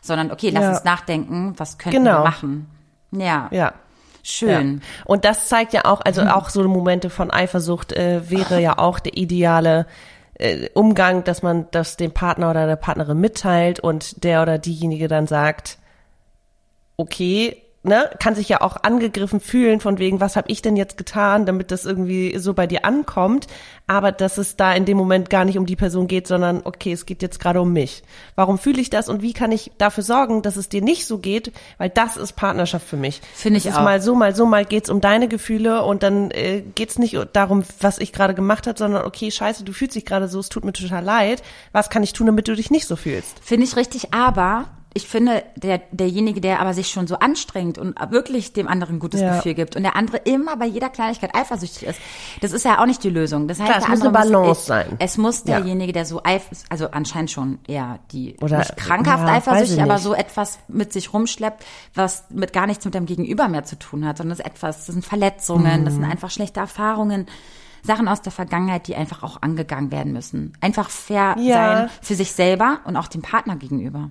Sondern, 0.00 0.30
okay, 0.30 0.48
lass 0.48 0.76
uns 0.76 0.84
nachdenken, 0.84 1.52
was 1.58 1.76
können 1.76 2.04
genau. 2.04 2.20
wir 2.20 2.24
machen. 2.24 2.70
Ja. 3.10 3.48
Ja. 3.50 3.74
Schön. 4.22 4.80
Ja. 4.80 5.02
Und 5.04 5.24
das 5.26 5.48
zeigt 5.48 5.74
ja 5.74 5.84
auch, 5.84 6.00
also 6.00 6.22
auch 6.22 6.48
so 6.48 6.66
Momente 6.66 7.10
von 7.10 7.30
Eifersucht 7.30 7.92
äh, 7.92 8.30
wäre 8.30 8.60
ja 8.60 8.78
auch 8.78 8.98
der 8.98 9.16
ideale 9.16 9.86
äh, 10.40 10.68
Umgang, 10.74 11.24
dass 11.24 11.42
man 11.42 11.66
das 11.70 11.96
dem 11.96 12.12
Partner 12.12 12.50
oder 12.50 12.66
der 12.66 12.76
Partnerin 12.76 13.20
mitteilt 13.20 13.80
und 13.80 14.24
der 14.24 14.42
oder 14.42 14.58
diejenige 14.58 15.08
dann 15.08 15.26
sagt, 15.26 15.78
okay, 16.96 17.62
ne, 17.82 18.10
kann 18.18 18.34
sich 18.34 18.48
ja 18.48 18.60
auch 18.60 18.76
angegriffen 18.82 19.40
fühlen 19.40 19.80
von 19.80 19.98
wegen, 19.98 20.20
was 20.20 20.36
habe 20.36 20.50
ich 20.50 20.60
denn 20.60 20.76
jetzt 20.76 20.98
getan, 20.98 21.46
damit 21.46 21.70
das 21.70 21.86
irgendwie 21.86 22.38
so 22.38 22.52
bei 22.52 22.66
dir 22.66 22.84
ankommt, 22.84 23.46
aber 23.86 24.12
dass 24.12 24.38
es 24.38 24.56
da 24.56 24.74
in 24.74 24.84
dem 24.84 24.98
Moment 24.98 25.30
gar 25.30 25.44
nicht 25.44 25.56
um 25.56 25.64
die 25.64 25.76
Person 25.76 26.06
geht, 26.06 26.26
sondern 26.26 26.60
okay, 26.64 26.92
es 26.92 27.06
geht 27.06 27.22
jetzt 27.22 27.40
gerade 27.40 27.60
um 27.60 27.72
mich. 27.72 28.02
Warum 28.34 28.58
fühle 28.58 28.80
ich 28.80 28.90
das 28.90 29.08
und 29.08 29.22
wie 29.22 29.32
kann 29.32 29.50
ich 29.50 29.72
dafür 29.78 30.04
sorgen, 30.04 30.42
dass 30.42 30.56
es 30.56 30.68
dir 30.68 30.82
nicht 30.82 31.06
so 31.06 31.18
geht, 31.18 31.52
weil 31.78 31.88
das 31.88 32.16
ist 32.16 32.34
Partnerschaft 32.34 32.86
für 32.86 32.98
mich. 32.98 33.22
Finde 33.34 33.58
ich 33.58 33.66
es 33.66 33.72
auch. 33.72 33.78
Ist 33.78 33.84
mal 33.84 34.02
so, 34.02 34.14
mal 34.14 34.34
so, 34.34 34.44
mal 34.44 34.66
geht's 34.66 34.90
um 34.90 35.00
deine 35.00 35.28
Gefühle 35.28 35.82
und 35.82 36.02
dann 36.02 36.30
äh, 36.32 36.62
geht's 36.74 36.98
nicht 36.98 37.16
darum, 37.32 37.64
was 37.80 37.98
ich 37.98 38.12
gerade 38.12 38.34
gemacht 38.34 38.66
habe, 38.66 38.78
sondern 38.78 39.06
okay, 39.06 39.30
scheiße, 39.30 39.64
du 39.64 39.72
fühlst 39.72 39.96
dich 39.96 40.04
gerade 40.04 40.28
so, 40.28 40.38
es 40.38 40.50
tut 40.50 40.64
mir 40.64 40.72
total 40.72 41.02
leid. 41.02 41.42
Was 41.72 41.88
kann 41.88 42.02
ich 42.02 42.12
tun, 42.12 42.26
damit 42.26 42.46
du 42.46 42.54
dich 42.54 42.70
nicht 42.70 42.86
so 42.86 42.96
fühlst? 42.96 43.38
Finde 43.42 43.64
ich 43.64 43.76
richtig, 43.76 44.12
aber 44.12 44.66
ich 44.92 45.06
finde, 45.06 45.44
der, 45.54 45.80
derjenige, 45.92 46.40
der 46.40 46.60
aber 46.60 46.74
sich 46.74 46.88
schon 46.88 47.06
so 47.06 47.16
anstrengt 47.16 47.78
und 47.78 47.94
wirklich 48.10 48.52
dem 48.52 48.66
anderen 48.66 48.96
ein 48.96 48.98
gutes 48.98 49.20
ja. 49.20 49.36
Gefühl 49.36 49.54
gibt 49.54 49.76
und 49.76 49.84
der 49.84 49.94
andere 49.94 50.16
immer 50.18 50.56
bei 50.56 50.66
jeder 50.66 50.88
Kleinigkeit 50.88 51.34
eifersüchtig 51.34 51.84
ist, 51.84 52.00
das 52.40 52.52
ist 52.52 52.64
ja 52.64 52.80
auch 52.80 52.86
nicht 52.86 53.04
die 53.04 53.10
Lösung. 53.10 53.46
Das 53.46 53.60
heißt, 53.60 53.70
Klar, 53.70 53.82
es 53.82 53.88
muss 53.88 54.00
eine 54.00 54.10
Balance 54.10 54.48
muss, 54.48 54.66
sein. 54.66 54.96
Es 54.98 55.16
muss 55.16 55.44
derjenige, 55.44 55.92
der 55.92 56.04
so 56.04 56.22
eif 56.24 56.48
also 56.68 56.90
anscheinend 56.90 57.30
schon 57.30 57.58
eher 57.68 58.00
die 58.10 58.36
Oder, 58.40 58.58
nicht 58.58 58.76
krankhaft 58.76 59.28
ja, 59.28 59.34
eifersüchtig, 59.34 59.80
aber 59.80 59.98
so 59.98 60.12
etwas 60.12 60.58
mit 60.66 60.92
sich 60.92 61.12
rumschleppt, 61.12 61.64
was 61.94 62.24
mit 62.30 62.52
gar 62.52 62.66
nichts 62.66 62.84
mit 62.84 62.94
dem 62.94 63.06
Gegenüber 63.06 63.48
mehr 63.48 63.64
zu 63.64 63.78
tun 63.78 64.04
hat, 64.04 64.18
sondern 64.18 64.36
das 64.36 64.44
ist 64.44 64.52
etwas, 64.52 64.86
das 64.86 64.94
sind 64.94 65.04
Verletzungen, 65.04 65.82
mhm. 65.82 65.84
das 65.84 65.94
sind 65.94 66.04
einfach 66.04 66.30
schlechte 66.30 66.58
Erfahrungen. 66.58 67.26
Sachen 67.82 68.08
aus 68.08 68.22
der 68.22 68.32
Vergangenheit, 68.32 68.86
die 68.88 68.96
einfach 68.96 69.22
auch 69.22 69.42
angegangen 69.42 69.90
werden 69.90 70.12
müssen. 70.12 70.52
Einfach 70.60 70.90
fair 70.90 71.36
ja. 71.38 71.54
sein 71.54 71.90
für 72.02 72.14
sich 72.14 72.32
selber 72.32 72.80
und 72.84 72.96
auch 72.96 73.08
dem 73.08 73.22
Partner 73.22 73.56
gegenüber. 73.56 74.10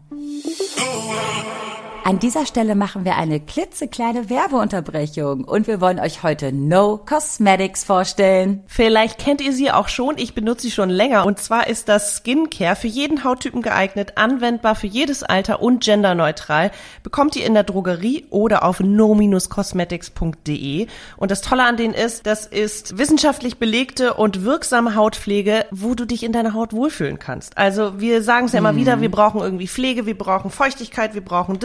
An 2.04 2.18
dieser 2.18 2.46
Stelle 2.46 2.76
machen 2.76 3.06
wir 3.06 3.18
eine 3.18 3.40
klitzekleine 3.40 4.30
Werbeunterbrechung 4.30 5.44
und 5.44 5.68
wir 5.68 5.82
wollen 5.82 6.00
euch 6.00 6.24
heute 6.24 6.52
No 6.52 6.98
Cosmetics 6.98 7.84
vorstellen. 7.84 8.64
Vielleicht 8.68 9.20
kennt 9.20 9.42
ihr 9.42 9.54
sie 9.54 9.72
auch 9.72 9.90
schon, 9.90 10.18
ich 10.18 10.34
benutze 10.34 10.64
sie 10.64 10.72
schon 10.72 10.90
länger 10.90 11.26
und 11.26 11.38
zwar 11.40 11.68
ist 11.68 11.88
das 11.90 12.18
Skincare 12.18 12.76
für 12.76 12.88
jeden 12.88 13.24
Hauttypen 13.24 13.62
geeignet, 13.62 14.14
anwendbar 14.16 14.74
für 14.76 14.88
jedes 14.88 15.22
Alter 15.24 15.62
und 15.62 15.84
genderneutral. 15.84 16.72
Bekommt 17.04 17.36
ihr 17.36 17.46
in 17.46 17.54
der 17.54 17.64
Drogerie 17.64 18.26
oder 18.30 18.64
auf 18.64 18.80
no-cosmetics.de 18.80 20.88
und 21.18 21.32
das 21.32 21.42
Tolle 21.42 21.64
an 21.64 21.78
denen 21.78 21.94
ist, 21.94 22.26
das 22.26 22.48
ist 22.48 22.98
wissenschaftlich 22.98 23.58
belegte 23.58 24.16
und 24.16 24.44
wirksame 24.44 24.96
Hautpflege, 24.96 25.66
wo 25.72 25.96
du 25.96 26.06
dich 26.06 26.24
in 26.24 26.32
deiner 26.32 26.54
Haut 26.54 26.74
wohlfühlen 26.74 27.20
kannst. 27.20 27.58
Also 27.58 28.00
wir 28.00 28.24
sagen 28.24 28.46
es 28.48 28.54
ja 28.54 28.60
immer 28.60 28.74
mm. 28.74 28.78
wieder, 28.78 29.02
wir 29.02 29.12
brauchen 29.12 29.42
irgendwie 29.42 29.68
Pflege, 29.68 30.06
wir 30.06 30.18
brauchen 30.18 30.50
Feuchtigkeit, 30.50 31.14
wir 31.14 31.24
brauchen 31.24 31.60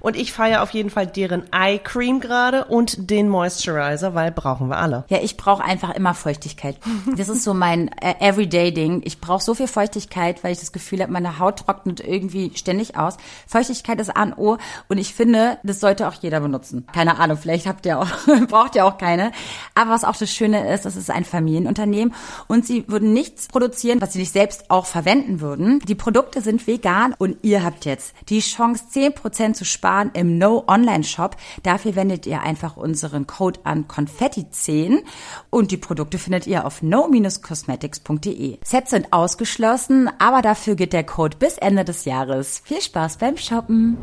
Und 0.00 0.16
ich 0.16 0.32
feiere 0.32 0.62
auf 0.62 0.70
jeden 0.70 0.90
Fall 0.90 1.06
deren 1.06 1.44
Eye 1.52 1.78
Cream 1.78 2.20
gerade 2.20 2.64
und 2.64 3.10
den 3.10 3.28
Moisturizer, 3.28 4.14
weil 4.14 4.30
brauchen 4.32 4.68
wir 4.68 4.78
alle. 4.78 5.04
Ja, 5.08 5.18
ich 5.22 5.36
brauche 5.36 5.64
einfach 5.64 5.94
immer 5.94 6.14
Feuchtigkeit. 6.14 6.78
Das 7.16 7.28
ist 7.28 7.42
so 7.42 7.54
mein 7.54 7.88
äh, 8.00 8.14
Everyday-Ding. 8.20 9.02
Ich 9.04 9.20
brauche 9.20 9.42
so 9.42 9.54
viel 9.54 9.68
Feuchtigkeit, 9.68 10.42
weil 10.44 10.52
ich 10.52 10.60
das 10.60 10.72
Gefühl 10.72 11.02
habe, 11.02 11.12
meine 11.12 11.38
Haut 11.38 11.60
trocknet 11.60 12.00
irgendwie 12.00 12.52
ständig 12.54 12.96
aus. 12.96 13.16
Feuchtigkeit 13.46 14.00
ist 14.00 14.16
A 14.16 14.22
und 14.22 14.38
O 14.38 14.58
und 14.88 14.98
ich 14.98 15.14
finde, 15.14 15.58
das 15.62 15.80
sollte 15.80 16.08
auch 16.08 16.14
jeder 16.14 16.40
benutzen. 16.40 16.86
Keine 16.92 17.18
Ahnung, 17.18 17.36
vielleicht 17.36 17.66
habt 17.66 17.86
ihr 17.86 17.98
auch, 17.98 18.08
braucht 18.48 18.74
ihr 18.76 18.84
auch 18.84 18.98
keine. 18.98 19.32
Aber 19.74 19.90
was 19.90 20.04
auch 20.04 20.16
das 20.16 20.30
Schöne 20.30 20.72
ist, 20.72 20.84
das 20.84 20.96
ist 20.96 21.10
ein 21.10 21.24
Familienunternehmen 21.24 22.14
und 22.48 22.66
sie 22.66 22.84
würden 22.88 23.12
nichts 23.12 23.48
produzieren, 23.48 24.00
was 24.00 24.12
sie 24.12 24.18
nicht 24.18 24.32
selbst 24.32 24.70
auch 24.70 24.86
verwenden 24.86 25.40
würden. 25.40 25.80
Die 25.80 25.94
Produkte 25.94 26.40
sind 26.40 26.66
vegan 26.66 27.14
und 27.18 27.38
ihr 27.42 27.64
habt 27.64 27.84
jetzt 27.84 28.14
die 28.28 28.40
Chance, 28.40 28.84
10% 28.92 29.45
zu 29.54 29.64
sparen 29.64 30.10
im 30.14 30.38
No 30.38 30.64
Online 30.66 31.04
Shop. 31.04 31.36
Dafür 31.62 31.96
wendet 31.96 32.26
ihr 32.26 32.42
einfach 32.42 32.76
unseren 32.76 33.26
Code 33.26 33.60
an 33.64 33.86
Konfetti10 33.86 35.02
und 35.50 35.70
die 35.70 35.76
Produkte 35.76 36.18
findet 36.18 36.46
ihr 36.46 36.64
auf 36.64 36.82
no-cosmetics.de. 36.82 38.58
Sets 38.64 38.90
sind 38.90 39.12
ausgeschlossen, 39.12 40.10
aber 40.18 40.42
dafür 40.42 40.74
geht 40.74 40.92
der 40.92 41.04
Code 41.04 41.36
bis 41.36 41.58
Ende 41.58 41.84
des 41.84 42.04
Jahres. 42.04 42.62
Viel 42.64 42.80
Spaß 42.80 43.18
beim 43.18 43.36
Shoppen! 43.36 43.96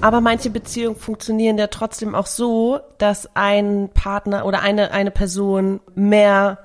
Aber 0.00 0.20
manche 0.20 0.50
Beziehungen 0.50 0.96
funktionieren 0.96 1.58
ja 1.58 1.66
trotzdem 1.66 2.14
auch 2.14 2.26
so, 2.26 2.78
dass 2.98 3.34
ein 3.34 3.90
Partner 3.92 4.46
oder 4.46 4.62
eine, 4.62 4.92
eine 4.92 5.10
Person 5.10 5.80
mehr 5.94 6.58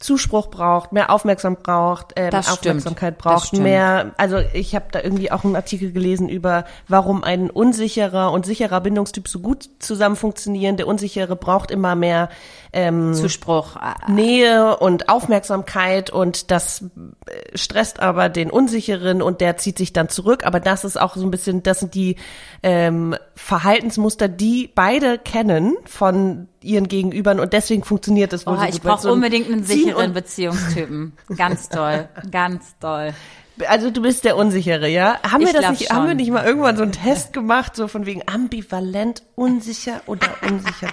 Zuspruch 0.00 0.48
braucht, 0.48 0.92
mehr 0.92 1.10
Aufmerksam 1.10 1.56
braucht, 1.62 2.18
äh, 2.18 2.30
Aufmerksamkeit 2.34 3.18
braucht, 3.18 3.52
mehr. 3.52 4.12
Also 4.16 4.38
ich 4.54 4.74
habe 4.74 4.86
da 4.90 5.02
irgendwie 5.02 5.30
auch 5.30 5.44
einen 5.44 5.56
Artikel 5.56 5.92
gelesen 5.92 6.30
über, 6.30 6.64
warum 6.88 7.22
ein 7.22 7.50
unsicherer 7.50 8.32
und 8.32 8.46
sicherer 8.46 8.80
Bindungstyp 8.80 9.28
so 9.28 9.40
gut 9.40 9.68
zusammen 9.78 10.16
funktionieren. 10.16 10.78
Der 10.78 10.86
unsichere 10.86 11.36
braucht 11.36 11.70
immer 11.70 11.96
mehr 11.96 12.30
ähm, 12.72 13.12
Zuspruch, 13.12 13.76
Nähe 14.08 14.78
und 14.78 15.10
Aufmerksamkeit 15.10 16.08
und 16.08 16.50
das 16.50 16.82
äh, 17.26 17.58
stresst 17.58 18.00
aber 18.00 18.30
den 18.30 18.50
unsicheren 18.50 19.20
und 19.20 19.42
der 19.42 19.58
zieht 19.58 19.76
sich 19.76 19.92
dann 19.92 20.08
zurück. 20.08 20.46
Aber 20.46 20.60
das 20.60 20.84
ist 20.84 20.98
auch 20.98 21.14
so 21.14 21.26
ein 21.26 21.30
bisschen, 21.30 21.62
das 21.62 21.80
sind 21.80 21.94
die 21.94 22.16
ähm, 22.62 23.16
Verhaltensmuster, 23.34 24.28
die 24.28 24.70
beide 24.74 25.18
kennen 25.18 25.76
von 25.84 26.48
ihren 26.62 26.88
Gegenübern 26.88 27.40
und 27.40 27.52
deswegen 27.52 27.84
funktioniert 27.84 28.32
das 28.32 28.46
wohl 28.46 28.54
oh, 28.54 28.56
so 28.56 28.64
gut. 28.64 28.74
Ich 28.74 28.82
brauche 28.82 29.02
so 29.02 29.12
unbedingt 29.12 29.50
einen 29.50 29.64
sicheren 29.64 30.12
Beziehungstypen. 30.12 31.12
Ganz 31.36 31.68
toll, 31.68 32.08
ganz 32.30 32.74
toll. 32.78 33.14
Also 33.68 33.90
du 33.90 34.00
bist 34.00 34.24
der 34.24 34.36
Unsichere, 34.36 34.88
ja? 34.88 35.18
Haben 35.22 35.44
wir 35.44 35.52
das 35.52 35.70
nicht, 35.70 35.88
schon. 35.88 35.96
haben 35.96 36.08
wir 36.08 36.14
nicht 36.14 36.30
mal 36.30 36.44
irgendwann 36.44 36.76
so 36.76 36.82
einen 36.82 36.92
Test 36.92 37.32
gemacht, 37.32 37.76
so 37.76 37.88
von 37.88 38.06
wegen 38.06 38.22
ambivalent, 38.26 39.22
unsicher 39.34 40.00
oder 40.06 40.28
unsicher? 40.42 40.88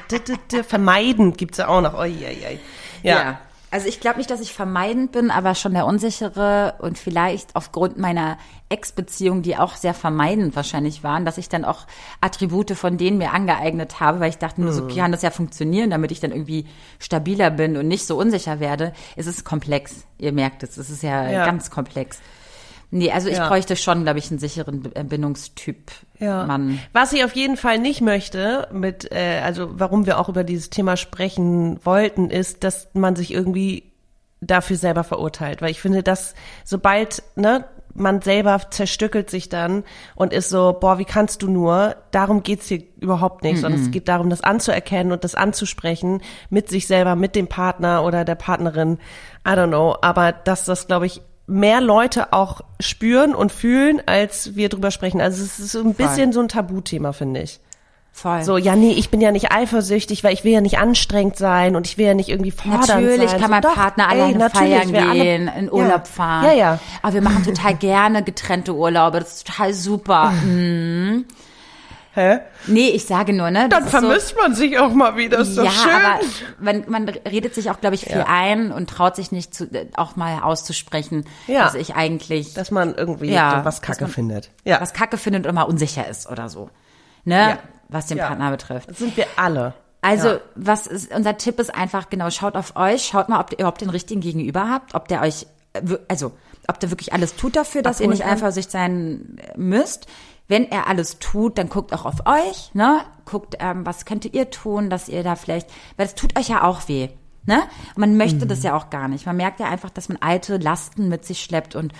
Vermeiden 0.64 1.34
gibt's 1.34 1.60
ja 1.60 1.70
auch 1.70 1.82
noch. 1.82 1.94
Oi, 1.94 2.14
oi, 2.26 2.38
oi. 2.46 2.60
Ja. 3.04 3.16
ja. 3.16 3.40
Also 3.78 3.90
ich 3.90 4.00
glaube 4.00 4.18
nicht, 4.18 4.32
dass 4.32 4.42
ich 4.42 4.54
vermeidend 4.54 5.12
bin, 5.12 5.30
aber 5.30 5.54
schon 5.54 5.76
der 5.76 5.86
Unsichere 5.86 6.74
und 6.80 6.98
vielleicht 6.98 7.56
aufgrund 7.56 7.96
meiner 7.96 8.40
Ex-Beziehungen, 8.70 9.44
die 9.44 9.56
auch 9.56 9.76
sehr 9.76 9.94
vermeidend 9.94 10.56
wahrscheinlich 10.56 11.04
waren, 11.04 11.26
dass 11.26 11.38
ich 11.38 11.48
dann 11.48 11.63
auch 11.63 11.86
Attribute 12.20 12.72
von 12.72 12.98
denen 12.98 13.20
mir 13.20 13.34
angeeignet 13.34 14.00
habe, 14.00 14.20
weil 14.20 14.32
ich 14.32 14.40
dachte, 14.40 14.62
nur 14.62 14.74
so 14.74 14.86
okay, 14.86 15.02
kann 15.02 15.12
das 15.12 15.22
ja 15.22 15.30
funktionieren, 15.30 15.92
damit 15.92 16.12
ich 16.12 16.20
dann 16.20 16.32
irgendwie 16.32 16.66
stabiler 16.98 17.52
bin 17.52 17.78
und 17.78 17.88
nicht 17.88 18.08
so 18.08 18.18
unsicher 18.18 18.60
werde. 18.60 18.94
Es 19.16 19.28
ist 19.28 19.44
komplex, 19.44 20.06
ihr 20.18 20.32
merkt 20.32 20.63
es, 20.63 20.78
es 20.78 20.90
ist 20.90 21.04
ja, 21.04 21.30
ja. 21.30 21.46
ganz 21.46 21.70
komplex. 21.70 22.18
Nee, 22.89 23.12
also 23.12 23.28
ich 23.28 23.38
ja. 23.38 23.47
bräuchte 23.50 23.76
schon, 23.76 24.04
glaube 24.04 24.19
ich, 24.19 24.30
einen 24.30 24.39
sicheren 24.39 24.82
Bindungstyp. 24.82 25.91
Ja. 26.19 26.45
Mann. 26.45 26.80
Was 26.93 27.12
ich 27.12 27.23
auf 27.26 27.36
jeden 27.36 27.58
Fall 27.58 27.80
nicht 27.80 28.02
möchte, 28.02 28.67
mit, 28.71 29.12
äh, 29.12 29.41
also 29.43 29.67
warum 29.71 30.06
wir 30.06 30.19
auch 30.19 30.30
über 30.30 30.43
dieses 30.43 30.69
Thema 30.69 30.95
sprechen 30.95 31.80
wollten, 31.84 32.30
ist, 32.30 32.63
dass 32.63 32.88
man 32.93 33.15
sich 33.15 33.34
irgendwie 33.34 33.91
dafür 34.39 34.78
selber 34.78 35.04
verurteilt. 35.04 35.62
Weil 35.62 35.71
ich 35.71 35.82
finde, 35.82 36.02
dass 36.02 36.34
sobald, 36.63 37.23
ne, 37.36 37.65
man 37.93 38.21
selber 38.21 38.62
zerstückelt 38.69 39.30
sich 39.30 39.50
dann 39.50 39.84
und 40.15 40.32
ist 40.32 40.50
so, 40.50 40.78
boah, 40.80 41.00
wie 41.00 41.06
kannst 41.06 41.41
du 41.41 41.50
nur? 41.50 41.95
Darum 42.12 42.43
geht's 42.43 42.67
hier 42.67 42.84
überhaupt 43.00 43.43
nicht, 43.43 43.56
mm 43.56 43.58
-mm. 43.58 43.62
sondern 43.62 43.82
es 43.82 43.91
geht 43.91 44.08
darum, 44.08 44.30
das 44.30 44.41
anzuerkennen 44.41 45.12
und 45.12 45.23
das 45.23 45.36
anzusprechen 45.36 46.21
mit 46.50 46.69
sich 46.69 46.88
selber, 46.88 47.15
mit 47.15 47.36
dem 47.36 47.47
Partner 47.47 48.04
oder 48.06 48.23
der 48.23 48.36
Partnerin. 48.36 49.00
I 49.45 49.52
don't 49.52 49.69
know. 49.69 49.97
Aber 50.02 50.32
dass 50.32 50.63
das, 50.63 50.88
glaube 50.88 51.08
ich, 51.08 51.21
mehr 51.48 51.82
Leute 51.82 52.34
auch 52.34 52.62
spüren 52.80 53.34
und 53.34 53.52
fühlen, 53.52 54.02
als 54.06 54.56
wir 54.56 54.70
drüber 54.70 54.92
sprechen. 54.92 55.22
Also 55.22 55.44
es 55.44 55.60
ist 55.60 55.72
so 55.72 55.80
ein 55.80 55.94
bisschen 55.94 56.34
so 56.34 56.42
ein 56.42 56.50
Tabuthema, 56.50 57.14
finde 57.14 57.42
ich. 57.42 57.60
Voll. 58.18 58.44
So, 58.44 58.58
ja, 58.58 58.76
nee, 58.76 58.94
ich 58.94 59.12
bin 59.12 59.22
ja 59.22 59.32
nicht 59.32 59.52
eifersüchtig, 59.52 60.24
weil 60.24 60.34
ich 60.34 60.44
will 60.44 60.52
ja 60.52 60.60
nicht 60.60 60.80
anstrengend 60.80 61.38
sein 61.38 61.76
und 61.76 61.86
ich 61.86 62.00
will 62.00 62.08
ja 62.08 62.16
nicht 62.16 62.30
irgendwie 62.30 62.50
fordernd 62.50 62.88
natürlich 62.88 63.30
sein. 63.30 63.40
kann 63.40 63.52
mein 63.52 63.62
so, 63.62 63.70
Partner 63.70 64.06
doch, 64.06 64.12
alleine 64.12 64.44
ey, 64.44 64.50
feiern 64.50 64.92
gehen, 64.92 65.50
alle, 65.50 65.60
in 65.60 65.72
Urlaub 65.72 65.90
ja. 65.90 66.06
fahren. 66.06 66.46
Ja, 66.46 66.54
ja. 66.54 66.80
Aber 67.04 67.14
wir 67.14 67.22
machen 67.22 67.44
total 67.44 67.76
gerne 67.76 68.24
getrennte 68.24 68.74
Urlaube. 68.74 69.20
Das 69.20 69.36
ist 69.36 69.48
total 69.48 69.74
super. 69.74 70.34
Mhm. 70.48 71.26
Hä? 72.18 72.40
Nee, 72.66 72.90
ich 72.90 73.06
sage 73.06 73.32
nur, 73.32 73.52
ne? 73.52 73.70
Dann 73.70 73.86
vermisst 73.86 74.30
so, 74.30 74.42
man 74.42 74.56
sich 74.56 74.80
auch 74.80 74.92
mal 74.92 75.18
wieder, 75.18 75.38
ist 75.38 75.56
ja, 75.56 75.70
schön. 75.70 75.92
aber 75.92 76.20
man, 76.60 76.84
man 76.88 77.08
redet 77.10 77.54
sich 77.54 77.70
auch, 77.70 77.80
glaube 77.80 77.94
ich, 77.94 78.06
viel 78.06 78.18
ja. 78.18 78.26
ein 78.28 78.72
und 78.72 78.90
traut 78.90 79.16
sich 79.16 79.32
nicht 79.32 79.54
zu, 79.54 79.70
auch 79.96 80.16
mal 80.16 80.42
auszusprechen, 80.42 81.26
ja. 81.46 81.62
dass 81.62 81.76
ich 81.76 81.96
eigentlich. 81.96 82.56
Dass 82.56 82.72
man 82.72 82.96
irgendwie 82.96 83.30
ja, 83.30 83.64
was 83.64 83.84
Kacke 83.84 84.06
man, 84.06 84.12
findet. 84.12 84.50
Ja. 84.64 84.82
Was 84.82 84.94
Kacke 84.94 85.20
findet 85.20 85.46
und 85.46 85.54
mal 85.54 85.62
unsicher 85.62 86.08
ist 86.08 86.28
oder 86.28 86.50
so. 86.50 86.72
Ne? 87.24 87.36
Ja. 87.36 87.60
Was 87.88 88.08
den 88.08 88.18
Partner 88.18 88.50
betrifft. 88.50 88.90
Das 88.90 88.98
sind 88.98 89.16
wir 89.16 89.28
alle. 89.36 89.76
Also, 90.02 90.40
was 90.56 90.88
ist, 90.88 91.14
unser 91.14 91.38
Tipp 91.38 91.60
ist 91.60 91.76
einfach, 91.76 92.10
genau, 92.10 92.32
schaut 92.32 92.56
auf 92.56 92.76
euch, 92.76 93.06
schaut 93.06 93.30
mal, 93.30 93.40
ob 93.40 93.52
ihr 93.52 93.60
überhaupt 93.60 93.82
den 93.82 93.92
richtigen 93.92 94.22
Gegenüber 94.22 94.72
habt, 94.72 94.96
ob 94.96 95.08
der 95.08 95.22
euch, 95.22 95.46
also, 96.08 96.32
ob 96.68 96.80
der 96.80 96.90
wirklich 96.90 97.14
alles 97.14 97.36
tut 97.36 97.56
dafür, 97.56 97.84
dass 97.84 97.98
Abholen 97.98 98.18
ihr 98.18 98.26
nicht 98.26 98.26
eifersüchtig 98.26 98.72
sein 98.72 99.38
müsst 99.56 100.08
wenn 100.48 100.70
er 100.72 100.88
alles 100.88 101.20
tut, 101.20 101.58
dann 101.58 101.70
guckt 101.70 101.94
auch 101.94 102.06
auf 102.06 102.26
euch, 102.26 102.74
ne? 102.74 103.02
Guckt, 103.26 103.56
ähm, 103.60 103.86
was 103.86 104.06
könntet 104.06 104.34
ihr 104.34 104.50
tun, 104.50 104.90
dass 104.90 105.10
ihr 105.10 105.24
da 105.24 105.36
vielleicht, 105.36 105.70
weil 105.98 106.06
es 106.06 106.16
tut 106.16 106.38
euch 106.40 106.50
ja 106.50 106.64
auch 106.64 106.88
weh, 106.88 107.10
ne? 107.46 107.62
Und 107.96 108.00
man 108.00 108.18
möchte 108.18 108.46
mhm. 108.46 108.50
das 108.50 108.64
ja 108.64 108.76
auch 108.76 108.90
gar 108.90 109.08
nicht. 109.08 109.26
Man 109.26 109.38
merkt 109.38 109.60
ja 109.60 109.68
einfach, 109.68 109.90
dass 109.90 110.10
man 110.10 110.18
alte 110.22 110.58
Lasten 110.58 111.10
mit 111.10 111.26
sich 111.26 111.44
schleppt 111.44 111.76
und 111.76 111.94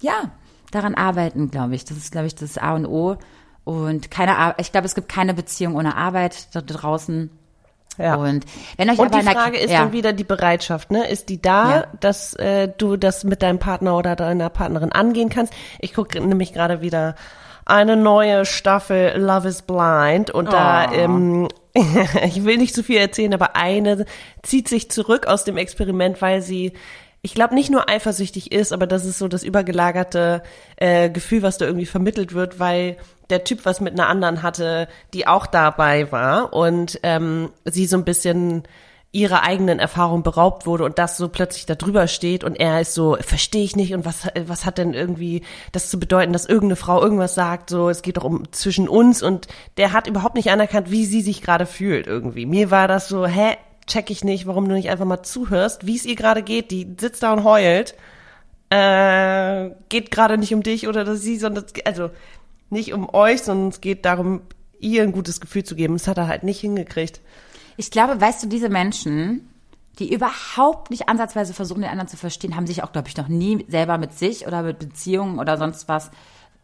ja, 0.00 0.30
daran 0.70 0.94
arbeiten, 0.94 1.50
glaube 1.50 1.74
ich. 1.74 1.84
Das 1.84 1.96
ist, 1.96 2.12
glaube 2.12 2.26
ich, 2.26 2.34
das 2.34 2.58
A 2.58 2.74
und 2.74 2.86
O. 2.86 3.16
Und 3.64 4.10
keine, 4.10 4.54
ich 4.58 4.70
glaube, 4.72 4.86
es 4.86 4.94
gibt 4.94 5.08
keine 5.08 5.34
Beziehung 5.34 5.74
ohne 5.74 5.96
Arbeit 5.96 6.54
da 6.54 6.60
draußen. 6.60 7.30
Ja. 7.98 8.16
Und 8.16 8.44
wenn 8.76 8.90
euch 8.90 8.98
und 8.98 9.06
aber 9.06 9.20
die 9.20 9.26
Frage 9.26 9.58
ist 9.58 9.70
ja. 9.70 9.80
dann 9.80 9.92
wieder 9.92 10.12
die 10.12 10.24
Bereitschaft, 10.24 10.90
ne? 10.90 11.08
Ist 11.08 11.30
die 11.30 11.40
da, 11.40 11.70
ja. 11.70 11.86
dass 12.00 12.34
äh, 12.34 12.68
du 12.76 12.96
das 12.96 13.24
mit 13.24 13.42
deinem 13.42 13.58
Partner 13.58 13.96
oder 13.96 14.16
deiner 14.16 14.50
Partnerin 14.50 14.92
angehen 14.92 15.30
kannst? 15.30 15.54
Ich 15.78 15.94
gucke 15.94 16.20
nämlich 16.20 16.52
gerade 16.52 16.82
wieder 16.82 17.14
eine 17.66 17.96
neue 17.96 18.46
Staffel 18.46 19.20
Love 19.20 19.48
is 19.48 19.62
Blind 19.62 20.30
und 20.30 20.48
oh. 20.48 20.50
da 20.50 20.90
ähm, 20.92 21.48
ich 22.24 22.44
will 22.44 22.56
nicht 22.56 22.74
zu 22.74 22.82
viel 22.82 22.96
erzählen, 22.96 23.34
aber 23.34 23.54
eine 23.56 24.06
zieht 24.42 24.68
sich 24.68 24.90
zurück 24.90 25.26
aus 25.26 25.44
dem 25.44 25.58
Experiment, 25.58 26.22
weil 26.22 26.40
sie 26.40 26.72
ich 27.22 27.34
glaube 27.34 27.54
nicht 27.54 27.70
nur 27.70 27.88
eifersüchtig 27.90 28.52
ist, 28.52 28.72
aber 28.72 28.86
das 28.86 29.04
ist 29.04 29.18
so 29.18 29.26
das 29.26 29.42
übergelagerte 29.42 30.42
äh, 30.76 31.10
Gefühl, 31.10 31.42
was 31.42 31.58
da 31.58 31.66
irgendwie 31.66 31.86
vermittelt 31.86 32.34
wird, 32.34 32.60
weil 32.60 32.96
der 33.30 33.42
Typ 33.42 33.64
was 33.64 33.80
mit 33.80 33.94
einer 33.94 34.08
anderen 34.08 34.44
hatte, 34.44 34.86
die 35.12 35.26
auch 35.26 35.46
dabei 35.46 36.12
war 36.12 36.52
und 36.52 37.00
ähm, 37.02 37.50
sie 37.64 37.86
so 37.86 37.96
ein 37.96 38.04
bisschen 38.04 38.62
ihrer 39.16 39.42
eigenen 39.42 39.78
Erfahrung 39.78 40.22
beraubt 40.22 40.66
wurde 40.66 40.84
und 40.84 40.98
das 40.98 41.16
so 41.16 41.30
plötzlich 41.30 41.64
da 41.64 41.74
drüber 41.74 42.06
steht 42.06 42.44
und 42.44 42.54
er 42.54 42.82
ist 42.82 42.92
so, 42.92 43.16
verstehe 43.18 43.64
ich 43.64 43.74
nicht 43.74 43.94
und 43.94 44.04
was, 44.04 44.28
was 44.46 44.66
hat 44.66 44.76
denn 44.76 44.92
irgendwie 44.92 45.42
das 45.72 45.88
zu 45.88 45.98
bedeuten, 45.98 46.34
dass 46.34 46.44
irgendeine 46.44 46.76
Frau 46.76 47.02
irgendwas 47.02 47.34
sagt, 47.34 47.70
so, 47.70 47.88
es 47.88 48.02
geht 48.02 48.18
doch 48.18 48.24
um 48.24 48.52
zwischen 48.52 48.88
uns 48.88 49.22
und 49.22 49.48
der 49.78 49.94
hat 49.94 50.06
überhaupt 50.06 50.34
nicht 50.34 50.50
anerkannt, 50.50 50.90
wie 50.90 51.06
sie 51.06 51.22
sich 51.22 51.40
gerade 51.40 51.64
fühlt 51.64 52.06
irgendwie. 52.06 52.44
Mir 52.44 52.70
war 52.70 52.88
das 52.88 53.08
so, 53.08 53.26
hä, 53.26 53.56
check 53.86 54.10
ich 54.10 54.22
nicht, 54.22 54.46
warum 54.46 54.68
du 54.68 54.74
nicht 54.74 54.90
einfach 54.90 55.06
mal 55.06 55.22
zuhörst, 55.22 55.86
wie 55.86 55.96
es 55.96 56.04
ihr 56.04 56.16
gerade 56.16 56.42
geht, 56.42 56.70
die 56.70 56.86
sitzt 57.00 57.22
da 57.22 57.32
und 57.32 57.42
heult, 57.42 57.94
äh, 58.68 59.70
geht 59.88 60.10
gerade 60.10 60.36
nicht 60.36 60.52
um 60.52 60.62
dich 60.62 60.88
oder 60.88 61.04
dass 61.04 61.22
sie, 61.22 61.38
sondern, 61.38 61.64
also, 61.86 62.10
nicht 62.68 62.92
um 62.92 63.08
euch, 63.14 63.42
sondern 63.42 63.68
es 63.68 63.80
geht 63.80 64.04
darum, 64.04 64.42
ihr 64.78 65.04
ein 65.04 65.12
gutes 65.12 65.40
Gefühl 65.40 65.64
zu 65.64 65.74
geben. 65.74 65.94
Das 65.94 66.08
hat 66.08 66.18
er 66.18 66.28
halt 66.28 66.42
nicht 66.42 66.60
hingekriegt. 66.60 67.20
Ich 67.76 67.90
glaube, 67.90 68.20
weißt 68.20 68.42
du, 68.42 68.46
diese 68.48 68.68
Menschen, 68.68 69.48
die 69.98 70.12
überhaupt 70.12 70.90
nicht 70.90 71.08
ansatzweise 71.08 71.54
versuchen, 71.54 71.82
den 71.82 71.90
anderen 71.90 72.08
zu 72.08 72.16
verstehen, 72.16 72.56
haben 72.56 72.66
sich 72.66 72.82
auch, 72.82 72.92
glaube 72.92 73.08
ich, 73.08 73.16
noch 73.16 73.28
nie 73.28 73.64
selber 73.68 73.98
mit 73.98 74.12
sich 74.12 74.46
oder 74.46 74.62
mit 74.62 74.78
Beziehungen 74.78 75.38
oder 75.38 75.56
sonst 75.56 75.88
was 75.88 76.08
äh, 76.08 76.10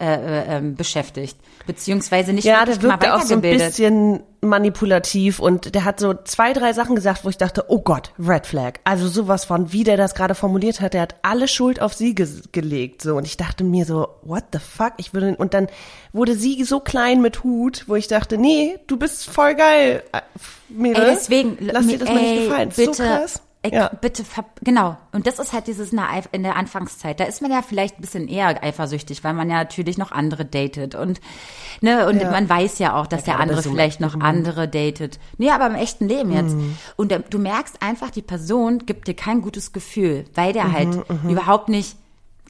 äh, 0.03 0.57
ähm, 0.57 0.75
beschäftigt, 0.75 1.37
beziehungsweise 1.67 2.33
nicht 2.33 2.45
ja, 2.45 2.65
der 2.65 2.83
wirkte 2.83 3.15
auch 3.15 3.23
so 3.23 3.35
ein 3.35 3.41
bisschen 3.41 4.25
manipulativ 4.41 5.39
und 5.39 5.77
der 5.77 5.85
hat 5.85 6.01
so 6.01 6.15
zwei, 6.25 6.53
drei 6.53 6.73
Sachen 6.73 6.97
gesagt, 6.97 7.25
wo 7.25 7.29
ich 7.29 7.37
dachte, 7.37 7.67
oh 7.69 7.81
Gott, 7.81 8.13
Red 8.19 8.47
Flag. 8.47 8.81
Also 8.83 9.07
sowas 9.07 9.45
von, 9.45 9.73
wie 9.73 9.85
der 9.85 9.97
das 9.97 10.17
gerade 10.17 10.35
formuliert 10.35 10.81
hat, 10.81 10.95
der 10.95 11.03
hat 11.03 11.15
alle 11.23 11.47
Schuld 11.47 11.81
auf 11.81 11.95
sie 11.95 12.17
ge 12.17 12.27
gelegt, 12.51 13.03
so. 13.03 13.15
Und 13.15 13.27
ich 13.27 13.37
dachte 13.37 13.63
mir 13.63 13.85
so, 13.85 14.09
what 14.23 14.45
the 14.53 14.59
fuck? 14.59 14.95
Ich 14.97 15.15
würde, 15.15 15.37
und 15.37 15.55
dann 15.55 15.69
wurde 16.13 16.35
sie 16.35 16.65
so 16.65 16.81
klein 16.81 17.23
mit 17.23 17.45
Hut, 17.45 17.85
wo 17.87 17.95
ich 17.95 18.09
dachte, 18.09 18.39
nee, 18.39 18.79
du 18.89 18.97
bist 18.97 19.31
voll 19.31 19.55
geil, 19.55 20.03
äh, 20.13 20.21
Mädel. 20.69 21.05
Ey, 21.05 21.11
deswegen, 21.15 21.59
lass 21.61 21.87
dir 21.87 21.99
das 21.99 22.09
ey, 22.09 22.15
mal 22.15 22.23
nicht 22.23 22.45
gefallen. 22.45 22.69
Bitte, 22.75 22.95
so 22.95 23.03
krass. 23.05 23.43
Ich, 23.65 23.73
ja. 23.73 23.89
Bitte, 23.89 24.25
genau. 24.63 24.97
Und 25.13 25.29
das 25.29 25.39
ist 25.39 25.53
halt 25.53 25.69
dieses 25.69 25.93
in 25.93 26.43
der 26.43 26.57
Anfangszeit. 26.57 27.21
Da 27.21 27.25
ist 27.25 27.43
man 27.43 27.53
ja 27.53 27.63
vielleicht 27.63 27.99
ein 27.99 28.01
bisschen 28.01 28.27
eher 28.27 28.61
eifersüchtig, 28.63 29.23
weil 29.23 29.35
man 29.35 29.49
ja 29.49 29.57
natürlich 29.57 29.99
noch 29.99 30.11
andere 30.11 30.45
datet. 30.45 30.97
Und, 30.97 31.21
ne, 31.81 32.09
und 32.09 32.21
ja. 32.21 32.31
man 32.31 32.49
weiß 32.49 32.81
ja 32.81 32.97
auch, 32.97 33.07
dass 33.07 33.25
ja, 33.25 33.35
der 33.35 33.41
andere 33.41 33.63
so 33.63 33.71
vielleicht 33.71 34.01
noch 34.01 34.17
mhm. 34.17 34.23
andere 34.23 34.67
datet. 34.67 35.21
Nee, 35.39 35.51
aber 35.51 35.69
im 35.69 35.77
echten 35.77 36.09
Leben 36.09 36.33
jetzt. 36.33 36.57
Mhm. 36.57 36.77
Und 36.97 37.15
du 37.31 37.39
merkst 37.39 37.81
einfach, 37.83 38.11
die 38.11 38.23
Person 38.23 38.81
gibt 38.81 39.07
dir 39.07 39.15
kein 39.15 39.43
gutes 39.43 39.73
Gefühl, 39.73 40.25
weil 40.35 40.53
der 40.53 40.65
mhm, 40.65 40.73
halt 40.73 41.11
mhm. 41.23 41.31
überhaupt 41.31 41.69
nicht, 41.69 41.97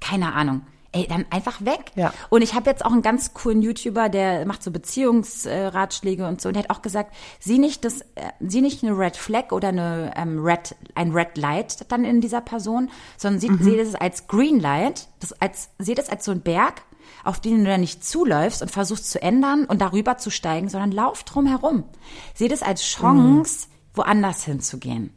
keine 0.00 0.32
Ahnung, 0.32 0.62
ey, 0.93 1.07
dann 1.07 1.24
einfach 1.30 1.64
weg. 1.64 1.93
Ja. 1.95 2.12
Und 2.28 2.43
ich 2.43 2.55
habe 2.55 2.68
jetzt 2.70 2.84
auch 2.84 2.93
einen 2.93 3.03
ganz 3.03 3.34
coolen 3.34 3.62
YouTuber, 3.62 4.09
der 4.09 4.47
macht 4.47 4.62
so 4.62 4.70
Beziehungsratschläge 4.70 6.26
und 6.26 6.40
so, 6.40 6.49
und 6.49 6.55
der 6.55 6.64
hat 6.64 6.70
auch 6.70 6.82
gesagt, 6.82 7.14
sieh 7.40 7.59
nicht 7.59 7.84
das, 7.84 8.03
äh, 8.14 8.30
sieh 8.40 8.61
nicht 8.61 8.84
eine 8.84 8.97
Red 8.97 9.16
Flag 9.16 9.53
oder 9.53 9.68
eine 9.68 10.12
ähm, 10.16 10.45
Red, 10.45 10.76
ein 10.95 11.12
Red 11.12 11.38
Light 11.38 11.90
dann 11.90 12.05
in 12.05 12.20
dieser 12.20 12.43
Person, 12.43 12.90
sondern 13.16 13.40
sieh, 13.40 13.51
mhm. 13.51 13.62
sieh 13.62 13.76
das 13.76 13.95
als 13.95 14.26
Green 14.26 14.61
Light, 14.61 15.09
das 15.20 15.32
als, 15.40 15.70
sieh 15.78 15.95
das 15.95 16.09
als 16.09 16.24
so 16.24 16.32
ein 16.32 16.43
Berg, 16.43 16.82
auf 17.24 17.40
den 17.40 17.59
du 17.59 17.70
dann 17.70 17.80
nicht 17.80 18.05
zuläufst 18.05 18.62
und 18.62 18.70
versuchst 18.70 19.11
zu 19.11 19.22
ändern 19.22 19.64
und 19.64 19.80
darüber 19.80 20.18
zu 20.18 20.30
steigen, 20.30 20.68
sondern 20.68 20.93
lauf 20.93 21.24
drum 21.24 21.47
herum. 21.47 21.84
Sieh 22.34 22.49
das 22.49 22.62
als 22.62 22.82
Chance, 22.82 23.66
mhm. 23.68 23.72
woanders 23.95 24.45
hinzugehen. 24.45 25.14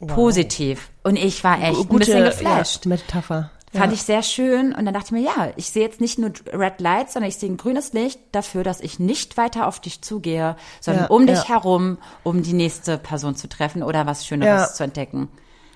Wow. 0.00 0.14
Positiv. 0.14 0.90
Und 1.02 1.16
ich 1.16 1.42
war 1.42 1.60
echt 1.60 1.88
Gute, 1.88 1.90
ein 1.90 1.98
bisschen 1.98 2.24
geflasht. 2.24 2.84
Ja, 2.84 2.90
Metapher. 2.90 3.50
Fand 3.72 3.92
ich 3.92 4.02
sehr 4.02 4.22
schön. 4.22 4.74
Und 4.74 4.86
dann 4.86 4.94
dachte 4.94 5.06
ich 5.06 5.12
mir, 5.12 5.20
ja, 5.20 5.52
ich 5.56 5.70
sehe 5.70 5.82
jetzt 5.82 6.00
nicht 6.00 6.18
nur 6.18 6.32
Red 6.52 6.80
Lights, 6.80 7.12
sondern 7.12 7.28
ich 7.28 7.36
sehe 7.36 7.50
ein 7.50 7.56
grünes 7.56 7.92
Licht 7.92 8.20
dafür, 8.32 8.64
dass 8.64 8.80
ich 8.80 8.98
nicht 8.98 9.36
weiter 9.36 9.66
auf 9.66 9.80
dich 9.80 10.02
zugehe, 10.02 10.56
sondern 10.80 11.04
ja, 11.04 11.10
um 11.10 11.26
dich 11.26 11.40
ja. 11.40 11.48
herum, 11.48 11.98
um 12.22 12.42
die 12.42 12.54
nächste 12.54 12.98
Person 12.98 13.36
zu 13.36 13.48
treffen 13.48 13.82
oder 13.82 14.06
was 14.06 14.26
Schöneres 14.26 14.70
ja. 14.70 14.72
zu 14.72 14.84
entdecken. 14.84 15.28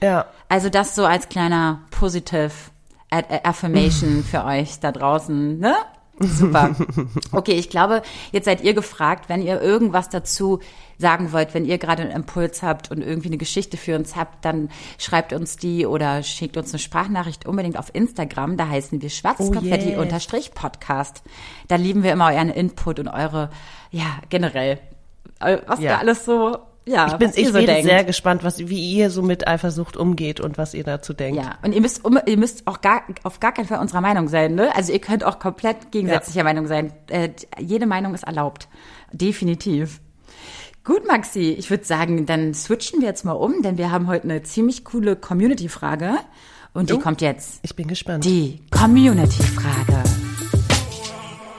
Ja. 0.03 0.27
Also 0.49 0.69
das 0.69 0.95
so 0.95 1.05
als 1.05 1.29
kleiner 1.29 1.83
Positive 1.91 2.53
Affirmation 3.11 4.25
für 4.31 4.45
euch 4.45 4.81
da 4.81 4.93
draußen, 4.93 5.59
ne? 5.59 5.75
Super. 6.19 6.75
Okay, 7.33 7.53
ich 7.53 7.71
glaube, 7.71 8.03
jetzt 8.31 8.45
seid 8.45 8.63
ihr 8.63 8.75
gefragt, 8.75 9.29
wenn 9.29 9.43
ihr 9.43 9.61
irgendwas 9.61 10.09
dazu 10.09 10.61
sagen 10.99 11.33
wollt, 11.33 11.55
wenn 11.55 11.65
ihr 11.65 11.79
gerade 11.79 12.03
einen 12.03 12.13
Impuls 12.13 12.63
habt 12.63 12.91
und 12.91 13.03
irgendwie 13.03 13.29
eine 13.29 13.39
Geschichte 13.39 13.77
für 13.77 13.97
uns 13.97 14.17
habt, 14.17 14.45
dann 14.45 14.71
schreibt 14.99 15.33
uns 15.33 15.57
die 15.57 15.87
oder 15.87 16.23
schickt 16.23 16.57
uns 16.57 16.73
eine 16.73 16.79
Sprachnachricht 16.79 17.47
unbedingt 17.47 17.77
auf 17.79 17.95
Instagram. 17.95 18.57
Da 18.57 18.69
heißen 18.69 19.03
wir 19.03 19.11
Schwarzkonfetti-Podcast. 19.11 21.23
Da 21.69 21.77
lieben 21.77 22.03
wir 22.03 22.13
immer 22.13 22.33
euren 22.33 22.51
Input 22.51 22.99
und 22.99 23.09
eure, 23.09 23.51
ja, 23.91 24.19
generell, 24.29 24.79
was 25.39 25.81
ja. 25.81 25.93
da 25.93 25.99
alles 25.99 26.25
so 26.25 26.59
ja, 26.85 27.07
ich 27.07 27.15
bin, 27.15 27.31
ich 27.35 27.47
so 27.47 27.53
bin 27.53 27.67
denkt. 27.67 27.85
sehr 27.85 28.05
gespannt, 28.05 28.43
was, 28.43 28.59
wie 28.59 28.97
ihr 28.97 29.11
so 29.11 29.23
mit 29.23 29.47
Eifersucht 29.47 29.97
umgeht 29.97 30.41
und 30.41 30.59
was 30.59 30.75
ihr 30.75 30.83
dazu 30.83 31.15
denkt. 31.15 31.41
Ja, 31.41 31.59
und 31.63 31.75
ihr 31.75 31.81
müsst, 31.81 32.03
ihr 32.27 32.37
müsst 32.37 32.67
auch 32.67 32.81
gar, 32.81 33.03
auf 33.23 33.39
gar 33.39 33.53
keinen 33.53 33.67
Fall 33.67 33.79
unserer 33.79 34.01
Meinung 34.01 34.29
sein, 34.29 34.57
ne? 34.57 34.75
Also 34.75 34.93
ihr 34.93 34.99
könnt 34.99 35.23
auch 35.23 35.39
komplett 35.39 35.93
gegensätzlicher 35.93 36.39
ja. 36.39 36.45
Meinung 36.45 36.67
sein. 36.67 36.93
Äh, 37.09 37.31
jede 37.59 37.87
Meinung 37.87 38.15
ist 38.15 38.25
erlaubt. 38.25 38.69
Definitiv. 39.13 40.01
Gut, 40.85 41.07
Maxi, 41.07 41.55
ich 41.57 41.71
würde 41.71 41.85
sagen, 41.85 42.27
dann 42.27 42.55
switchen 42.55 43.01
wir 43.01 43.07
jetzt 43.07 43.25
mal 43.25 43.33
um, 43.33 43.63
denn 43.63 43.79
wir 43.79 43.93
haben 43.93 44.09
heute 44.09 44.25
eine 44.25 44.43
ziemlich 44.43 44.85
coole 44.85 45.15
Community-Frage. 45.15 46.15
Und 46.75 46.91
die 46.91 46.95
oh, 46.95 46.99
kommt 46.99 47.21
jetzt. 47.21 47.61
Ich 47.63 47.77
bin 47.77 47.87
gespannt. 47.87 48.25
Die 48.25 48.61
Community-Frage. 48.73 50.03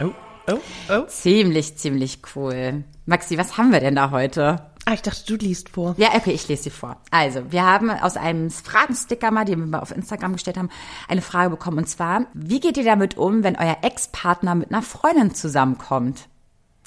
Oh, 0.02 0.12
oh, 0.52 0.60
oh. 0.90 1.06
Ziemlich, 1.08 1.78
ziemlich 1.78 2.20
cool. 2.36 2.84
Maxi, 3.06 3.38
was 3.38 3.58
haben 3.58 3.72
wir 3.72 3.80
denn 3.80 3.96
da 3.96 4.12
heute? 4.12 4.60
Ah, 4.84 4.94
ich 4.94 5.02
dachte, 5.02 5.24
du 5.26 5.36
liest 5.36 5.70
vor. 5.70 5.96
Ja, 5.98 6.10
okay, 6.16 6.32
ich 6.32 6.46
lese 6.50 6.64
sie 6.64 6.70
vor. 6.70 6.98
Also, 7.10 7.50
wir 7.50 7.66
haben 7.66 7.92
aus 7.92 8.18
einem 8.18 8.52
Fragensticker 8.52 9.32
mal, 9.32 9.46
den 9.46 9.70
wir 9.70 9.82
auf 9.82 9.96
Instagram 9.96 10.34
gestellt 10.34 10.58
haben, 10.58 10.70
eine 11.08 11.22
Frage 11.22 11.52
bekommen. 11.52 11.78
Und 11.78 11.88
zwar, 11.88 12.26
wie 12.34 12.60
geht 12.60 12.76
ihr 12.76 12.84
damit 12.84 13.18
um, 13.18 13.42
wenn 13.44 13.56
euer 13.56 13.78
Ex-Partner 13.84 14.54
mit 14.54 14.72
einer 14.72 14.82
Freundin 14.82 15.34
zusammenkommt? 15.34 16.28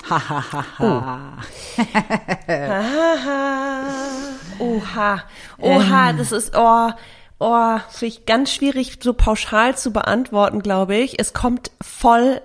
Hahaha. 0.08 1.38
oh. 4.58 4.64
Oha. 4.64 5.22
Oha, 5.58 6.10
ähm. 6.10 6.18
das 6.18 6.32
ist, 6.32 6.52
oh, 6.56 6.90
oh, 7.38 7.78
finde 7.90 8.06
ich 8.06 8.26
ganz 8.26 8.52
schwierig 8.52 8.98
so 9.00 9.12
pauschal 9.12 9.76
zu 9.76 9.92
beantworten, 9.92 10.60
glaube 10.60 10.96
ich. 10.96 11.18
Es 11.18 11.32
kommt 11.32 11.70
voll 11.80 12.40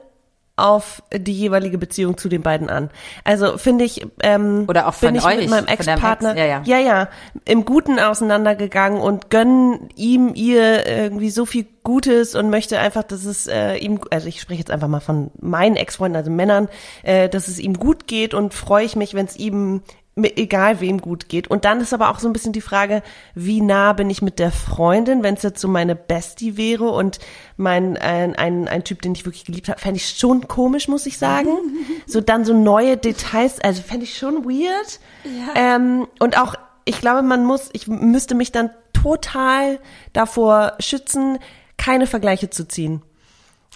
auf 0.55 1.01
die 1.13 1.33
jeweilige 1.33 1.77
Beziehung 1.77 2.17
zu 2.17 2.29
den 2.29 2.41
beiden 2.41 2.69
an. 2.69 2.89
Also 3.23 3.57
finde 3.57 3.85
ich, 3.85 4.05
ähm, 4.21 4.65
oder 4.67 4.87
auch 4.87 4.95
bin 4.95 5.15
ich 5.15 5.23
euch, 5.23 5.37
mit 5.37 5.49
meinem 5.49 5.67
Ex-Partner, 5.67 6.31
Ex, 6.31 6.39
ja, 6.39 6.45
ja. 6.45 6.61
ja, 6.65 6.79
ja, 6.79 7.09
im 7.45 7.65
Guten 7.65 7.99
auseinandergegangen 7.99 9.01
und 9.01 9.29
gönnen 9.29 9.89
ihm, 9.95 10.33
ihr 10.35 10.85
irgendwie 10.85 11.29
so 11.29 11.45
viel 11.45 11.65
Gutes 11.83 12.35
und 12.35 12.49
möchte 12.49 12.77
einfach, 12.77 13.03
dass 13.03 13.25
es 13.25 13.47
äh, 13.47 13.75
ihm, 13.77 14.01
also 14.11 14.27
ich 14.27 14.39
spreche 14.39 14.59
jetzt 14.59 14.71
einfach 14.71 14.87
mal 14.87 14.99
von 14.99 15.31
meinen 15.39 15.77
Ex-Freunden, 15.77 16.15
also 16.15 16.29
Männern, 16.29 16.67
äh, 17.01 17.27
dass 17.27 17.47
es 17.47 17.57
ihm 17.57 17.73
gut 17.73 18.05
geht 18.05 18.33
und 18.33 18.53
freue 18.53 18.85
ich 18.85 18.95
mich, 18.95 19.15
wenn 19.15 19.25
es 19.25 19.37
ihm 19.37 19.81
egal 20.15 20.81
wem 20.81 20.99
gut 20.99 21.29
geht. 21.29 21.47
Und 21.47 21.63
dann 21.63 21.79
ist 21.79 21.93
aber 21.93 22.09
auch 22.09 22.19
so 22.19 22.27
ein 22.27 22.33
bisschen 22.33 22.51
die 22.51 22.61
Frage, 22.61 23.01
wie 23.33 23.61
nah 23.61 23.93
bin 23.93 24.09
ich 24.09 24.21
mit 24.21 24.39
der 24.39 24.51
Freundin, 24.51 25.23
wenn 25.23 25.35
es 25.35 25.43
jetzt 25.43 25.61
so 25.61 25.67
meine 25.67 25.95
Bestie 25.95 26.57
wäre 26.57 26.89
und 26.89 27.19
mein 27.55 27.97
ein, 27.97 28.35
ein, 28.35 28.67
ein 28.67 28.83
Typ, 28.83 29.01
den 29.01 29.13
ich 29.13 29.25
wirklich 29.25 29.45
geliebt 29.45 29.69
habe, 29.69 29.79
fände 29.79 29.97
ich 29.97 30.09
schon 30.09 30.47
komisch, 30.47 30.87
muss 30.87 31.05
ich 31.05 31.17
sagen. 31.17 31.49
so 32.05 32.19
dann 32.19 32.43
so 32.43 32.53
neue 32.53 32.97
Details, 32.97 33.61
also 33.61 33.81
fände 33.81 34.03
ich 34.03 34.17
schon 34.17 34.43
weird. 34.43 34.99
Ja. 35.23 35.75
Ähm, 35.75 36.07
und 36.19 36.37
auch, 36.37 36.55
ich 36.83 36.99
glaube, 36.99 37.21
man 37.21 37.45
muss, 37.45 37.69
ich 37.71 37.87
müsste 37.87 38.35
mich 38.35 38.51
dann 38.51 38.69
total 38.91 39.79
davor 40.11 40.73
schützen, 40.79 41.39
keine 41.77 42.05
Vergleiche 42.05 42.49
zu 42.49 42.67
ziehen. 42.67 43.01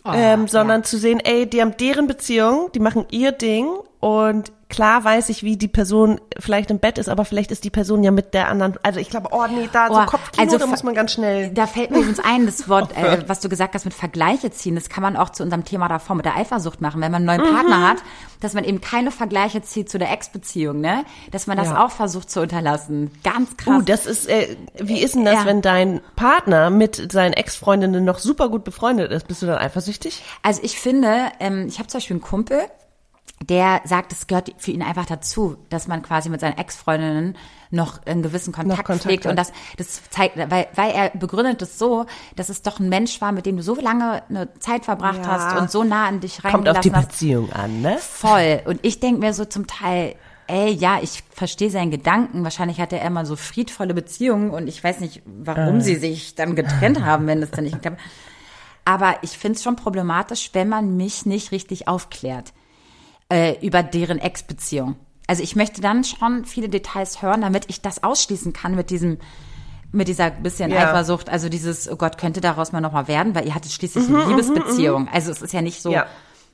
Oh, 0.04 0.12
ähm, 0.14 0.48
sondern 0.48 0.82
ja. 0.82 0.84
zu 0.84 0.98
sehen, 1.00 1.20
ey, 1.20 1.50
die 1.50 1.62
haben 1.62 1.78
deren 1.78 2.06
Beziehung, 2.06 2.70
die 2.76 2.80
machen 2.80 3.08
ihr 3.10 3.32
Ding 3.32 3.68
und 4.00 4.52
klar 4.76 5.06
weiß 5.06 5.30
ich, 5.30 5.42
wie 5.42 5.56
die 5.56 5.70
Person 5.70 6.20
vielleicht 6.38 6.70
im 6.70 6.80
Bett 6.80 6.98
ist, 6.98 7.08
aber 7.08 7.24
vielleicht 7.24 7.50
ist 7.50 7.64
die 7.64 7.70
Person 7.70 8.04
ja 8.04 8.12
mit 8.12 8.34
der 8.34 8.50
anderen. 8.50 8.74
Also 8.84 9.00
ich 9.00 9.10
glaube, 9.10 9.30
oh 9.32 9.46
nee, 9.50 9.70
da 9.72 9.88
oh, 9.90 9.94
so 9.94 10.06
Kopfkino, 10.06 10.44
also, 10.44 10.58
da 10.58 10.68
muss 10.68 10.84
man 10.84 10.94
ganz 10.94 11.14
schnell. 11.14 11.50
Da 11.54 11.66
fällt 11.66 11.92
mir 11.92 12.00
übrigens 12.00 12.20
ein, 12.20 12.46
das 12.46 12.68
Wort, 12.68 12.92
äh, 12.98 13.24
was 13.26 13.40
du 13.40 13.48
gesagt 13.48 13.74
hast 13.74 13.86
mit 13.86 13.94
Vergleiche 13.94 14.52
ziehen, 14.52 14.76
das 14.76 14.90
kann 14.90 15.02
man 15.02 15.16
auch 15.16 15.30
zu 15.30 15.44
unserem 15.44 15.64
Thema 15.64 15.88
davor 15.88 16.18
mit 16.18 16.26
der 16.26 16.36
Eifersucht 16.36 16.82
machen, 16.82 17.00
wenn 17.00 17.10
man 17.10 17.28
einen 17.28 17.40
neuen 17.40 17.50
mhm. 17.50 17.56
Partner 17.56 17.88
hat, 17.88 17.98
dass 18.42 18.54
man 18.54 18.66
eben 18.66 18.82
keine 18.82 19.12
Vergleiche 19.12 19.62
zieht 19.62 19.90
zu 19.90 19.98
der 19.98 20.12
Ex-Beziehung, 20.12 20.82
ne? 20.82 21.06
Dass 21.32 21.48
man 21.48 21.56
das 21.56 21.68
ja. 21.68 21.86
auch 21.86 21.92
versucht 21.92 22.30
zu 22.30 22.42
unterlassen. 22.42 23.12
Ganz 23.24 23.56
krass. 23.56 23.80
Uh, 23.80 23.82
das 23.82 24.06
ist, 24.06 24.28
äh, 24.28 24.58
wie 24.78 25.02
ist 25.02 25.16
denn 25.16 25.24
das, 25.24 25.36
ja. 25.36 25.46
wenn 25.46 25.62
dein 25.62 26.02
Partner 26.18 26.70
mit 26.70 27.14
seinen 27.14 27.32
Ex-Freundinnen 27.32 28.04
noch 28.04 28.20
super 28.20 28.50
gut 28.50 28.66
befreundet 28.66 29.10
ist? 29.14 29.30
Bist 29.30 29.42
du 29.42 29.46
dann 29.46 29.58
eifersüchtig? 29.58 30.22
Also 30.44 30.60
ich 30.64 30.78
finde, 30.78 31.32
ähm, 31.40 31.68
ich 31.70 31.80
habe 31.80 31.88
zum 31.88 32.00
Beispiel 32.00 32.16
einen 32.16 32.22
Kumpel, 32.22 32.60
der 33.48 33.82
sagt, 33.86 34.12
es 34.12 34.28
gehört 34.28 34.52
für 34.58 34.72
ihn 34.72 34.82
einfach 34.82 35.06
dazu, 35.06 35.58
dass 35.70 35.88
man 35.88 36.02
quasi 36.02 36.30
mit 36.30 36.40
seinen 36.40 36.58
Ex-Freundinnen 36.58 37.38
noch 37.70 38.06
einen 38.06 38.24
gewissen 38.24 38.54
Kontakt, 38.54 38.86
Kontakt 38.86 39.04
pflegt. 39.04 39.26
Hat. 39.26 39.32
Und 39.32 39.38
das, 39.38 39.52
das 39.78 40.02
zeigt, 40.10 40.38
weil, 40.38 40.68
weil 40.76 40.92
er 40.92 41.10
begründet 41.12 41.62
es 41.62 41.78
so, 41.78 42.06
dass 42.36 42.50
es 42.50 42.62
doch 42.62 42.80
ein 42.80 42.90
Mensch 42.90 43.22
war, 43.22 43.32
mit 43.32 43.46
dem 43.46 43.58
du 43.58 43.64
so 43.64 43.76
lange 43.76 44.24
eine 44.30 44.54
Zeit 44.60 44.86
verbracht 44.86 45.20
ja. 45.24 45.28
hast 45.28 45.60
und 45.60 45.72
so 45.72 45.84
nah 45.84 46.08
an 46.08 46.20
dich 46.20 46.44
reingelassen 46.44 46.64
Kommt 46.66 46.78
auf 46.78 46.82
die 46.82 47.08
Beziehung 47.08 47.50
hast. 47.52 47.60
an, 47.60 47.82
ne? 47.82 47.98
Voll. 48.00 48.62
Und 48.66 48.80
ich 48.84 49.00
denke 49.00 49.20
mir 49.20 49.34
so 49.34 49.46
zum 49.46 49.68
Teil, 49.68 50.16
ey, 50.48 50.72
ja, 50.72 51.00
ich 51.02 51.24
verstehe 51.32 51.70
seinen 51.70 51.92
Gedanken. 51.92 52.44
Wahrscheinlich 52.44 52.80
hat 52.80 52.94
er 52.94 53.02
immer 53.02 53.26
so 53.26 53.36
friedvolle 53.36 53.94
Beziehungen 53.94 54.52
und 54.52 54.68
ich 54.68 54.84
weiß 54.84 55.00
nicht, 55.00 55.22
warum 55.26 55.78
äh. 55.78 55.82
sie 55.82 55.96
sich 55.96 56.36
dann 56.36 56.56
getrennt 56.56 57.04
haben, 57.04 57.28
wenn 57.28 57.42
das 57.42 57.52
dann 57.52 57.66
nicht 57.66 57.82
klappt. 57.82 58.00
Aber 58.86 59.16
ich 59.24 59.32
finde 59.32 59.58
es 59.58 59.64
schon 59.64 59.76
problematisch, 59.76 60.52
wenn 60.54 60.70
man 60.70 60.96
mich 60.96 61.26
nicht 61.26 61.52
richtig 61.52 61.88
aufklärt 61.88 62.54
äh, 63.30 63.56
über 63.66 63.84
deren 63.84 64.20
Ex-Beziehung. 64.20 64.96
Also 65.28 65.42
ich 65.42 65.56
möchte 65.56 65.82
dann 65.82 66.04
schon 66.04 66.46
viele 66.46 66.70
Details 66.70 67.22
hören, 67.22 67.42
damit 67.42 67.66
ich 67.68 67.82
das 67.82 68.04
ausschließen 68.04 68.54
kann 68.54 68.76
mit 68.76 68.90
diesem 68.90 69.18
mit 69.92 70.10
dieser 70.10 70.30
bisschen 70.30 70.72
ja. 70.72 70.90
Eifersucht, 70.90 71.30
also 71.30 71.48
dieses, 71.48 71.90
oh 71.90 71.96
Gott, 71.96 72.18
könnte 72.18 72.42
daraus 72.42 72.74
mal 72.74 72.82
nochmal 72.82 73.08
werden, 73.08 73.34
weil 73.34 73.46
ihr 73.48 73.56
hattet 73.56 73.72
schließlich 73.72 74.10
mhm, 74.10 74.16
eine 74.16 74.24
mhm, 74.26 74.30
Liebesbeziehung. 74.32 75.04
Mhm. 75.04 75.10
Also 75.12 75.32
es 75.32 75.42
ist 75.42 75.54
ja 75.54 75.62
nicht 75.62 75.82
so, 75.82 75.92
ja. 75.92 76.06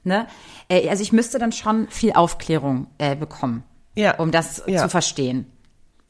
ne? 0.04 0.28
Äh, 0.70 0.88
also 0.90 1.02
ich 1.02 1.12
müsste 1.12 1.40
dann 1.40 1.52
schon 1.52 1.88
viel 1.90 2.14
Aufklärung 2.14 2.86
äh, 3.00 3.16
bekommen, 3.16 3.64
ja. 3.96 4.16
um 4.20 4.32
das 4.32 4.64
zu 4.64 4.90
verstehen. 4.90 5.48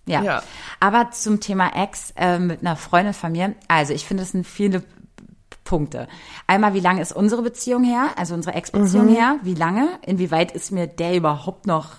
Ja. 0.05 0.23
ja. 0.23 0.43
Aber 0.79 1.11
zum 1.11 1.39
Thema 1.39 1.69
Ex 1.75 2.11
äh, 2.17 2.37
mit 2.37 2.61
einer 2.61 2.75
Freundin 2.75 3.13
von 3.13 3.31
mir, 3.31 3.55
also 3.67 3.93
ich 3.93 4.05
finde, 4.05 4.23
es 4.23 4.31
sind 4.31 4.45
viele 4.45 4.83
Punkte. 5.71 6.09
Einmal, 6.47 6.73
wie 6.73 6.81
lange 6.81 7.01
ist 7.01 7.13
unsere 7.13 7.41
Beziehung 7.43 7.85
her, 7.85 8.09
also 8.17 8.33
unsere 8.33 8.57
Ex-Beziehung 8.57 9.05
mhm. 9.05 9.15
her? 9.15 9.39
Wie 9.41 9.53
lange? 9.53 9.87
Inwieweit 10.05 10.51
ist 10.51 10.69
mir 10.73 10.85
der 10.85 11.15
überhaupt 11.15 11.65
noch, 11.65 11.93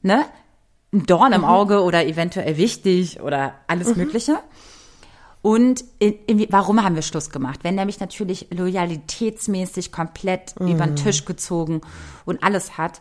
ne? 0.00 0.24
Ein 0.92 1.06
Dorn 1.06 1.32
im 1.32 1.40
mhm. 1.40 1.48
Auge 1.48 1.82
oder 1.82 2.06
eventuell 2.06 2.56
wichtig 2.56 3.20
oder 3.20 3.54
alles 3.66 3.88
mhm. 3.88 4.04
Mögliche. 4.04 4.38
Und 5.42 5.82
in, 5.98 6.14
in, 6.28 6.46
warum 6.50 6.84
haben 6.84 6.94
wir 6.94 7.02
Schluss 7.02 7.30
gemacht? 7.30 7.60
Wenn 7.64 7.74
der 7.74 7.84
mich 7.84 7.98
natürlich 7.98 8.46
loyalitätsmäßig 8.50 9.90
komplett 9.90 10.60
mhm. 10.60 10.68
über 10.68 10.86
den 10.86 10.94
Tisch 10.94 11.24
gezogen 11.24 11.80
und 12.24 12.44
alles 12.44 12.78
hat, 12.78 13.00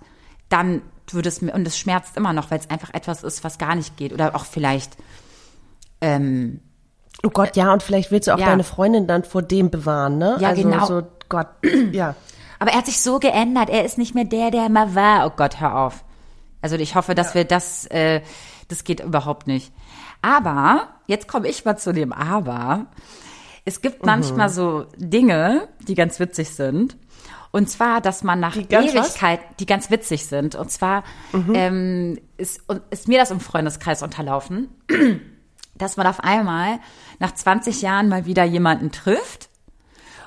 dann 0.49 0.82
würde 1.12 1.30
es 1.30 1.43
mir, 1.43 1.53
und 1.53 1.68
es 1.68 1.78
schmerzt 1.78 2.18
immer 2.18 2.34
noch, 2.34 2.49
weil 2.49 2.57
es 2.57 2.70
einfach 2.72 2.95
etwas 2.95 3.24
ist, 3.24 3.43
was 3.43 3.60
gar 3.60 3.76
nicht 3.76 3.95
geht. 3.95 4.12
Oder 4.12 4.36
auch 4.36 4.45
vielleicht, 4.45 4.97
ähm, 6.01 6.62
Oh 7.24 7.30
Gott, 7.30 7.55
ja, 7.55 7.74
und 7.74 7.84
vielleicht 7.84 8.11
willst 8.11 8.28
du 8.28 8.34
auch 8.34 8.39
ja. 8.39 8.47
deine 8.47 8.63
Freundin 8.63 9.07
dann 9.07 9.24
vor 9.24 9.41
dem 9.41 9.70
bewahren, 9.70 10.17
ne? 10.17 10.38
Ja, 10.39 10.49
also 10.49 10.63
genau. 10.63 10.86
So, 10.86 11.03
Gott, 11.28 11.47
ja. 11.91 12.15
Aber 12.59 12.72
er 12.72 12.78
hat 12.78 12.86
sich 12.86 13.01
so 13.01 13.20
geändert. 13.20 13.70
Er 13.70 13.86
ist 13.86 13.97
nicht 13.97 14.15
mehr 14.15 14.26
der, 14.26 14.51
der 14.51 14.65
immer 14.65 14.95
war. 14.95 15.26
Oh 15.26 15.34
Gott, 15.36 15.59
hör 15.59 15.78
auf. 15.78 16.03
Also 16.61 16.76
ich 16.76 16.95
hoffe, 16.95 17.15
dass 17.15 17.30
ja. 17.30 17.36
wir 17.36 17.45
das, 17.45 17.86
äh, 17.88 18.22
das 18.67 18.84
geht 18.84 18.99
überhaupt 18.99 19.47
nicht. 19.47 19.74
Aber, 20.22 20.89
jetzt 21.07 21.28
komme 21.28 21.47
ich 21.47 21.63
mal 21.63 21.78
zu 21.78 21.93
dem 21.93 22.11
Aber. 22.11 22.88
Es 23.65 23.82
gibt 23.82 24.05
manchmal 24.05 24.49
mhm. 24.49 24.53
so 24.53 24.86
Dinge, 24.97 25.67
die 25.88 25.95
ganz 25.95 26.20
witzig 26.20 26.49
sind. 26.49 26.97
Und 27.51 27.70
zwar, 27.70 28.01
dass 28.01 28.24
man 28.24 28.39
nach 28.39 28.53
die 28.53 28.67
Ewigkeit, 28.70 29.39
was? 29.39 29.55
die 29.59 29.65
ganz 29.65 29.89
witzig 29.89 30.26
sind. 30.28 30.55
Und 30.55 30.72
zwar 30.72 31.03
mhm. 31.32 31.53
ähm, 31.55 32.20
ist, 32.38 32.61
ist 32.89 33.07
mir 33.07 33.20
das 33.20 33.32
im 33.32 33.39
Freundeskreis 33.39 34.03
unterlaufen, 34.03 34.70
dass 35.80 35.97
man 35.97 36.05
auf 36.05 36.19
einmal 36.19 36.80
nach 37.17 37.34
20 37.34 37.82
Jahren 37.82 38.07
mal 38.07 38.25
wieder 38.25 38.43
jemanden 38.43 38.91
trifft 38.91 39.49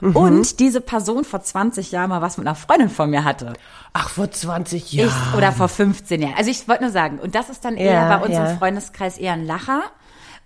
mhm. 0.00 0.16
und 0.16 0.60
diese 0.60 0.80
Person 0.80 1.24
vor 1.24 1.42
20 1.42 1.92
Jahren 1.92 2.10
mal 2.10 2.20
was 2.20 2.36
mit 2.36 2.46
einer 2.46 2.56
Freundin 2.56 2.90
von 2.90 3.10
mir 3.10 3.24
hatte. 3.24 3.52
Ach, 3.92 4.08
vor 4.08 4.30
20 4.30 4.92
Jahren. 4.92 5.08
Ich, 5.08 5.36
oder 5.36 5.52
vor 5.52 5.68
15 5.68 6.20
Jahren. 6.20 6.34
Also 6.36 6.50
ich 6.50 6.66
wollte 6.66 6.82
nur 6.82 6.92
sagen, 6.92 7.18
und 7.18 7.34
das 7.34 7.48
ist 7.48 7.64
dann 7.64 7.76
eher 7.76 7.92
ja, 7.92 8.18
bei 8.18 8.24
uns 8.24 8.34
ja. 8.34 8.50
im 8.50 8.58
Freundeskreis 8.58 9.18
eher 9.18 9.34
ein 9.34 9.46
Lacher 9.46 9.82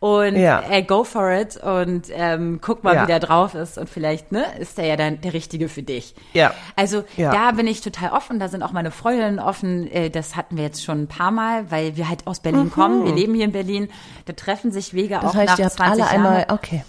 und 0.07 0.37
ja. 0.37 0.63
äh, 0.71 0.83
go 0.83 1.03
for 1.03 1.33
it 1.33 1.57
und 1.57 2.05
ähm, 2.13 2.61
guck 2.63 2.85
mal, 2.85 2.95
ja. 2.95 3.03
wie 3.03 3.07
der 3.07 3.19
drauf 3.19 3.55
ist 3.57 3.77
und 3.77 3.91
vielleicht 3.91 4.31
ne, 4.31 4.45
ist 4.61 4.79
der 4.79 4.87
ja 4.87 4.97
dann 4.97 5.21
der 5.21 5.33
Richtige 5.33 5.69
für 5.69 5.83
dich. 5.83 6.15
Ja. 6.33 6.55
Also 6.77 7.03
ja. 7.17 7.33
da 7.33 7.51
bin 7.51 7.67
ich 7.67 7.81
total 7.81 8.11
offen, 8.11 8.39
da 8.39 8.49
sind 8.49 8.63
auch 8.63 8.71
meine 8.71 8.93
Freundinnen 8.93 9.41
offen. 9.41 9.91
Äh, 9.91 10.11
das 10.11 10.37
hatten 10.37 10.57
wir 10.57 10.63
jetzt 10.63 10.85
schon 10.85 11.03
ein 11.03 11.09
paar 11.09 11.33
Mal, 11.33 11.73
weil 11.73 11.97
wir 11.97 12.09
halt 12.09 12.27
aus 12.29 12.39
Berlin 12.39 12.67
mhm. 12.67 12.71
kommen. 12.71 13.05
Wir 13.05 13.15
leben 13.15 13.35
hier 13.35 13.47
in 13.47 13.53
Berlin. 13.53 13.89
Da 14.27 14.33
treffen 14.35 14.71
sich 14.71 14.95
Wege 14.95 15.19
das 15.21 15.25
auch 15.25 15.35
heißt, 15.35 15.51
nach 15.51 15.59
ihr 15.59 15.65
habt 15.65 15.75
20 15.75 15.91
alle 15.91 16.13
Jahren. 16.13 16.27
Einmal, 16.27 16.47
okay. 16.51 16.85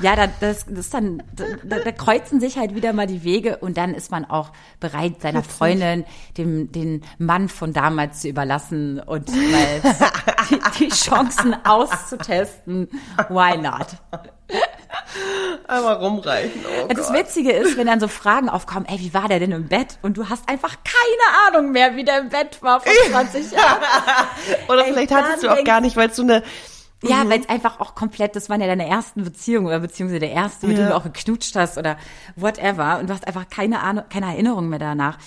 Ja, 0.00 0.16
da, 0.16 0.28
das, 0.40 0.66
das 0.66 0.78
ist 0.78 0.94
dann, 0.94 1.22
da, 1.34 1.78
da 1.78 1.92
kreuzen 1.92 2.40
sich 2.40 2.58
halt 2.58 2.74
wieder 2.74 2.92
mal 2.92 3.06
die 3.06 3.24
Wege 3.24 3.58
und 3.58 3.76
dann 3.76 3.94
ist 3.94 4.10
man 4.10 4.24
auch 4.24 4.50
bereit, 4.80 5.20
seiner 5.20 5.42
Freundin 5.42 6.04
dem, 6.36 6.72
den 6.72 7.02
Mann 7.18 7.48
von 7.48 7.72
damals 7.72 8.20
zu 8.20 8.28
überlassen 8.28 9.00
und 9.00 9.28
mal 9.28 9.80
die, 10.50 10.58
die 10.78 10.88
Chancen 10.88 11.56
auszutesten. 11.64 12.88
Why 13.28 13.56
not? 13.56 13.86
Einmal 15.66 15.94
rumreichen. 15.96 16.64
Oh 16.84 16.92
das 16.92 17.12
Witzige 17.12 17.52
ist, 17.52 17.76
wenn 17.76 17.86
dann 17.86 18.00
so 18.00 18.08
Fragen 18.08 18.48
aufkommen, 18.48 18.86
ey, 18.86 18.98
wie 19.00 19.12
war 19.12 19.28
der 19.28 19.38
denn 19.38 19.52
im 19.52 19.68
Bett? 19.68 19.98
Und 20.02 20.16
du 20.16 20.28
hast 20.28 20.48
einfach 20.48 20.76
keine 20.84 21.46
Ahnung 21.46 21.72
mehr, 21.72 21.96
wie 21.96 22.04
der 22.04 22.20
im 22.20 22.28
Bett 22.30 22.62
war 22.62 22.80
vor 22.80 22.92
20 23.10 23.52
Jahren. 23.52 23.82
Oder 24.68 24.86
ey, 24.86 24.92
vielleicht 24.92 25.12
hattest 25.12 25.42
du 25.42 25.50
auch 25.50 25.64
gar 25.64 25.80
nicht, 25.80 25.96
weil 25.96 26.08
es 26.08 26.16
so 26.16 26.22
eine 26.22 26.42
ja, 27.02 27.24
mhm. 27.24 27.30
weil 27.30 27.40
es 27.40 27.48
einfach 27.48 27.80
auch 27.80 27.94
komplett, 27.94 28.34
das 28.34 28.48
waren 28.50 28.60
ja 28.60 28.66
deine 28.66 28.88
ersten 28.88 29.24
Beziehungen 29.24 29.66
oder 29.66 29.80
beziehungsweise 29.80 30.20
der 30.20 30.32
erste, 30.32 30.66
mit 30.66 30.78
ja. 30.78 30.84
dem 30.84 30.90
du 30.90 30.96
auch 30.96 31.04
geknutscht 31.04 31.54
hast 31.54 31.78
oder 31.78 31.96
whatever 32.36 32.98
und 32.98 33.08
du 33.08 33.14
hast 33.14 33.26
einfach 33.26 33.48
keine 33.48 33.80
Ahnung, 33.80 34.04
keine 34.08 34.26
Erinnerung 34.26 34.68
mehr 34.68 34.78
danach. 34.78 35.18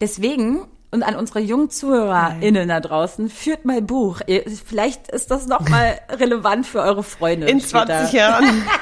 Deswegen 0.00 0.66
und 0.92 1.02
an 1.02 1.16
unsere 1.16 1.40
jungen 1.40 1.68
ZuhörerInnen 1.68 2.68
da 2.68 2.80
draußen, 2.80 3.28
führt 3.28 3.64
mal 3.64 3.82
Buch. 3.82 4.20
Vielleicht 4.64 5.08
ist 5.08 5.30
das 5.30 5.46
nochmal 5.46 6.00
relevant 6.10 6.66
für 6.66 6.80
eure 6.80 7.02
Freunde. 7.02 7.48
In 7.48 7.60
20 7.60 8.12
Jahren. 8.12 8.62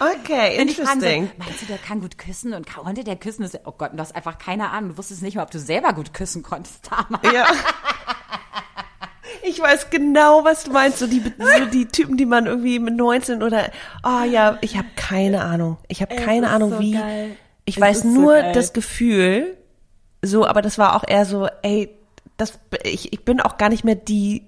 Okay, 0.00 0.56
interesting. 0.56 1.26
So, 1.26 1.44
meinst 1.44 1.62
du, 1.62 1.66
der 1.66 1.76
kann 1.76 2.00
gut 2.00 2.16
küssen 2.16 2.54
und 2.54 2.66
konnte 2.66 3.04
der 3.04 3.16
küssen? 3.16 3.46
Oh 3.64 3.72
Gott, 3.72 3.90
du 3.92 3.98
hast 3.98 4.16
einfach 4.16 4.38
keine 4.38 4.70
Ahnung. 4.70 4.90
Du 4.90 4.98
wusstest 4.98 5.22
nicht 5.22 5.36
mal, 5.36 5.42
ob 5.42 5.50
du 5.50 5.58
selber 5.58 5.92
gut 5.92 6.14
küssen 6.14 6.42
konntest 6.42 6.90
damals. 6.90 7.34
Ja. 7.34 7.46
Ich 9.42 9.60
weiß 9.60 9.90
genau, 9.90 10.44
was 10.44 10.64
du 10.64 10.72
meinst. 10.72 10.98
So 10.98 11.06
die, 11.06 11.22
so 11.22 11.64
die 11.72 11.86
Typen, 11.86 12.16
die 12.16 12.26
man 12.26 12.46
irgendwie 12.46 12.78
mit 12.78 12.96
19 12.96 13.42
oder, 13.42 13.70
oh 14.04 14.24
ja, 14.24 14.58
ich 14.60 14.76
habe 14.76 14.88
keine 14.96 15.42
Ahnung. 15.42 15.78
Ich 15.88 16.02
habe 16.02 16.14
keine 16.14 16.50
Ahnung, 16.50 16.70
so 16.70 16.78
wie. 16.80 16.92
Geil. 16.92 17.36
Ich 17.64 17.76
es 17.76 17.80
weiß 17.80 18.04
nur 18.04 18.36
so 18.36 18.52
das 18.52 18.72
Gefühl, 18.72 19.56
so, 20.22 20.46
aber 20.46 20.62
das 20.62 20.78
war 20.78 20.96
auch 20.96 21.04
eher 21.06 21.24
so, 21.24 21.46
ey, 21.62 21.90
das, 22.36 22.58
ich, 22.84 23.12
ich 23.12 23.24
bin 23.24 23.40
auch 23.40 23.58
gar 23.58 23.68
nicht 23.68 23.84
mehr 23.84 23.94
die, 23.94 24.46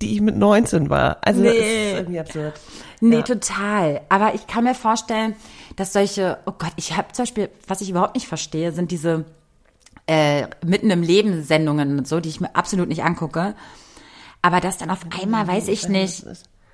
die 0.00 0.14
ich 0.14 0.20
mit 0.20 0.36
19 0.36 0.90
war. 0.90 1.18
Also 1.22 1.40
nee. 1.40 1.48
das 1.48 1.56
ist 1.56 1.98
irgendwie 1.98 2.20
absurd. 2.20 2.60
Nee, 3.00 3.16
ja. 3.16 3.22
total. 3.22 4.00
Aber 4.08 4.34
ich 4.34 4.46
kann 4.46 4.64
mir 4.64 4.74
vorstellen, 4.74 5.34
dass 5.76 5.92
solche, 5.92 6.38
oh 6.46 6.52
Gott, 6.52 6.72
ich 6.76 6.96
habe 6.96 7.12
zum 7.12 7.24
Beispiel, 7.24 7.48
was 7.66 7.80
ich 7.80 7.90
überhaupt 7.90 8.14
nicht 8.14 8.28
verstehe, 8.28 8.72
sind 8.72 8.90
diese 8.90 9.24
äh, 10.06 10.46
mitten 10.64 10.90
im 10.90 11.02
Leben 11.02 11.42
Sendungen 11.42 11.98
und 11.98 12.08
so, 12.08 12.20
die 12.20 12.28
ich 12.28 12.40
mir 12.40 12.54
absolut 12.54 12.88
nicht 12.88 13.02
angucke. 13.02 13.54
Aber 14.42 14.60
das 14.60 14.78
dann 14.78 14.90
auf 14.90 15.00
einmal, 15.22 15.46
weiß 15.46 15.68
ich 15.68 15.88
nicht, 15.88 16.24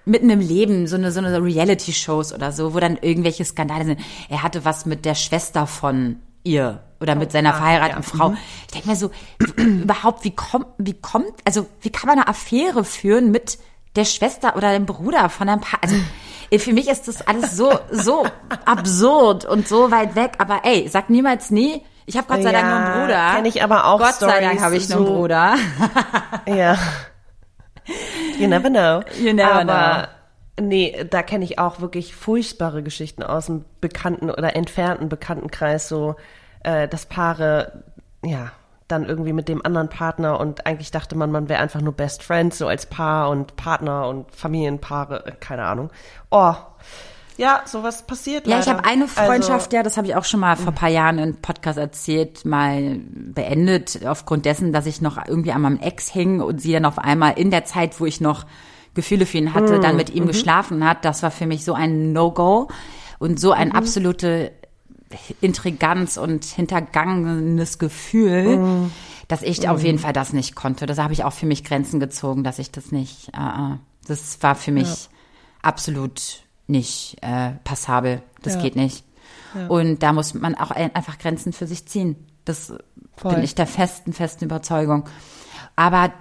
mitten 0.07 0.31
im 0.31 0.41
Leben, 0.41 0.87
so 0.87 0.97
eine, 0.97 1.13
so 1.13 1.21
eine 1.21 1.43
Reality-Shows 1.43 2.33
oder 2.33 2.51
so, 2.51 2.75
wo 2.75 2.81
dann 2.81 2.97
irgendwelche 3.01 3.45
Skandale 3.45 3.85
sind. 3.85 4.01
Er 4.29 4.43
hatte 4.43 4.65
was 4.65 4.87
mit 4.87 5.05
der 5.05 5.15
Schwester 5.15 5.67
von 5.67 6.17
ihr 6.43 6.83
oder 7.01 7.15
mit 7.15 7.31
seiner 7.31 7.55
ah, 7.55 7.59
verheirateten 7.59 8.03
ja. 8.03 8.09
Frau. 8.09 8.29
Mhm. 8.31 8.39
Ich 8.67 8.73
denke 8.73 8.89
mir 8.89 8.97
so, 8.97 9.11
überhaupt, 9.57 10.25
wie 10.25 10.35
kommt, 10.35 10.67
wie 10.79 10.95
kommt, 10.95 11.35
also 11.45 11.67
wie 11.81 11.91
kann 11.91 12.09
man 12.09 12.19
eine 12.19 12.29
Affäre 12.29 12.85
führen 12.85 13.31
mit 13.31 13.59
der 13.97 14.05
Schwester 14.05 14.57
oder 14.57 14.73
dem 14.73 14.87
Bruder 14.87 15.29
von 15.29 15.49
einem 15.49 15.61
Paar? 15.61 15.81
Also 15.83 15.97
für 16.57 16.73
mich 16.73 16.89
ist 16.89 17.07
das 17.07 17.27
alles 17.27 17.57
so, 17.57 17.79
so 17.91 18.27
absurd 18.65 19.45
und 19.45 19.69
so 19.69 19.91
weit 19.91 20.17
weg. 20.17 20.33
Aber 20.39 20.63
ey, 20.65 20.89
sag 20.89 21.11
niemals 21.11 21.51
nie. 21.51 21.83
Ich 22.07 22.17
habe 22.17 22.27
Gott 22.27 22.43
sei 22.43 22.53
Dank 22.53 22.67
nur 22.67 22.77
einen 22.77 23.01
Bruder. 23.03 23.33
Kenn 23.35 23.45
ich 23.45 23.63
aber 23.63 23.85
auch 23.85 23.99
Gott 23.99 24.15
Storys 24.15 24.35
sei 24.35 24.41
Dank 24.41 24.61
habe 24.63 24.77
ich 24.77 24.89
so 24.89 24.99
nur 24.99 25.07
einen 25.07 25.17
Bruder. 25.17 25.55
ja. 26.47 26.79
You 28.39 28.47
never 28.47 28.71
know. 28.71 29.03
You 29.19 29.33
never 29.33 29.53
Aber, 29.53 30.09
know. 30.57 30.67
Nee, 30.69 31.07
da 31.09 31.23
kenne 31.23 31.45
ich 31.45 31.59
auch 31.59 31.81
wirklich 31.81 32.15
furchtbare 32.15 32.83
Geschichten 32.83 33.23
aus 33.23 33.47
dem 33.47 33.65
bekannten 33.81 34.31
oder 34.31 34.57
entfernten 34.57 35.09
Bekanntenkreis, 35.09 35.89
so 35.89 36.17
äh, 36.65 36.89
dass 36.89 37.07
Paare, 37.07 37.85
ja, 38.25 38.51
dann 38.89 39.05
irgendwie 39.05 39.35
mit 39.35 39.49
dem 39.49 39.65
anderen 39.65 39.89
Partner 39.89 40.41
und 40.41 40.67
eigentlich 40.67 40.91
dachte 40.91 41.17
man, 41.17 41.31
man 41.31 41.49
wäre 41.49 41.61
einfach 41.61 41.81
nur 41.81 41.93
Best 41.93 42.23
Friends, 42.23 42.59
so 42.59 42.67
als 42.67 42.87
Paar 42.87 43.29
und 43.29 43.55
Partner 43.57 44.09
und 44.09 44.35
Familienpaare, 44.35 45.27
äh, 45.27 45.33
keine 45.39 45.65
Ahnung. 45.65 45.91
Oh, 46.31 46.55
ja, 47.39 47.63
sowas 47.67 48.05
passiert 48.05 48.49
Ja, 48.49 48.59
ich 48.59 48.67
habe 48.67 48.85
eine 48.85 49.07
Freundschaft, 49.07 49.67
also, 49.67 49.77
ja, 49.77 49.83
das 49.85 49.97
habe 49.97 50.09
ich 50.09 50.17
auch 50.17 50.25
schon 50.25 50.41
mal 50.41 50.57
vor 50.57 50.73
paar 50.73 50.89
Jahren 50.89 51.19
im 51.19 51.37
Podcast 51.37 51.79
erzählt, 51.79 52.45
mal 52.45 53.01
beendet, 53.15 54.05
aufgrund 54.05 54.45
dessen, 54.45 54.73
dass 54.73 54.87
ich 54.87 55.01
noch 55.01 55.25
irgendwie 55.25 55.53
an 55.53 55.63
meinem 55.63 55.79
Ex 55.79 56.11
hing 56.11 56.41
und 56.41 56.61
sie 56.61 56.73
dann 56.73 56.85
auf 56.85 56.99
einmal 56.99 57.39
in 57.39 57.53
der 57.53 57.65
Zeit, 57.65 58.01
wo 58.01 58.07
ich 58.07 58.21
noch 58.21 58.45
Gefühle 58.95 59.25
für 59.25 59.39
ihn 59.39 59.55
hatte, 59.55 59.79
mm, 59.79 59.83
dann 59.83 59.95
mit 59.95 60.11
ihm 60.11 60.25
mm 60.25 60.27
geschlafen 60.27 60.85
hat. 60.85 61.05
Das 61.05 61.23
war 61.23 61.31
für 61.31 61.47
mich 61.47 61.65
so 61.65 61.75
ein 61.75 62.13
No-Go 62.13 62.69
und 63.21 63.39
so 63.39 63.53
ein 63.53 63.69
mm 63.69 63.77
absolute 63.77 64.53
Intriganz 65.41 66.17
und 66.17 66.45
hintergangenes 66.45 67.79
Gefühl, 67.79 68.59
mm. 68.59 68.91
dass 69.29 69.43
ich 69.43 69.69
auf 69.69 69.85
jeden 69.85 70.01
Fall 70.01 70.13
das 70.13 70.33
nicht 70.33 70.57
konnte. 70.57 70.87
Das 70.87 70.99
habe 70.99 71.13
ich 71.13 71.23
auch 71.23 71.33
für 71.33 71.47
mich 71.47 71.63
Grenzen 71.63 72.01
gezogen, 72.01 72.43
dass 72.43 72.59
ich 72.59 72.73
das 72.73 72.91
nicht, 72.91 73.29
uh, 73.29 73.77
das 74.09 74.43
war 74.43 74.57
für 74.57 74.73
mich 74.73 74.89
ja. 74.89 75.09
absolut 75.63 76.48
nicht 76.69 77.17
äh, 77.23 77.53
passabel. 77.65 78.23
Das 78.43 78.55
ja. 78.55 78.61
geht 78.63 78.77
nicht. 78.77 79.05
Ja. 79.55 79.67
Und 79.67 80.03
da 80.03 80.13
muss 80.13 80.35
man 80.35 80.55
auch 80.55 80.71
einfach 80.71 81.19
Grenzen 81.19 81.53
für 81.53 81.67
sich 81.67 81.87
ziehen. 81.87 82.17
Das 82.45 82.73
Voll. 83.17 83.35
bin 83.35 83.43
ich 83.43 83.55
der 83.55 83.67
festen, 83.67 84.13
festen 84.13 84.45
Überzeugung. 84.45 85.05
Aber 85.77 86.13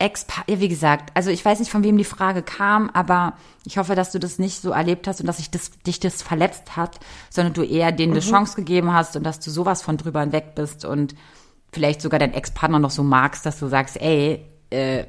Ex, 0.00 0.26
wie 0.46 0.68
gesagt, 0.68 1.10
also 1.14 1.28
ich 1.28 1.44
weiß 1.44 1.58
nicht, 1.58 1.70
von 1.70 1.84
wem 1.84 1.98
die 1.98 2.04
Frage 2.04 2.42
kam, 2.42 2.88
aber 2.94 3.34
ich 3.66 3.76
hoffe, 3.76 3.94
dass 3.94 4.12
du 4.12 4.18
das 4.18 4.38
nicht 4.38 4.62
so 4.62 4.70
erlebt 4.70 5.06
hast 5.06 5.20
und 5.20 5.26
dass 5.26 5.36
sich 5.36 5.50
das, 5.50 5.72
dich 5.86 6.00
das 6.00 6.22
verletzt 6.22 6.74
hat, 6.74 6.98
sondern 7.28 7.52
du 7.52 7.62
eher 7.62 7.92
denen 7.92 8.12
mhm. 8.12 8.16
eine 8.16 8.26
Chance 8.26 8.56
gegeben 8.56 8.94
hast 8.94 9.14
und 9.16 9.24
dass 9.24 9.40
du 9.40 9.50
sowas 9.50 9.82
von 9.82 9.98
drüber 9.98 10.20
hinweg 10.20 10.54
bist 10.54 10.86
und 10.86 11.14
vielleicht 11.70 12.00
sogar 12.00 12.18
deinen 12.18 12.32
Ex-Partner 12.32 12.78
noch 12.78 12.90
so 12.90 13.02
magst, 13.02 13.44
dass 13.44 13.58
du 13.58 13.68
sagst, 13.68 14.00
ey, 14.00 14.46
äh, 14.70 15.04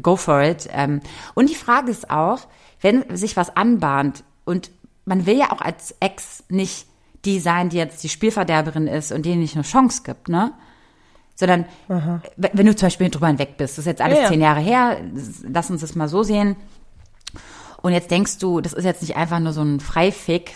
go 0.00 0.14
for 0.14 0.40
it. 0.40 0.68
Ähm, 0.70 1.00
und 1.34 1.50
die 1.50 1.56
Frage 1.56 1.90
ist 1.90 2.08
auch, 2.08 2.46
wenn 2.80 3.16
sich 3.16 3.36
was 3.36 3.56
anbahnt 3.56 4.24
und 4.44 4.70
man 5.04 5.26
will 5.26 5.38
ja 5.38 5.52
auch 5.52 5.60
als 5.60 5.94
Ex 6.00 6.44
nicht 6.48 6.86
die 7.24 7.40
sein, 7.40 7.68
die 7.68 7.76
jetzt 7.76 8.02
die 8.04 8.08
Spielverderberin 8.08 8.86
ist 8.86 9.12
und 9.12 9.26
denen 9.26 9.40
nicht 9.40 9.54
eine 9.54 9.64
Chance 9.64 10.02
gibt, 10.04 10.28
ne? 10.28 10.52
Sondern 11.34 11.66
Aha. 11.88 12.22
wenn 12.36 12.64
du 12.66 12.74
zum 12.74 12.86
Beispiel 12.86 13.10
drüber 13.10 13.26
hinweg 13.26 13.58
bist, 13.58 13.74
das 13.74 13.80
ist 13.80 13.86
jetzt 13.86 14.00
alles 14.00 14.18
ja, 14.18 14.28
zehn 14.28 14.40
Jahre 14.40 14.60
her, 14.60 14.98
lass 15.42 15.70
uns 15.70 15.82
das 15.82 15.94
mal 15.94 16.08
so 16.08 16.22
sehen. 16.22 16.56
Und 17.82 17.92
jetzt 17.92 18.10
denkst 18.10 18.38
du, 18.38 18.60
das 18.60 18.72
ist 18.72 18.84
jetzt 18.84 19.02
nicht 19.02 19.16
einfach 19.16 19.38
nur 19.38 19.52
so 19.52 19.62
ein 19.62 19.80
Freifick, 19.80 20.54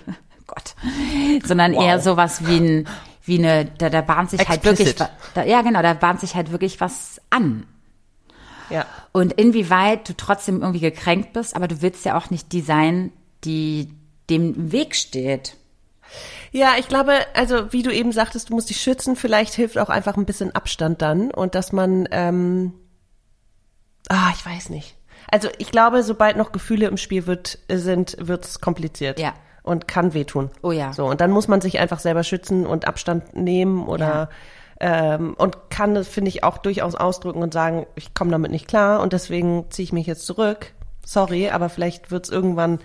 Gott, 0.46 0.74
sondern 1.44 1.74
wow. 1.74 1.84
eher 1.84 2.00
sowas 2.00 2.46
wie 2.46 2.60
ein, 2.60 2.88
wie 3.24 3.38
eine, 3.38 3.64
da, 3.78 3.90
da 3.90 4.02
bahnt 4.02 4.30
sich 4.30 4.40
Explicit. 4.40 5.00
halt 5.00 5.00
wirklich, 5.00 5.08
da, 5.34 5.44
ja 5.44 5.62
genau, 5.62 5.82
da 5.82 5.94
bahnt 5.94 6.20
sich 6.20 6.36
halt 6.36 6.52
wirklich 6.52 6.80
was 6.80 7.20
an. 7.30 7.66
Ja. 8.70 8.86
Und 9.12 9.32
inwieweit 9.32 10.08
du 10.08 10.16
trotzdem 10.16 10.60
irgendwie 10.62 10.80
gekränkt 10.80 11.32
bist, 11.32 11.56
aber 11.56 11.68
du 11.68 11.82
willst 11.82 12.04
ja 12.04 12.16
auch 12.16 12.30
nicht 12.30 12.52
die 12.52 12.60
sein, 12.60 13.12
die 13.44 13.88
dem 14.28 14.72
Weg 14.72 14.94
steht. 14.94 15.56
Ja, 16.52 16.74
ich 16.78 16.88
glaube, 16.88 17.12
also 17.34 17.72
wie 17.72 17.82
du 17.82 17.92
eben 17.92 18.12
sagtest, 18.12 18.50
du 18.50 18.54
musst 18.54 18.70
dich 18.70 18.80
schützen. 18.80 19.16
Vielleicht 19.16 19.54
hilft 19.54 19.78
auch 19.78 19.88
einfach 19.88 20.16
ein 20.16 20.24
bisschen 20.24 20.54
Abstand 20.54 21.02
dann 21.02 21.30
und 21.30 21.54
dass 21.54 21.72
man, 21.72 22.08
ähm, 22.10 22.72
ah, 24.08 24.30
ich 24.34 24.44
weiß 24.44 24.70
nicht. 24.70 24.96
Also 25.30 25.48
ich 25.58 25.70
glaube, 25.70 26.02
sobald 26.02 26.36
noch 26.36 26.52
Gefühle 26.52 26.86
im 26.88 26.96
Spiel 26.96 27.26
wird, 27.26 27.58
sind, 27.70 28.16
wird's 28.18 28.60
kompliziert. 28.60 29.20
Ja. 29.20 29.34
Und 29.62 29.86
kann 29.86 30.14
wehtun. 30.14 30.50
Oh 30.62 30.72
ja. 30.72 30.92
So, 30.92 31.06
und 31.06 31.20
dann 31.20 31.30
muss 31.30 31.46
man 31.46 31.60
sich 31.60 31.78
einfach 31.78 32.00
selber 32.00 32.24
schützen 32.24 32.66
und 32.66 32.88
Abstand 32.88 33.36
nehmen 33.36 33.86
oder 33.86 34.06
ja. 34.06 34.28
Ähm, 34.80 35.34
und 35.36 35.70
kann 35.70 35.94
das, 35.94 36.08
finde 36.08 36.30
ich, 36.30 36.42
auch 36.42 36.58
durchaus 36.58 36.94
ausdrücken 36.94 37.42
und 37.42 37.52
sagen, 37.52 37.86
ich 37.94 38.14
komme 38.14 38.30
damit 38.30 38.50
nicht 38.50 38.66
klar 38.66 39.00
und 39.00 39.12
deswegen 39.12 39.66
ziehe 39.70 39.84
ich 39.84 39.92
mich 39.92 40.06
jetzt 40.06 40.26
zurück. 40.26 40.72
Sorry, 41.04 41.50
aber 41.50 41.68
vielleicht 41.68 42.10
wird's 42.10 42.28
irgendwann 42.28 42.80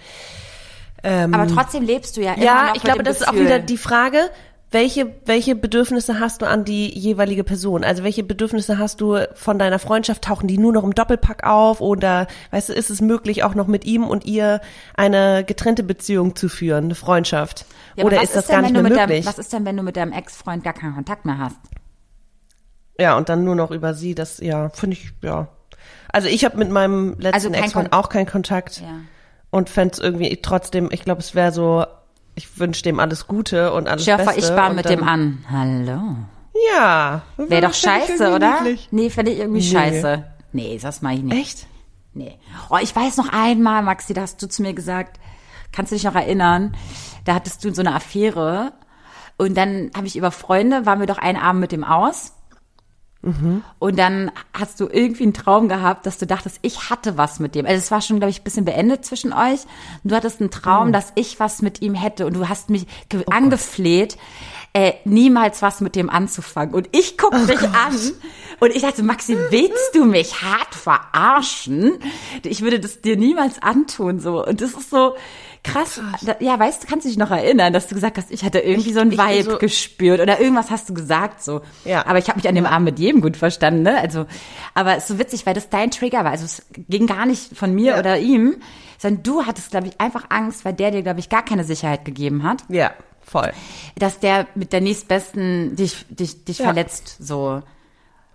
ähm, 1.03 1.33
Aber 1.33 1.47
trotzdem 1.47 1.83
lebst 1.83 2.17
du 2.17 2.21
ja 2.21 2.33
immer 2.33 2.43
Ja, 2.43 2.73
ich 2.75 2.81
glaube, 2.81 3.03
das 3.03 3.19
Gefühl. 3.19 3.33
ist 3.35 3.41
auch 3.41 3.45
wieder 3.45 3.59
die 3.59 3.77
Frage, 3.77 4.31
welche, 4.71 5.13
welche 5.25 5.55
Bedürfnisse 5.55 6.19
hast 6.19 6.41
du 6.41 6.47
an 6.47 6.65
die 6.65 6.89
jeweilige 6.97 7.43
Person? 7.43 7.83
Also 7.83 8.03
welche 8.03 8.23
Bedürfnisse 8.23 8.79
hast 8.79 8.99
du 8.99 9.19
von 9.35 9.59
deiner 9.59 9.79
Freundschaft? 9.79 10.23
Tauchen 10.23 10.47
die 10.47 10.57
nur 10.57 10.73
noch 10.73 10.83
im 10.83 10.95
Doppelpack 10.95 11.45
auf? 11.45 11.79
Oder, 11.79 12.27
weißt 12.51 12.69
du, 12.69 12.73
ist 12.73 12.89
es 12.89 13.01
möglich, 13.01 13.43
auch 13.43 13.53
noch 13.53 13.67
mit 13.67 13.85
ihm 13.85 14.03
und 14.03 14.25
ihr 14.25 14.59
eine 14.95 15.43
getrennte 15.45 15.83
Beziehung 15.83 16.35
zu 16.35 16.49
führen, 16.49 16.85
eine 16.85 16.95
Freundschaft? 16.95 17.65
Ja, 17.95 18.03
oder 18.03 18.21
ist 18.21 18.35
das 18.35 18.47
gar 18.47 18.63
nicht 18.63 18.73
mehr 18.73 18.81
möglich? 18.81 18.97
Deinem, 18.97 19.25
was 19.25 19.37
ist 19.37 19.53
denn, 19.53 19.63
wenn 19.63 19.77
du 19.77 19.83
mit 19.83 19.95
deinem 19.95 20.11
Ex-Freund 20.11 20.63
gar 20.63 20.73
keinen 20.73 20.95
Kontakt 20.95 21.23
mehr 21.23 21.37
hast? 21.37 21.57
Ja, 22.97 23.17
und 23.17 23.29
dann 23.29 23.43
nur 23.43 23.55
noch 23.55 23.71
über 23.71 23.93
sie, 23.93 24.15
das, 24.15 24.39
ja, 24.39 24.69
finde 24.69 24.95
ich, 24.95 25.11
ja. 25.21 25.47
Also 26.11 26.27
ich 26.27 26.45
habe 26.45 26.57
mit 26.57 26.69
meinem 26.69 27.19
letzten 27.19 27.53
also 27.53 27.63
Ex-Freund 27.63 27.91
auch 27.91 28.09
keinen 28.09 28.25
Kontakt. 28.25 28.81
Ja 28.81 29.01
und 29.55 29.69
fände 29.69 29.93
es 29.93 29.99
irgendwie 29.99 30.37
trotzdem, 30.41 30.89
ich 30.91 31.03
glaube, 31.03 31.21
es 31.21 31.33
wäre 31.33 31.53
so, 31.53 31.85
ich 32.35 32.59
wünsche 32.59 32.83
dem 32.83 32.99
alles 32.99 33.25
Gute 33.25 33.71
und 33.71 33.87
alles 33.87 34.03
Schärfer, 34.03 34.33
Beste. 34.33 34.41
ich 34.41 34.49
bahn 34.49 34.75
mit 34.75 34.89
dem 34.89 35.01
an. 35.01 35.45
Hallo. 35.49 36.17
Ja. 36.73 37.21
Wäre 37.37 37.61
doch 37.61 37.73
scheiße, 37.73 38.33
oder? 38.33 38.61
Niedlich. 38.61 38.89
Nee, 38.91 39.09
fände 39.09 39.31
ich 39.31 39.39
irgendwie 39.39 39.61
nee. 39.61 39.71
scheiße. 39.71 40.25
Nee, 40.51 40.77
das 40.81 41.01
mache 41.01 41.13
ich 41.13 41.23
nicht. 41.23 41.37
Echt? 41.37 41.67
Nee. 42.13 42.37
Oh, 42.69 42.75
ich 42.81 42.93
weiß 42.93 43.15
noch 43.15 43.29
einmal, 43.29 43.81
Maxi, 43.81 44.13
da 44.13 44.23
hast 44.23 44.41
du 44.41 44.47
zu 44.49 44.61
mir 44.61 44.73
gesagt, 44.73 45.21
kannst 45.71 45.93
du 45.93 45.95
dich 45.95 46.03
noch 46.03 46.15
erinnern? 46.15 46.75
Da 47.23 47.35
hattest 47.35 47.63
du 47.63 47.73
so 47.73 47.81
eine 47.81 47.95
Affäre 47.95 48.73
und 49.37 49.55
dann 49.55 49.89
habe 49.95 50.07
ich 50.07 50.17
über 50.17 50.31
Freunde, 50.31 50.85
waren 50.85 50.99
wir 50.99 51.07
doch 51.07 51.17
einen 51.17 51.37
Abend 51.37 51.61
mit 51.61 51.71
dem 51.71 51.85
aus 51.85 52.33
Mhm. 53.25 53.63
Und 53.79 53.97
dann 53.97 54.31
hast 54.53 54.79
du 54.79 54.87
irgendwie 54.87 55.23
einen 55.23 55.33
Traum 55.33 55.67
gehabt, 55.67 56.05
dass 56.05 56.17
du 56.17 56.27
dachtest, 56.27 56.59
ich 56.61 56.89
hatte 56.89 57.17
was 57.17 57.39
mit 57.39 57.55
dem. 57.55 57.65
Also 57.65 57.77
es 57.77 57.91
war 57.91 58.01
schon, 58.01 58.19
glaube 58.19 58.29
ich, 58.29 58.41
ein 58.41 58.43
bisschen 58.43 58.65
beendet 58.65 59.03
zwischen 59.03 59.33
euch. 59.33 59.61
Und 60.03 60.11
du 60.11 60.15
hattest 60.15 60.39
einen 60.39 60.51
Traum, 60.51 60.89
mhm. 60.89 60.93
dass 60.93 61.11
ich 61.15 61.39
was 61.39 61.61
mit 61.61 61.81
ihm 61.81 61.95
hätte. 61.95 62.25
Und 62.25 62.35
du 62.35 62.47
hast 62.47 62.69
mich 62.69 62.85
oh 63.13 63.31
angefleht, 63.31 64.17
äh, 64.73 64.93
niemals 65.05 65.61
was 65.61 65.81
mit 65.81 65.95
dem 65.95 66.09
anzufangen. 66.09 66.75
Und 66.75 66.89
ich 66.91 67.17
gucke 67.17 67.37
oh 67.41 67.45
dich 67.45 67.59
Gott. 67.59 67.73
an 67.73 67.97
und 68.59 68.75
ich 68.75 68.81
dachte, 68.81 69.03
Maxi, 69.03 69.37
willst 69.49 69.95
du 69.95 70.05
mich 70.05 70.41
hart 70.41 70.75
verarschen? 70.75 71.93
Ich 72.43 72.61
würde 72.61 72.79
das 72.79 73.01
dir 73.01 73.17
niemals 73.17 73.61
antun, 73.61 74.19
so. 74.19 74.45
Und 74.45 74.61
das 74.61 74.73
ist 74.73 74.89
so, 74.89 75.15
krass. 75.65 76.01
Da, 76.21 76.35
ja, 76.39 76.57
weißt 76.57 76.83
du, 76.83 76.87
kannst 76.87 77.05
du 77.05 77.09
dich 77.09 77.17
noch 77.17 77.31
erinnern, 77.31 77.73
dass 77.73 77.87
du 77.87 77.95
gesagt 77.95 78.17
hast, 78.17 78.31
ich 78.31 78.43
hatte 78.43 78.59
irgendwie 78.59 78.89
ich, 78.89 78.95
so 78.95 79.01
ein 79.01 79.11
Vibe 79.11 79.51
so 79.51 79.57
gespürt 79.57 80.21
oder 80.21 80.39
irgendwas 80.39 80.71
hast 80.71 80.89
du 80.89 80.93
gesagt 80.93 81.43
so. 81.43 81.61
Ja. 81.83 82.05
Aber 82.05 82.19
ich 82.19 82.27
habe 82.27 82.37
mich 82.37 82.47
an 82.47 82.55
dem 82.55 82.65
Abend 82.65 82.85
mit 82.85 82.99
jedem 82.99 83.21
gut 83.21 83.35
verstanden, 83.37 83.81
ne? 83.83 83.97
Also, 83.99 84.25
aber 84.73 84.95
es 84.95 85.03
ist 85.03 85.07
so 85.09 85.19
witzig, 85.19 85.45
weil 85.45 85.53
das 85.53 85.69
dein 85.69 85.91
Trigger 85.91 86.23
war. 86.23 86.31
Also 86.31 86.45
es 86.45 86.65
ging 86.87 87.07
gar 87.07 87.25
nicht 87.25 87.57
von 87.57 87.73
mir 87.73 87.93
ja. 87.93 87.99
oder 87.99 88.19
ihm, 88.19 88.57
sondern 88.97 89.23
du 89.23 89.45
hattest, 89.45 89.71
glaube 89.71 89.87
ich, 89.87 89.99
einfach 89.99 90.25
Angst, 90.29 90.65
weil 90.65 90.73
der 90.73 90.91
dir, 90.91 91.01
glaube 91.01 91.19
ich, 91.19 91.29
gar 91.29 91.43
keine 91.43 91.63
Sicherheit 91.63 92.05
gegeben 92.05 92.43
hat. 92.43 92.63
Ja, 92.69 92.91
voll. 93.21 93.51
Dass 93.97 94.19
der 94.19 94.47
mit 94.55 94.71
der 94.71 94.81
nächstbesten 94.81 95.75
dich, 95.75 96.05
dich, 96.09 96.45
dich 96.45 96.59
ja. 96.59 96.65
verletzt, 96.65 97.17
so. 97.19 97.61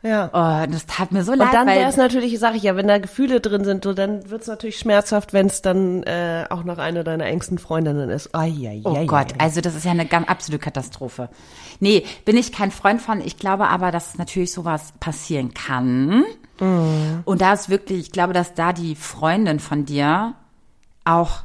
Ja. 0.03 0.31
Oh, 0.33 0.71
das 0.71 0.87
tat 0.87 1.13
mir 1.13 1.25
so 1.25 1.33
leid. 1.33 1.49
Und 1.49 1.55
dann 1.55 1.67
wäre 1.67 1.89
es 1.89 1.97
natürlich, 1.97 2.39
sage 2.39 2.57
ich 2.57 2.63
ja, 2.63 2.75
wenn 2.75 2.89
da 2.89 2.99
Gefühle 2.99 3.41
drin 3.41 3.65
sind, 3.65 3.85
so, 3.85 3.93
dann 3.93 4.31
wird 4.31 4.43
es 4.43 4.49
natürlich 4.49 4.79
schmerzhaft, 4.79 5.33
wenn 5.33 5.47
es 5.47 5.61
dann 5.61 6.03
äh, 6.05 6.47
auch 6.49 6.65
noch 6.65 6.79
eine 6.79 7.05
deiner 7.05 7.27
engsten 7.27 7.59
Freundinnen 7.59 8.09
ist. 8.09 8.35
Ai, 8.35 8.53
ai, 8.67 8.81
oh 8.85 8.97
ai, 8.97 9.05
Gott, 9.05 9.35
also 9.39 9.61
das 9.61 9.75
ist 9.75 9.85
ja 9.85 9.91
eine 9.91 10.07
ganz 10.07 10.27
absolute 10.29 10.63
Katastrophe. 10.63 11.29
Nee, 11.81 12.05
bin 12.25 12.37
ich 12.39 12.53
kein 12.53 12.71
Freund 12.71 13.03
von. 13.03 13.21
Ich 13.21 13.37
glaube 13.37 13.69
aber, 13.69 13.91
dass 13.91 14.17
natürlich 14.17 14.53
sowas 14.53 14.95
passieren 15.01 15.53
kann. 15.53 16.25
Mhm. 16.61 17.23
Und 17.25 17.41
da 17.43 17.53
ist 17.53 17.69
wirklich, 17.69 18.01
ich 18.01 18.13
glaube, 18.13 18.33
dass 18.33 18.55
da 18.55 18.73
die 18.73 18.95
Freundin 18.95 19.61
von 19.61 19.85
dir 19.85 20.35
auch 21.05 21.45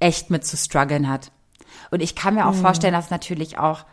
echt 0.00 0.30
mit 0.30 0.44
zu 0.44 0.56
strugglen 0.56 1.08
hat. 1.08 1.30
Und 1.92 2.02
ich 2.02 2.16
kann 2.16 2.34
mir 2.34 2.46
auch 2.46 2.54
mhm. 2.54 2.62
vorstellen, 2.62 2.94
dass 2.94 3.10
natürlich 3.10 3.58
auch 3.58 3.84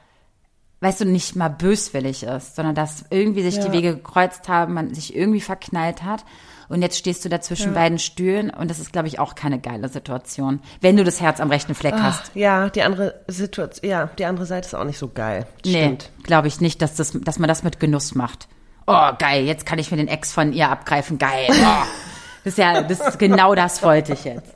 weißt 0.81 1.01
du, 1.01 1.05
nicht 1.05 1.35
mal 1.35 1.49
böswillig 1.49 2.23
ist, 2.23 2.55
sondern 2.55 2.75
dass 2.75 3.05
irgendwie 3.09 3.43
sich 3.43 3.57
ja. 3.57 3.65
die 3.65 3.71
Wege 3.71 3.95
gekreuzt 3.95 4.47
haben, 4.47 4.73
man 4.73 4.93
sich 4.93 5.15
irgendwie 5.15 5.41
verknallt 5.41 6.03
hat 6.03 6.23
und 6.69 6.81
jetzt 6.81 6.97
stehst 6.97 7.25
du 7.25 7.29
da 7.29 7.41
zwischen 7.41 7.73
ja. 7.73 7.73
beiden 7.73 7.99
Stühlen 7.99 8.49
und 8.49 8.69
das 8.69 8.79
ist, 8.79 8.93
glaube 8.93 9.07
ich, 9.07 9.19
auch 9.19 9.35
keine 9.35 9.59
geile 9.59 9.89
Situation, 9.89 10.61
wenn 10.81 10.95
du 10.95 11.03
das 11.03 11.19
Herz 11.19 11.41
am 11.41 11.49
rechten 11.49 11.75
Fleck 11.75 11.95
Ach, 11.97 12.03
hast. 12.03 12.31
Ja, 12.35 12.69
die 12.69 12.83
andere 12.83 13.21
Situation, 13.27 13.89
ja, 13.89 14.09
die 14.17 14.25
andere 14.25 14.45
Seite 14.45 14.67
ist 14.67 14.75
auch 14.75 14.85
nicht 14.85 14.99
so 14.99 15.09
geil. 15.09 15.47
Stimmt. 15.65 16.11
Nee, 16.17 16.23
glaube 16.23 16.47
ich 16.47 16.61
nicht, 16.61 16.81
dass, 16.81 16.95
das, 16.95 17.11
dass 17.13 17.39
man 17.39 17.47
das 17.47 17.63
mit 17.63 17.79
Genuss 17.79 18.15
macht. 18.15 18.47
Oh, 18.87 19.09
geil, 19.17 19.45
jetzt 19.45 19.65
kann 19.65 19.79
ich 19.79 19.91
mir 19.91 19.97
den 19.97 20.07
Ex 20.07 20.31
von 20.31 20.53
ihr 20.53 20.69
abgreifen, 20.69 21.17
geil. 21.17 21.47
Oh. 21.49 21.85
Das 22.43 22.53
ist 22.53 22.57
ja, 22.57 22.81
das 22.81 23.01
ist 23.01 23.19
genau 23.19 23.53
das 23.53 23.83
wollte 23.83 24.13
ich 24.13 24.23
jetzt. 24.23 24.55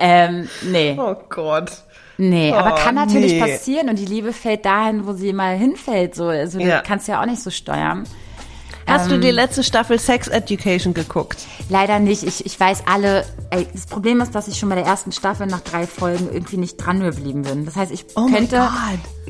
Ähm, 0.00 0.48
nee. 0.62 0.96
Oh 0.98 1.14
Gott. 1.28 1.70
Nee, 2.18 2.52
oh, 2.52 2.56
aber 2.56 2.76
kann 2.76 2.94
natürlich 2.94 3.32
nee. 3.32 3.40
passieren 3.40 3.88
und 3.88 3.98
die 3.98 4.04
Liebe 4.04 4.32
fällt 4.32 4.64
dahin, 4.64 5.06
wo 5.06 5.12
sie 5.12 5.32
mal 5.32 5.56
hinfällt. 5.56 6.14
So, 6.14 6.26
also 6.26 6.58
ja. 6.58 6.78
du 6.78 6.82
kannst 6.86 7.08
ja 7.08 7.20
auch 7.20 7.26
nicht 7.26 7.42
so 7.42 7.50
steuern. 7.50 8.04
Hast 8.86 9.06
ähm, 9.06 9.12
du 9.12 9.20
die 9.20 9.30
letzte 9.30 9.62
Staffel 9.62 9.98
Sex 9.98 10.28
Education 10.28 10.94
geguckt? 10.94 11.38
Leider 11.68 11.98
nicht. 11.98 12.22
Ich, 12.22 12.44
ich 12.44 12.58
weiß 12.58 12.84
alle. 12.86 13.24
Ey, 13.50 13.66
das 13.72 13.86
Problem 13.86 14.20
ist, 14.20 14.34
dass 14.34 14.48
ich 14.48 14.58
schon 14.58 14.68
bei 14.68 14.74
der 14.74 14.84
ersten 14.84 15.12
Staffel 15.12 15.46
nach 15.46 15.60
drei 15.60 15.86
Folgen 15.86 16.28
irgendwie 16.32 16.56
nicht 16.56 16.76
dran 16.76 17.00
geblieben 17.00 17.42
bin. 17.42 17.64
Das 17.64 17.76
heißt, 17.76 17.92
ich 17.92 18.04
oh 18.14 18.26
könnte, 18.26 18.68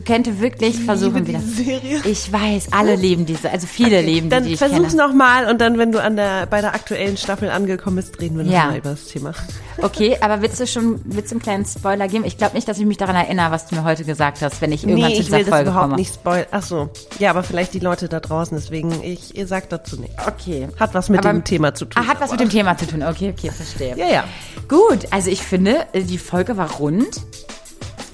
könnte 0.04 0.40
wirklich 0.40 0.76
ich 0.76 0.84
versuchen 0.84 1.26
wieder. 1.26 1.40
Serie. 1.40 2.00
Ich 2.04 2.32
weiß, 2.32 2.68
alle 2.72 2.94
lieben 2.94 3.26
diese, 3.26 3.50
also 3.50 3.66
viele 3.66 3.98
okay, 3.98 4.06
lieben 4.06 4.30
dann 4.30 4.44
die. 4.44 4.56
Dann 4.56 4.70
versuch's 4.70 4.94
nochmal 4.94 5.50
und 5.50 5.60
dann, 5.60 5.78
wenn 5.78 5.92
du 5.92 6.02
an 6.02 6.16
der 6.16 6.46
bei 6.46 6.60
der 6.60 6.74
aktuellen 6.74 7.16
Staffel 7.16 7.50
angekommen 7.50 7.96
bist, 7.96 8.20
reden 8.20 8.36
wir 8.36 8.44
nochmal 8.44 8.72
ja. 8.72 8.76
über 8.76 8.90
das 8.90 9.06
Thema. 9.06 9.32
Okay, 9.78 10.16
aber 10.20 10.42
willst 10.42 10.60
du 10.60 10.66
schon, 10.66 11.00
willst 11.04 11.30
du 11.30 11.36
einen 11.36 11.42
kleinen 11.42 11.64
Spoiler 11.64 12.08
geben? 12.08 12.24
Ich 12.24 12.38
glaube 12.38 12.54
nicht, 12.54 12.68
dass 12.68 12.78
ich 12.78 12.86
mich 12.86 12.98
daran 12.98 13.16
erinnere, 13.16 13.50
was 13.50 13.66
du 13.66 13.74
mir 13.74 13.84
heute 13.84 14.04
gesagt 14.04 14.42
hast, 14.42 14.60
wenn 14.60 14.72
ich 14.72 14.84
irgendwann 14.84 15.10
nee, 15.10 15.16
zu 15.16 15.24
dieser 15.24 15.40
Folge 15.40 15.50
komme. 15.50 15.58
ich 15.58 15.58
will 15.58 15.64
das 15.64 15.72
überhaupt 15.72 15.90
komme. 15.90 15.96
nicht 15.96 16.14
spoilern. 16.14 16.46
Ach 16.50 16.62
so. 16.62 16.90
Ja, 17.18 17.30
aber 17.30 17.42
vielleicht 17.42 17.74
die 17.74 17.80
Leute 17.80 18.08
da 18.08 18.20
draußen, 18.20 18.56
deswegen 18.56 19.02
ich 19.02 19.34
ihr 19.42 19.48
sagt 19.48 19.72
dazu 19.72 20.00
nichts. 20.00 20.26
Okay. 20.26 20.68
Hat 20.78 20.94
was 20.94 21.08
mit 21.08 21.20
aber, 21.20 21.32
dem 21.32 21.44
Thema 21.44 21.74
zu 21.74 21.84
tun. 21.84 22.02
Ah, 22.02 22.06
hat 22.06 22.20
was 22.20 22.30
mit 22.30 22.40
dem 22.40 22.48
Thema 22.48 22.78
zu 22.78 22.86
tun. 22.86 23.02
Okay, 23.02 23.34
okay, 23.36 23.50
verstehe. 23.50 23.96
Ja, 23.96 24.06
ja. 24.06 24.24
Gut, 24.68 25.08
also 25.10 25.30
ich 25.30 25.42
finde, 25.42 25.86
die 25.94 26.18
Folge 26.18 26.56
war 26.56 26.70
rund. 26.72 27.20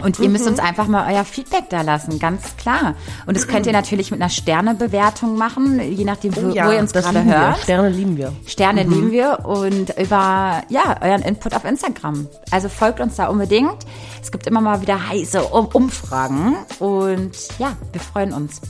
Und 0.01 0.21
ihr 0.21 0.27
mhm. 0.27 0.35
müsst 0.35 0.47
uns 0.47 0.61
einfach 0.61 0.87
mal 0.87 1.13
euer 1.13 1.25
Feedback 1.25 1.65
da 1.71 1.83
lassen, 1.83 2.21
ganz 2.21 2.57
klar. 2.57 2.95
Und 3.27 3.37
das 3.37 3.49
könnt 3.49 3.67
ihr 3.67 3.73
natürlich 3.73 4.13
mit 4.13 4.21
einer 4.21 4.31
Sternebewertung 4.31 5.37
machen, 5.37 5.81
je 5.81 6.05
nachdem, 6.05 6.37
wo, 6.37 6.51
oh 6.51 6.51
ja, 6.51 6.69
wo 6.69 6.71
ihr 6.71 6.79
uns 6.79 6.93
gerade 6.93 7.25
hört. 7.25 7.57
Wir. 7.57 7.63
Sterne 7.65 7.89
lieben 7.89 8.17
wir. 8.17 8.33
Sterne 8.47 8.85
mhm. 8.85 8.93
lieben 8.93 9.11
wir 9.11 9.41
und 9.45 9.99
über 9.99 10.63
ja 10.69 10.97
euren 11.01 11.23
Input 11.23 11.53
auf 11.53 11.65
Instagram. 11.65 12.29
Also 12.53 12.69
folgt 12.69 13.01
uns 13.01 13.17
da 13.17 13.27
unbedingt. 13.27 13.87
Es 14.23 14.31
gibt 14.31 14.47
immer 14.47 14.61
mal 14.61 14.81
wieder 14.83 15.09
heiße 15.09 15.43
Umfragen 15.43 16.57
und 16.79 17.33
ja, 17.59 17.77
wir 17.91 18.01
freuen 18.01 18.33
uns. 18.33 18.61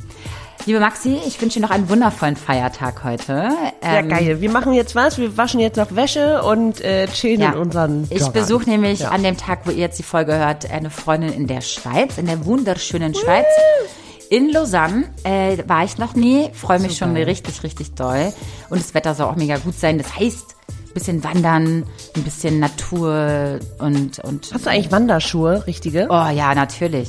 Liebe 0.67 0.81
Maxi, 0.81 1.19
ich 1.27 1.41
wünsche 1.41 1.61
dir 1.61 1.67
noch 1.67 1.71
einen 1.71 1.89
wundervollen 1.89 2.37
Feiertag 2.37 3.03
heute. 3.05 3.51
Ja, 3.83 3.99
ähm, 3.99 4.09
geil. 4.09 4.41
Wir 4.41 4.51
machen 4.51 4.75
jetzt 4.75 4.95
was. 4.95 5.17
Wir 5.19 5.37
waschen 5.37 5.61
jetzt 5.61 5.77
noch 5.77 5.95
Wäsche 5.95 6.43
und 6.43 6.81
äh, 6.83 7.07
chillen 7.09 7.41
ja. 7.41 7.53
in 7.53 7.59
unseren. 7.59 8.07
Ich 8.11 8.27
besuche 8.29 8.69
nämlich 8.69 9.01
ja. 9.01 9.11
an 9.11 9.23
dem 9.23 9.37
Tag, 9.37 9.61
wo 9.65 9.71
ihr 9.71 9.79
jetzt 9.79 9.99
die 9.99 10.03
Folge 10.03 10.37
hört, 10.37 10.71
eine 10.71 10.91
Freundin 10.91 11.33
in 11.33 11.47
der 11.47 11.63
Schweiz, 11.63 12.19
in 12.19 12.27
der 12.27 12.45
wunderschönen 12.45 13.15
Schweiz. 13.15 13.47
In 14.31 14.51
Lausanne 14.51 15.05
äh, 15.25 15.57
war 15.67 15.85
ich 15.85 15.97
noch 15.97 16.15
nie. 16.15 16.51
Freue 16.53 16.81
mich 16.81 16.99
Super. 16.99 17.13
schon 17.13 17.17
richtig, 17.17 17.63
richtig 17.63 17.95
doll. 17.95 18.33
Und 18.69 18.81
das 18.81 18.93
Wetter 18.93 19.15
soll 19.15 19.27
auch 19.27 19.37
mega 19.37 19.57
gut 19.57 19.79
sein. 19.79 19.97
Das 19.97 20.17
heißt, 20.17 20.55
ein 20.69 20.93
bisschen 20.93 21.25
wandern, 21.25 21.85
ein 22.15 22.23
bisschen 22.23 22.59
Natur 22.59 23.59
und 23.79 24.19
und. 24.19 24.51
Hast 24.53 24.67
du 24.67 24.71
eigentlich 24.71 24.93
Wanderschuhe, 24.93 25.67
richtige? 25.67 26.09
Oh 26.11 26.29
ja, 26.29 26.55
natürlich. 26.55 27.09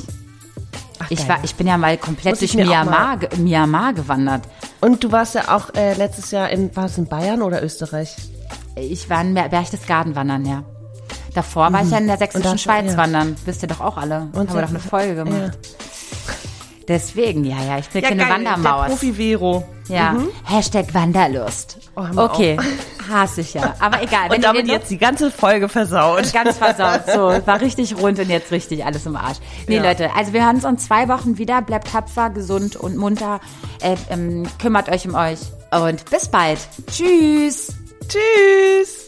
Ach, 1.00 1.10
ich, 1.10 1.28
war, 1.28 1.39
ich 1.43 1.56
bin 1.56 1.68
ja 1.68 1.78
mal 1.78 1.97
komplett 1.97 2.39
durch 2.39 2.54
Myanmar, 2.54 3.20
Myanmar 3.38 3.93
gewandert. 3.93 4.43
Und 4.82 5.04
du 5.04 5.12
warst 5.12 5.36
ja 5.36 5.56
auch 5.56 5.74
äh, 5.74 5.93
letztes 5.93 6.32
Jahr 6.32 6.50
in, 6.50 6.76
war 6.76 6.86
es 6.86 6.97
in 6.97 7.08
Bayern 7.08 7.41
oder 7.41 7.64
Österreich? 7.64 8.16
Ich 8.76 9.10
war 9.10 9.22
in 9.22 9.34
Berchtesgaden 9.34 10.16
wandern, 10.16 10.45
ja. 10.45 10.64
Davor 11.34 11.72
war 11.72 11.84
ich 11.84 11.91
ja 11.91 11.97
in 11.97 12.08
der 12.08 12.18
sächsischen 12.18 12.58
Schweiz 12.58 12.91
ja. 12.91 12.97
wandern. 12.97 13.36
Wisst 13.45 13.62
ihr 13.62 13.68
doch 13.68 13.82
auch 13.82 13.97
alle. 13.97 14.30
Und 14.34 14.50
Haben 14.50 14.54
wir 14.54 14.62
doch 14.62 14.70
eine 14.70 14.80
Folge 14.80 15.16
gemacht. 15.16 15.58
Deswegen, 16.90 17.46
ja, 17.46 17.64
ja, 17.64 17.78
ich 17.78 17.88
bin 17.90 18.02
ja, 18.02 18.10
keine 18.10 18.24
geil, 18.24 18.32
Wandermaus. 18.32 18.88
Der 18.88 18.90
Profi 18.90 19.14
Vero. 19.14 19.64
Ja. 19.90 20.14
Mhm. 20.14 20.30
Hashtag 20.44 20.92
Wanderlust. 20.92 21.78
Oh, 21.96 22.04
okay. 22.16 22.58
Hasse 23.08 23.42
ich 23.42 23.54
ja. 23.54 23.76
Aber 23.80 24.02
egal. 24.02 24.30
Wenn 24.30 24.38
und 24.38 24.46
damit 24.46 24.68
jetzt 24.68 24.90
die 24.90 24.98
ganze 24.98 25.30
Folge 25.30 25.70
versaut. 25.70 26.34
Ganz 26.34 26.58
versaut. 26.58 27.02
So, 27.06 27.28
war 27.46 27.62
richtig 27.62 27.96
rund 27.96 28.18
und 28.18 28.30
jetzt 28.30 28.52
richtig 28.52 28.86
alles 28.86 29.06
im 29.06 29.16
Arsch. 29.16 29.38
Nee, 29.68 29.78
ja. 29.78 29.84
Leute, 29.84 30.10
also 30.16 30.34
wir 30.34 30.44
hören 30.44 30.56
uns 30.56 30.66
in 30.66 30.80
zwei 30.80 31.08
Wochen 31.08 31.38
wieder. 31.38 31.62
Bleibt 31.62 31.92
tapfer, 31.92 32.32
gesund 32.32 32.76
und 32.76 32.98
munter. 32.98 33.40
Äh, 33.82 33.96
ähm, 34.10 34.48
kümmert 34.60 34.90
euch 34.90 35.08
um 35.08 35.14
euch. 35.14 35.40
Und 35.70 36.10
bis 36.10 36.28
bald. 36.28 36.58
Tschüss. 36.88 37.72
Tschüss. 38.08 38.99